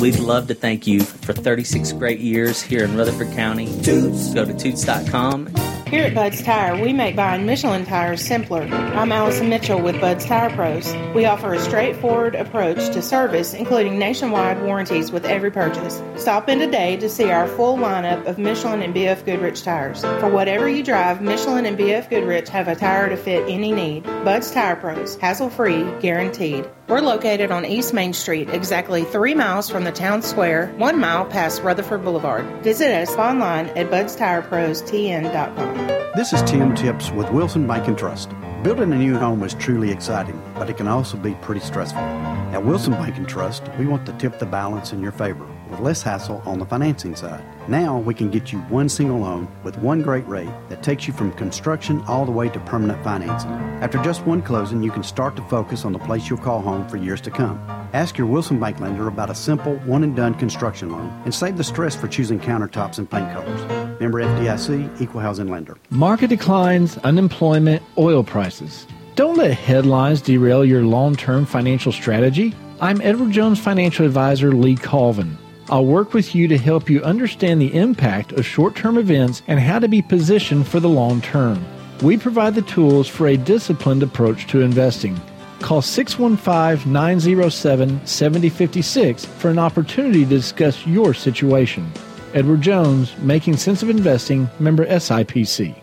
[0.00, 3.66] we'd love to thank you for 36 great years here in Rutherford County.
[3.82, 4.32] Toots.
[4.34, 5.48] Go to Toots.com
[5.88, 8.60] here at Bud's Tire, we make buying Michelin tires simpler.
[8.60, 10.94] I'm Allison Mitchell with Bud's Tire Pros.
[11.14, 16.02] We offer a straightforward approach to service, including nationwide warranties with every purchase.
[16.16, 20.02] Stop in today to see our full lineup of Michelin and BF Goodrich tires.
[20.02, 24.04] For whatever you drive, Michelin and BF Goodrich have a tire to fit any need.
[24.04, 26.68] Bud's Tire Pros, hassle free, guaranteed.
[26.88, 31.26] We're located on East Main Street, exactly three miles from the town square, one mile
[31.26, 32.46] past Rutherford Boulevard.
[32.62, 35.76] Visit us online at budstireprostn.com.
[36.16, 38.30] This is Tim Tips with Wilson Bank and Trust.
[38.62, 42.00] Building a new home is truly exciting, but it can also be pretty stressful.
[42.00, 45.80] At Wilson Bank and Trust, we want to tip the balance in your favor with
[45.80, 47.44] less hassle on the financing side.
[47.68, 51.12] Now we can get you one single loan with one great rate that takes you
[51.12, 53.50] from construction all the way to permanent financing.
[53.82, 56.88] After just one closing, you can start to focus on the place you'll call home
[56.88, 57.58] for years to come.
[57.92, 61.56] Ask your Wilson Bank lender about a simple one and done construction loan and save
[61.56, 64.00] the stress for choosing countertops and paint colors.
[64.00, 65.76] Member FDIC, Equal Housing Lender.
[65.90, 68.86] Market declines, unemployment, oil prices.
[69.14, 72.54] Don't let headlines derail your long term financial strategy.
[72.80, 75.36] I'm Edward Jones financial advisor Lee Colvin.
[75.70, 79.60] I'll work with you to help you understand the impact of short term events and
[79.60, 81.62] how to be positioned for the long term.
[82.02, 85.20] We provide the tools for a disciplined approach to investing.
[85.60, 91.92] Call 615 907 7056 for an opportunity to discuss your situation.
[92.32, 95.74] Edward Jones, Making Sense of Investing, member SIPC.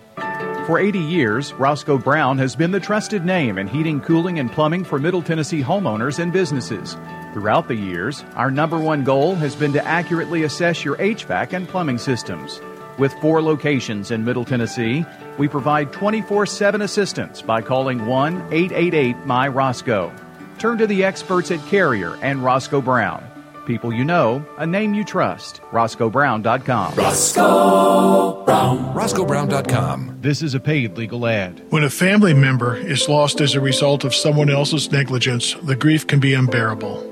[0.66, 4.84] For 80 years, Roscoe Brown has been the trusted name in heating, cooling, and plumbing
[4.84, 6.98] for Middle Tennessee homeowners and businesses.
[7.36, 11.68] Throughout the years, our number one goal has been to accurately assess your HVAC and
[11.68, 12.62] plumbing systems.
[12.98, 15.06] With four locations in Middle Tennessee,
[15.38, 20.14] we provide 24 7 assistance by calling 1 888 My Roscoe.
[20.60, 23.22] Turn to the experts at Carrier and Roscoe Brown.
[23.66, 25.60] People you know, a name you trust.
[25.72, 26.96] RoscoeBrown.com.
[26.96, 28.94] Roscoe Brown.
[28.96, 30.20] RoscoeBrown.com.
[30.22, 31.62] This is a paid legal ad.
[31.70, 36.08] When a family member is lost as a result of someone else's negligence, the grief
[36.08, 37.12] can be unbearable.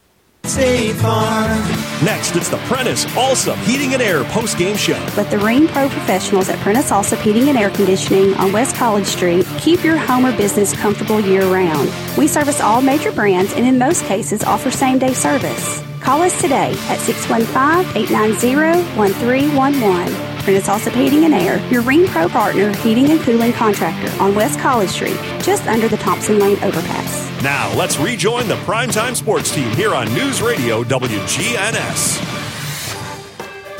[0.51, 1.61] State Farm.
[2.03, 4.99] Next, it's the Prentice Allsup Heating and Air post game show.
[5.15, 9.05] Let the Rheem Pro professionals at Prentice Allsup Heating and Air Conditioning on West College
[9.05, 11.89] Street keep your home or business comfortable year round.
[12.17, 15.81] We service all major brands and in most cases offer same day service.
[16.01, 20.30] Call us today at 615 890 1311.
[20.41, 24.59] Prentice Allsup Heating and Air, your Rheem Pro partner, heating and cooling contractor on West
[24.59, 27.43] College Street, just under the Thompson Lane overpass.
[27.43, 32.41] Now, let's rejoin the primetime sports team here on News Radio WGNS.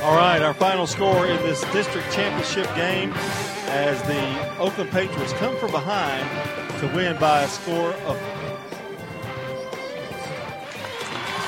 [0.04, 3.14] All right, our final score in this district championship game
[3.68, 6.28] as the Oakland Patriots come from behind
[6.80, 8.18] to win by a score of.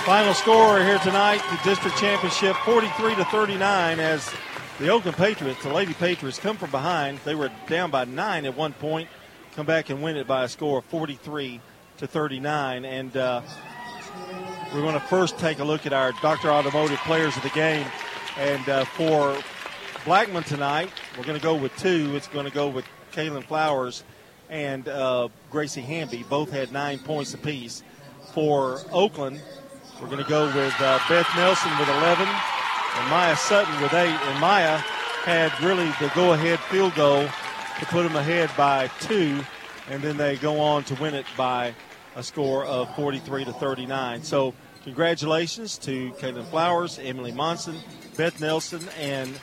[0.05, 4.33] Final score here tonight, the district championship 43 to 39 as
[4.83, 7.17] the Oakland Patriots, the Lady Patriots, come from behind.
[7.19, 9.07] They were down by nine at one point,
[9.55, 11.61] come back and win it by a score of 43
[11.99, 12.83] to 39.
[12.83, 13.41] And uh,
[14.75, 16.51] we want to first take a look at our Dr.
[16.51, 17.87] Automotive players of the game.
[18.37, 19.37] And uh, for
[20.03, 22.13] Blackman tonight, we're going to go with two.
[22.17, 22.83] It's going to go with
[23.13, 24.03] Kaylin Flowers
[24.49, 26.25] and uh, Gracie Hamby.
[26.29, 27.83] Both had nine points apiece.
[28.33, 29.41] For Oakland,
[30.01, 32.27] we're going to go with uh, Beth Nelson with 11
[32.97, 34.09] and Maya Sutton with eight.
[34.09, 34.77] And Maya
[35.23, 37.27] had really the go-ahead field goal
[37.79, 39.39] to put them ahead by two,
[39.89, 41.73] and then they go on to win it by
[42.15, 44.23] a score of 43 to 39.
[44.23, 44.53] So
[44.83, 47.77] congratulations to Caitlin Flowers, Emily Monson,
[48.15, 49.39] Beth Nelson, and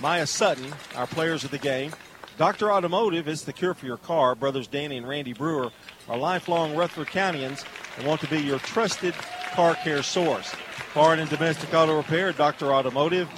[0.00, 1.92] Maya Sutton, our players of the game.
[2.38, 2.70] Dr.
[2.70, 4.34] Automotive is the cure for your car.
[4.34, 5.70] Brothers Danny and Randy Brewer
[6.08, 7.64] are lifelong Rutherford Countyans
[7.96, 9.14] and want to be your trusted
[9.52, 10.54] car care source.
[10.96, 12.72] Foreign and domestic auto repair, Dr.
[12.72, 13.28] Automotive.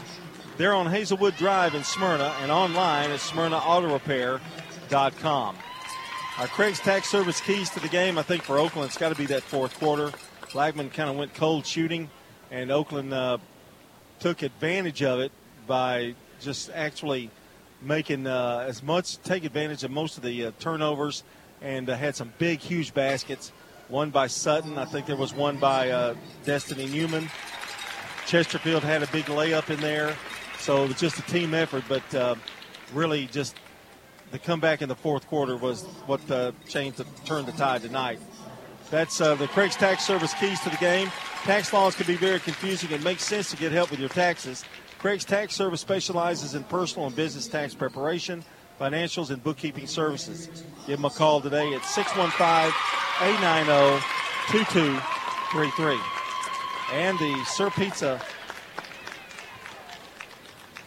[0.59, 5.56] They're on Hazelwood Drive in Smyrna and online at smyrnaautorepair.com.
[6.39, 9.16] Our Craig's Tax Service keys to the game, I think for Oakland, it's got to
[9.16, 10.12] be that fourth quarter.
[10.52, 12.09] Blackman kind of went cold shooting,
[12.52, 13.39] and Oakland uh,
[14.20, 15.32] took advantage of it
[15.66, 17.28] by just actually
[17.82, 21.24] making uh, as much, take advantage of most of the uh, turnovers,
[21.60, 23.51] and uh, had some big, huge baskets.
[23.89, 24.77] One by Sutton.
[24.77, 27.28] I think there was one by uh, Destiny Newman.
[28.27, 30.15] Chesterfield had a big layup in there.
[30.59, 32.35] So it was just a team effort, but uh,
[32.93, 33.56] really just
[34.31, 38.20] the comeback in the fourth quarter was what uh, changed, the, turned the tide tonight.
[38.90, 41.10] That's uh, the Craig's Tax Service keys to the game.
[41.44, 42.90] Tax laws can be very confusing.
[42.90, 44.65] It makes sense to get help with your taxes.
[44.98, 48.44] Craig's Tax Service specializes in personal and business tax preparation,
[48.78, 50.48] financials, and bookkeeping services.
[50.86, 52.72] Give them a call today at 615
[53.20, 54.05] 890
[54.50, 55.98] 2233.
[56.92, 58.20] And the Sir Pizza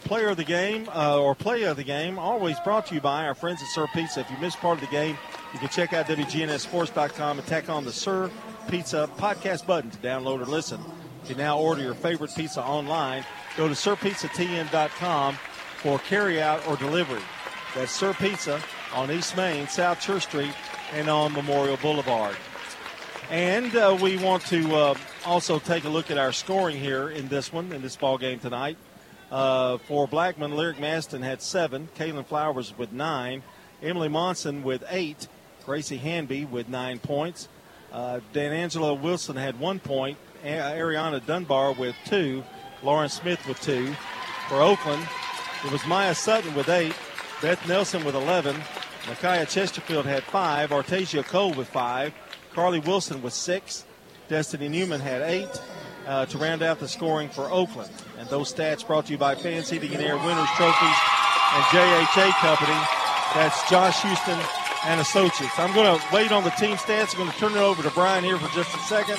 [0.04, 3.24] player of the game uh, or play of the game, always brought to you by
[3.24, 4.20] our friends at Sir Pizza.
[4.20, 5.16] If you missed part of the game,
[5.54, 8.30] you can check out WGNSSports.com and tack on the Sir
[8.68, 10.80] Pizza podcast button to download or listen.
[11.22, 13.24] You can now order your favorite pizza online.
[13.56, 15.34] Go to SirPizzaTN.com
[15.78, 17.22] for carryout or delivery.
[17.74, 18.60] That's Sir Pizza
[18.94, 20.52] on East Main, South Church Street,
[20.92, 22.36] and on Memorial Boulevard.
[23.30, 24.94] And uh, we want to uh,
[25.24, 28.38] also take a look at our scoring here in this one, in this ball game
[28.38, 28.76] tonight.
[29.30, 31.88] Uh, for Blackman, Lyric Maston had seven.
[31.96, 33.42] Kaylin Flowers with nine.
[33.82, 35.28] Emily Monson with eight.
[35.64, 37.48] Gracie Hamby with nine points.
[37.90, 40.18] Uh, Dan Angela Wilson had one point.
[40.44, 42.44] A- Ariana Dunbar with two.
[42.82, 43.94] Lauren Smith with two.
[44.48, 45.08] For Oakland,
[45.64, 46.94] it was Maya Sutton with eight.
[47.42, 48.54] Beth Nelson with 11.
[49.08, 50.70] Micaiah Chesterfield had five.
[50.70, 52.14] Artasia Cole with five.
[52.54, 53.84] Carly Wilson with six.
[54.28, 55.50] Destiny Newman had eight
[56.06, 57.90] uh, to round out the scoring for Oakland.
[58.16, 60.98] And those stats brought to you by Fans Heating and Air Winners Trophies
[61.54, 62.78] and JHA Company.
[63.34, 64.38] That's Josh Houston
[64.84, 65.58] and Associates.
[65.58, 67.12] I'm going to wait on the team stats.
[67.14, 69.18] I'm going to turn it over to Brian here for just a second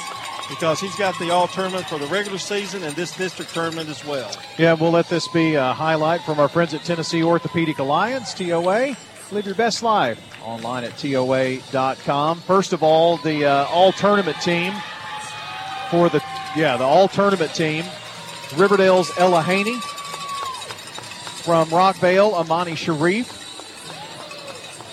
[0.49, 4.05] because he's got the all tournament for the regular season and this district tournament as
[4.05, 4.31] well.
[4.57, 8.95] Yeah, we'll let this be a highlight from our friends at Tennessee Orthopedic Alliance, TOA.
[9.31, 12.39] Live your best life online at TOA.com.
[12.41, 14.73] First of all, the uh, all tournament team
[15.89, 16.21] for the,
[16.55, 17.85] yeah, the all tournament team.
[18.55, 19.79] Riverdale's Ella Haney.
[21.43, 23.27] From Rockvale, Amani Sharif.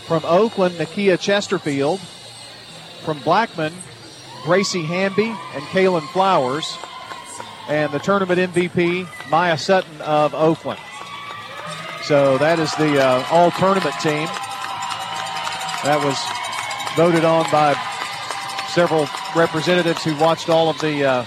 [0.07, 2.01] From Oakland, Nakia Chesterfield.
[3.05, 3.73] From Blackman,
[4.43, 6.77] Gracie Hamby and Kaylin Flowers.
[7.69, 10.81] And the tournament MVP, Maya Sutton of Oakland.
[12.03, 14.27] So that is the uh, all tournament team.
[15.85, 16.19] That was
[16.97, 17.75] voted on by
[18.69, 21.25] several representatives who watched all of the uh,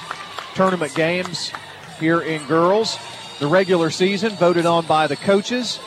[0.56, 1.52] tournament games
[1.99, 2.98] here in girls.
[3.40, 5.80] The regular season voted on by the coaches.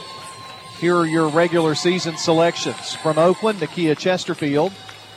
[0.78, 2.94] Here are your regular season selections.
[2.94, 4.72] From Oakland, Nakia Chesterfield.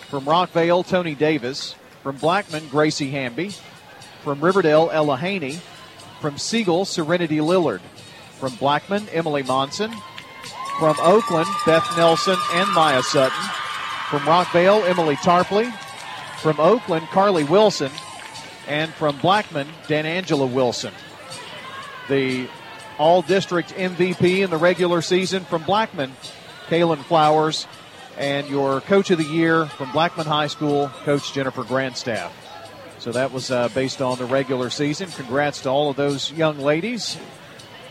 [0.09, 1.75] From Rockvale, Tony Davis.
[2.03, 3.53] From Blackman, Gracie Hamby.
[4.23, 5.59] From Riverdale, Ella Haney.
[6.21, 7.81] From Siegel, Serenity Lillard.
[8.39, 9.93] From Blackman, Emily Monson.
[10.79, 13.37] From Oakland, Beth Nelson and Maya Sutton.
[14.09, 15.71] From Rockvale, Emily Tarpley.
[16.41, 17.91] From Oakland, Carly Wilson.
[18.67, 20.93] And from Blackman, Dan Angela Wilson.
[22.07, 22.47] The
[22.97, 26.11] all district MVP in the regular season from Blackman,
[26.67, 27.65] Kaylin Flowers.
[28.19, 32.31] And your coach of the year from Blackman High School, Coach Jennifer Grandstaff.
[32.99, 35.09] So that was uh, based on the regular season.
[35.09, 37.17] Congrats to all of those young ladies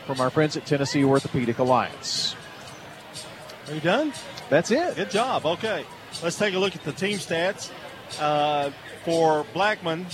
[0.06, 2.36] from our friends at Tennessee Orthopedic Alliance.
[3.68, 4.12] Are you done?
[4.50, 4.96] That's it.
[4.96, 5.46] Good job.
[5.46, 5.84] Okay.
[6.22, 7.70] Let's take a look at the team stats.
[8.20, 8.70] Uh,
[9.04, 10.06] for Blackman,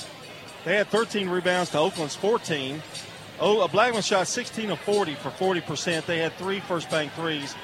[0.64, 2.82] they had 13 rebounds to Oakland's 14.
[3.40, 6.06] Oh, uh, Blackman shot 16 of 40 for 40%.
[6.06, 7.54] They had three First Bank threes.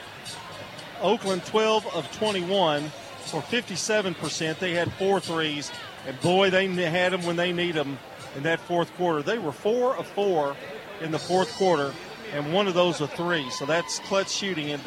[1.01, 2.91] Oakland 12 of 21
[3.27, 4.59] for 57%.
[4.59, 5.71] They had four threes,
[6.07, 7.99] and boy, they had them when they need them
[8.37, 9.23] in that fourth quarter.
[9.23, 10.57] They were four of four
[11.01, 11.93] in the fourth quarter
[12.33, 13.49] and one of those are three.
[13.51, 14.81] So that's clutch shooting in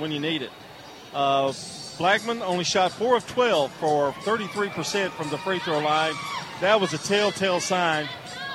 [0.00, 0.50] when you need it.
[1.12, 1.52] Uh,
[1.98, 6.14] Blackman only shot 4 of 12 for 33% from the free throw line.
[6.60, 8.08] That was a telltale sign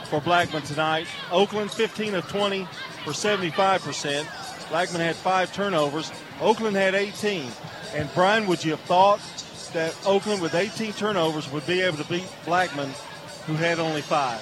[0.09, 1.07] for Blackman tonight.
[1.31, 2.67] Oakland 15 of 20
[3.05, 4.69] for 75%.
[4.69, 6.11] Blackman had five turnovers.
[6.41, 7.51] Oakland had 18.
[7.95, 9.19] And Brian, would you have thought
[9.73, 12.89] that Oakland with 18 turnovers would be able to beat Blackman,
[13.47, 14.39] who had only five?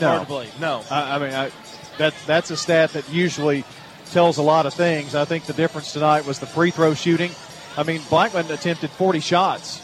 [0.00, 0.08] No.
[0.08, 0.60] Hard to believe.
[0.60, 0.82] No.
[0.90, 1.50] I, I mean, I,
[1.98, 3.64] that that's a stat that usually
[4.10, 5.14] tells a lot of things.
[5.14, 7.30] I think the difference tonight was the free throw shooting.
[7.76, 9.80] I mean, Blackman attempted 40 shots,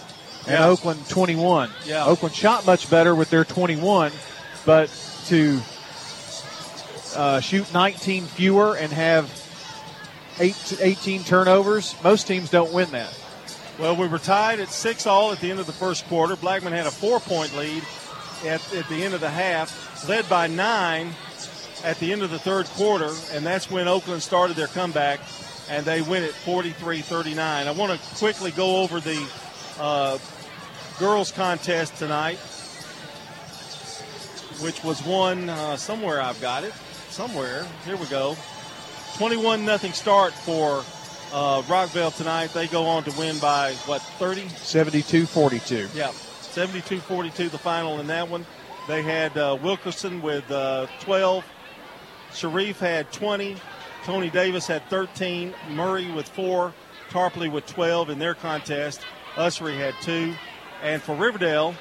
[0.47, 0.66] and Yeah.
[0.66, 1.70] Oakland 21.
[1.84, 2.05] Yeah.
[2.06, 4.10] Oakland shot much better with their 21,
[4.64, 4.90] but
[5.26, 5.60] to
[7.14, 9.30] uh, shoot 19 fewer and have
[10.39, 13.17] eight, 18 turnovers, most teams don't win that.
[13.79, 16.35] Well, we were tied at six all at the end of the first quarter.
[16.35, 17.83] Blackman had a four point lead
[18.45, 21.13] at, at the end of the half, led by nine
[21.85, 25.21] at the end of the third quarter, and that's when Oakland started their comeback,
[25.69, 27.67] and they win it 43 39.
[27.67, 29.29] I want to quickly go over the
[29.79, 30.19] uh,
[30.99, 32.39] girls' contest tonight,
[34.63, 36.21] which was won uh, somewhere.
[36.21, 36.73] I've got it.
[37.11, 37.67] Somewhere.
[37.85, 38.37] Here we go.
[39.16, 40.84] 21 nothing start for
[41.32, 42.52] uh, Rockvale tonight.
[42.52, 44.47] They go on to win by, what, 30?
[44.48, 45.88] 72 42.
[45.94, 48.44] Yeah, 72 42 the final in that one.
[48.86, 51.47] They had uh, Wilkerson with uh, 12,
[52.34, 53.56] Sharif had 20,
[54.05, 56.74] Tony Davis had 13, Murray with 4,
[57.09, 59.01] Tarpley with 12 in their contest,
[59.36, 60.34] Ussery had 2.
[60.82, 61.74] And for Riverdale,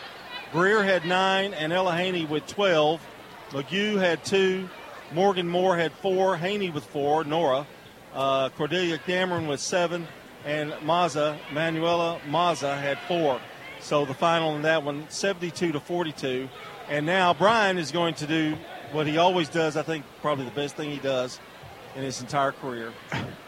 [0.53, 3.01] Greer had 9 and Ella Haney with 12,
[3.49, 4.69] McGew had 2,
[5.15, 7.65] Morgan Moore had 4, Haney with 4, Nora,
[8.13, 10.05] uh, Cordelia Cameron with 7,
[10.43, 13.39] and Maza, Manuela Maza had 4.
[13.79, 16.49] So the final in that one, 72 to 42.
[16.89, 18.57] And now Brian is going to do
[18.91, 19.77] what he always does.
[19.77, 21.39] I think probably the best thing he does
[21.95, 22.91] in his entire career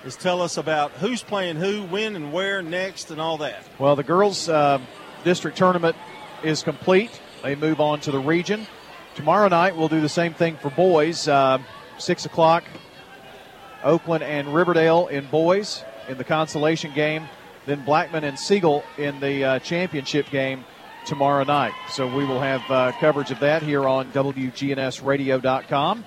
[0.05, 3.61] is tell us about who's playing who, when, and where next, and all that.
[3.77, 4.79] Well, the girls' uh,
[5.25, 5.97] district tournament
[6.43, 7.19] is complete.
[7.43, 8.67] They move on to the region.
[9.17, 11.27] Tomorrow night, we'll do the same thing for boys.
[11.27, 11.57] Uh,
[11.97, 12.63] 6 o'clock,
[13.83, 17.27] Oakland and Riverdale in boys in the consolation game.
[17.65, 20.65] Then Blackman and Siegel in the uh, championship game
[21.07, 21.73] tomorrow night.
[21.89, 26.05] So we will have uh, coverage of that here on WGNSradio.com.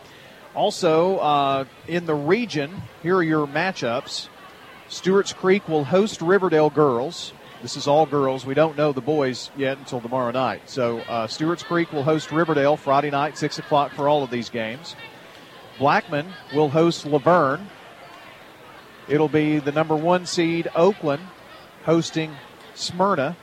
[0.54, 4.28] Also, uh, in the region, here are your matchups.
[4.86, 7.32] Stewart's Creek will host Riverdale girls.
[7.62, 8.46] This is all girls.
[8.46, 10.62] We don't know the boys yet until tomorrow night.
[10.70, 14.48] So, uh, Stewart's Creek will host Riverdale Friday night, 6 o'clock for all of these
[14.48, 14.96] games.
[15.78, 17.66] Blackman will host La Vergne.
[19.08, 21.22] It'll be the number one seed, Oakland,
[21.84, 22.34] hosting
[22.74, 23.36] Smyrna.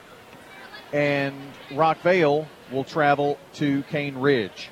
[0.91, 1.35] And
[1.69, 4.69] Rockvale will travel to Cane Ridge.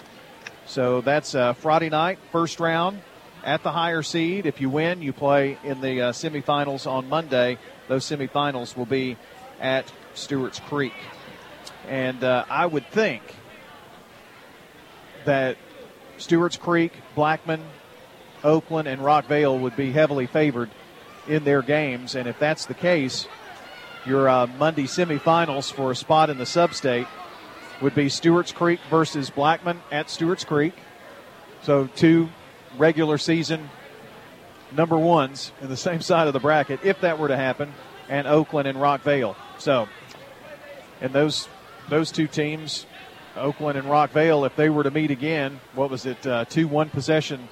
[0.66, 3.00] So that's uh, Friday night, first round
[3.44, 4.48] at the higher seed.
[4.48, 7.60] If you win, you play in the uh, semifinals on Monday.
[7.88, 9.18] Those semifinals will be
[9.60, 10.94] at Stewart's Creek.
[11.88, 13.22] And uh, I would think
[15.26, 15.58] that
[16.18, 17.62] Stewart's Creek, Blackman,
[18.44, 20.70] Oakland, and Rockvale would be heavily favored
[21.28, 22.16] in their games.
[22.16, 23.28] And if that's the case,
[24.06, 27.08] your uh, Monday semifinals for a spot in the sub-state
[27.82, 30.74] would be Stewart's Creek versus Blackman at Stewart's Creek.
[31.64, 32.30] So two
[32.78, 33.70] regular season
[34.72, 37.74] number ones in the same side of the bracket, if that were to happen,
[38.10, 39.36] and Oakland and Rockvale.
[39.58, 39.88] So,
[41.02, 41.48] and those
[41.90, 42.86] those two teams,
[43.36, 46.90] Oakland and Rockvale, if they were to meet again, what was it, uh, two one
[46.90, 47.48] possession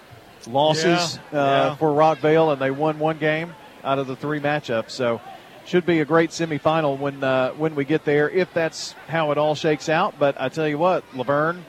[0.48, 1.76] losses Yeah, uh, yeah.
[1.76, 3.54] for Rockvale, and they won one game
[3.84, 4.92] out of the three matchups.
[4.92, 5.22] So,
[5.66, 9.38] should be a great semifinal when uh, when we get there, if that's how it
[9.38, 10.20] all shakes out.
[10.20, 11.64] But I tell you what, La Vergne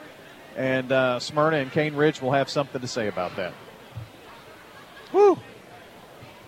[0.57, 3.53] and uh, Smyrna and Cane Ridge will have something to say about that.
[5.13, 5.39] Woo!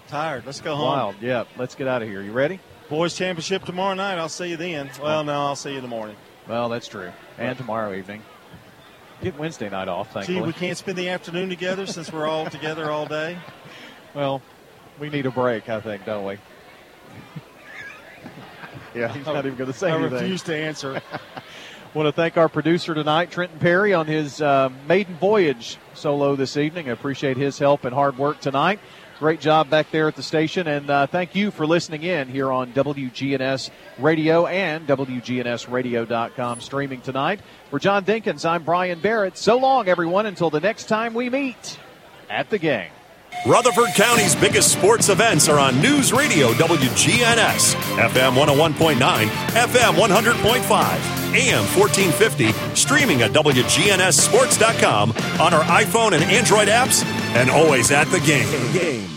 [0.08, 0.44] Tired.
[0.46, 0.86] Let's go home.
[0.86, 1.16] Wild.
[1.20, 1.44] Yeah.
[1.56, 2.22] Let's get out of here.
[2.22, 2.60] You ready?
[2.88, 4.18] Boys championship tomorrow night.
[4.18, 4.90] I'll see you then.
[5.02, 6.16] Well, no, I'll see you in the morning.
[6.48, 7.10] Well, that's true.
[7.38, 8.22] And tomorrow evening.
[9.22, 10.36] Get Wednesday night off, Thank you.
[10.36, 13.38] Gee, we can't spend the afternoon together since we're all together all day.
[14.14, 14.40] Well,
[14.98, 16.38] we need a break, I think, don't we?
[18.94, 20.16] yeah, he's not even going to say I anything.
[20.16, 21.02] I refuse to answer.
[21.94, 26.56] Want to thank our producer tonight, Trenton Perry, on his uh, maiden voyage solo this
[26.56, 26.88] evening.
[26.88, 28.80] I appreciate his help and hard work tonight.
[29.18, 32.52] Great job back there at the station, and uh, thank you for listening in here
[32.52, 37.40] on WGNS Radio and WGNSradio.com streaming tonight.
[37.70, 39.38] For John Dinkins, I'm Brian Barrett.
[39.38, 41.78] So long, everyone, until the next time we meet
[42.28, 42.90] at the game.
[43.46, 51.64] Rutherford County's biggest sports events are on News Radio WGNS, FM 101.9, FM 100.5, AM
[51.78, 55.10] 1450, streaming at WGNSSports.com
[55.40, 57.04] on our iPhone and Android apps,
[57.36, 58.72] and always at the game.
[58.72, 59.15] game.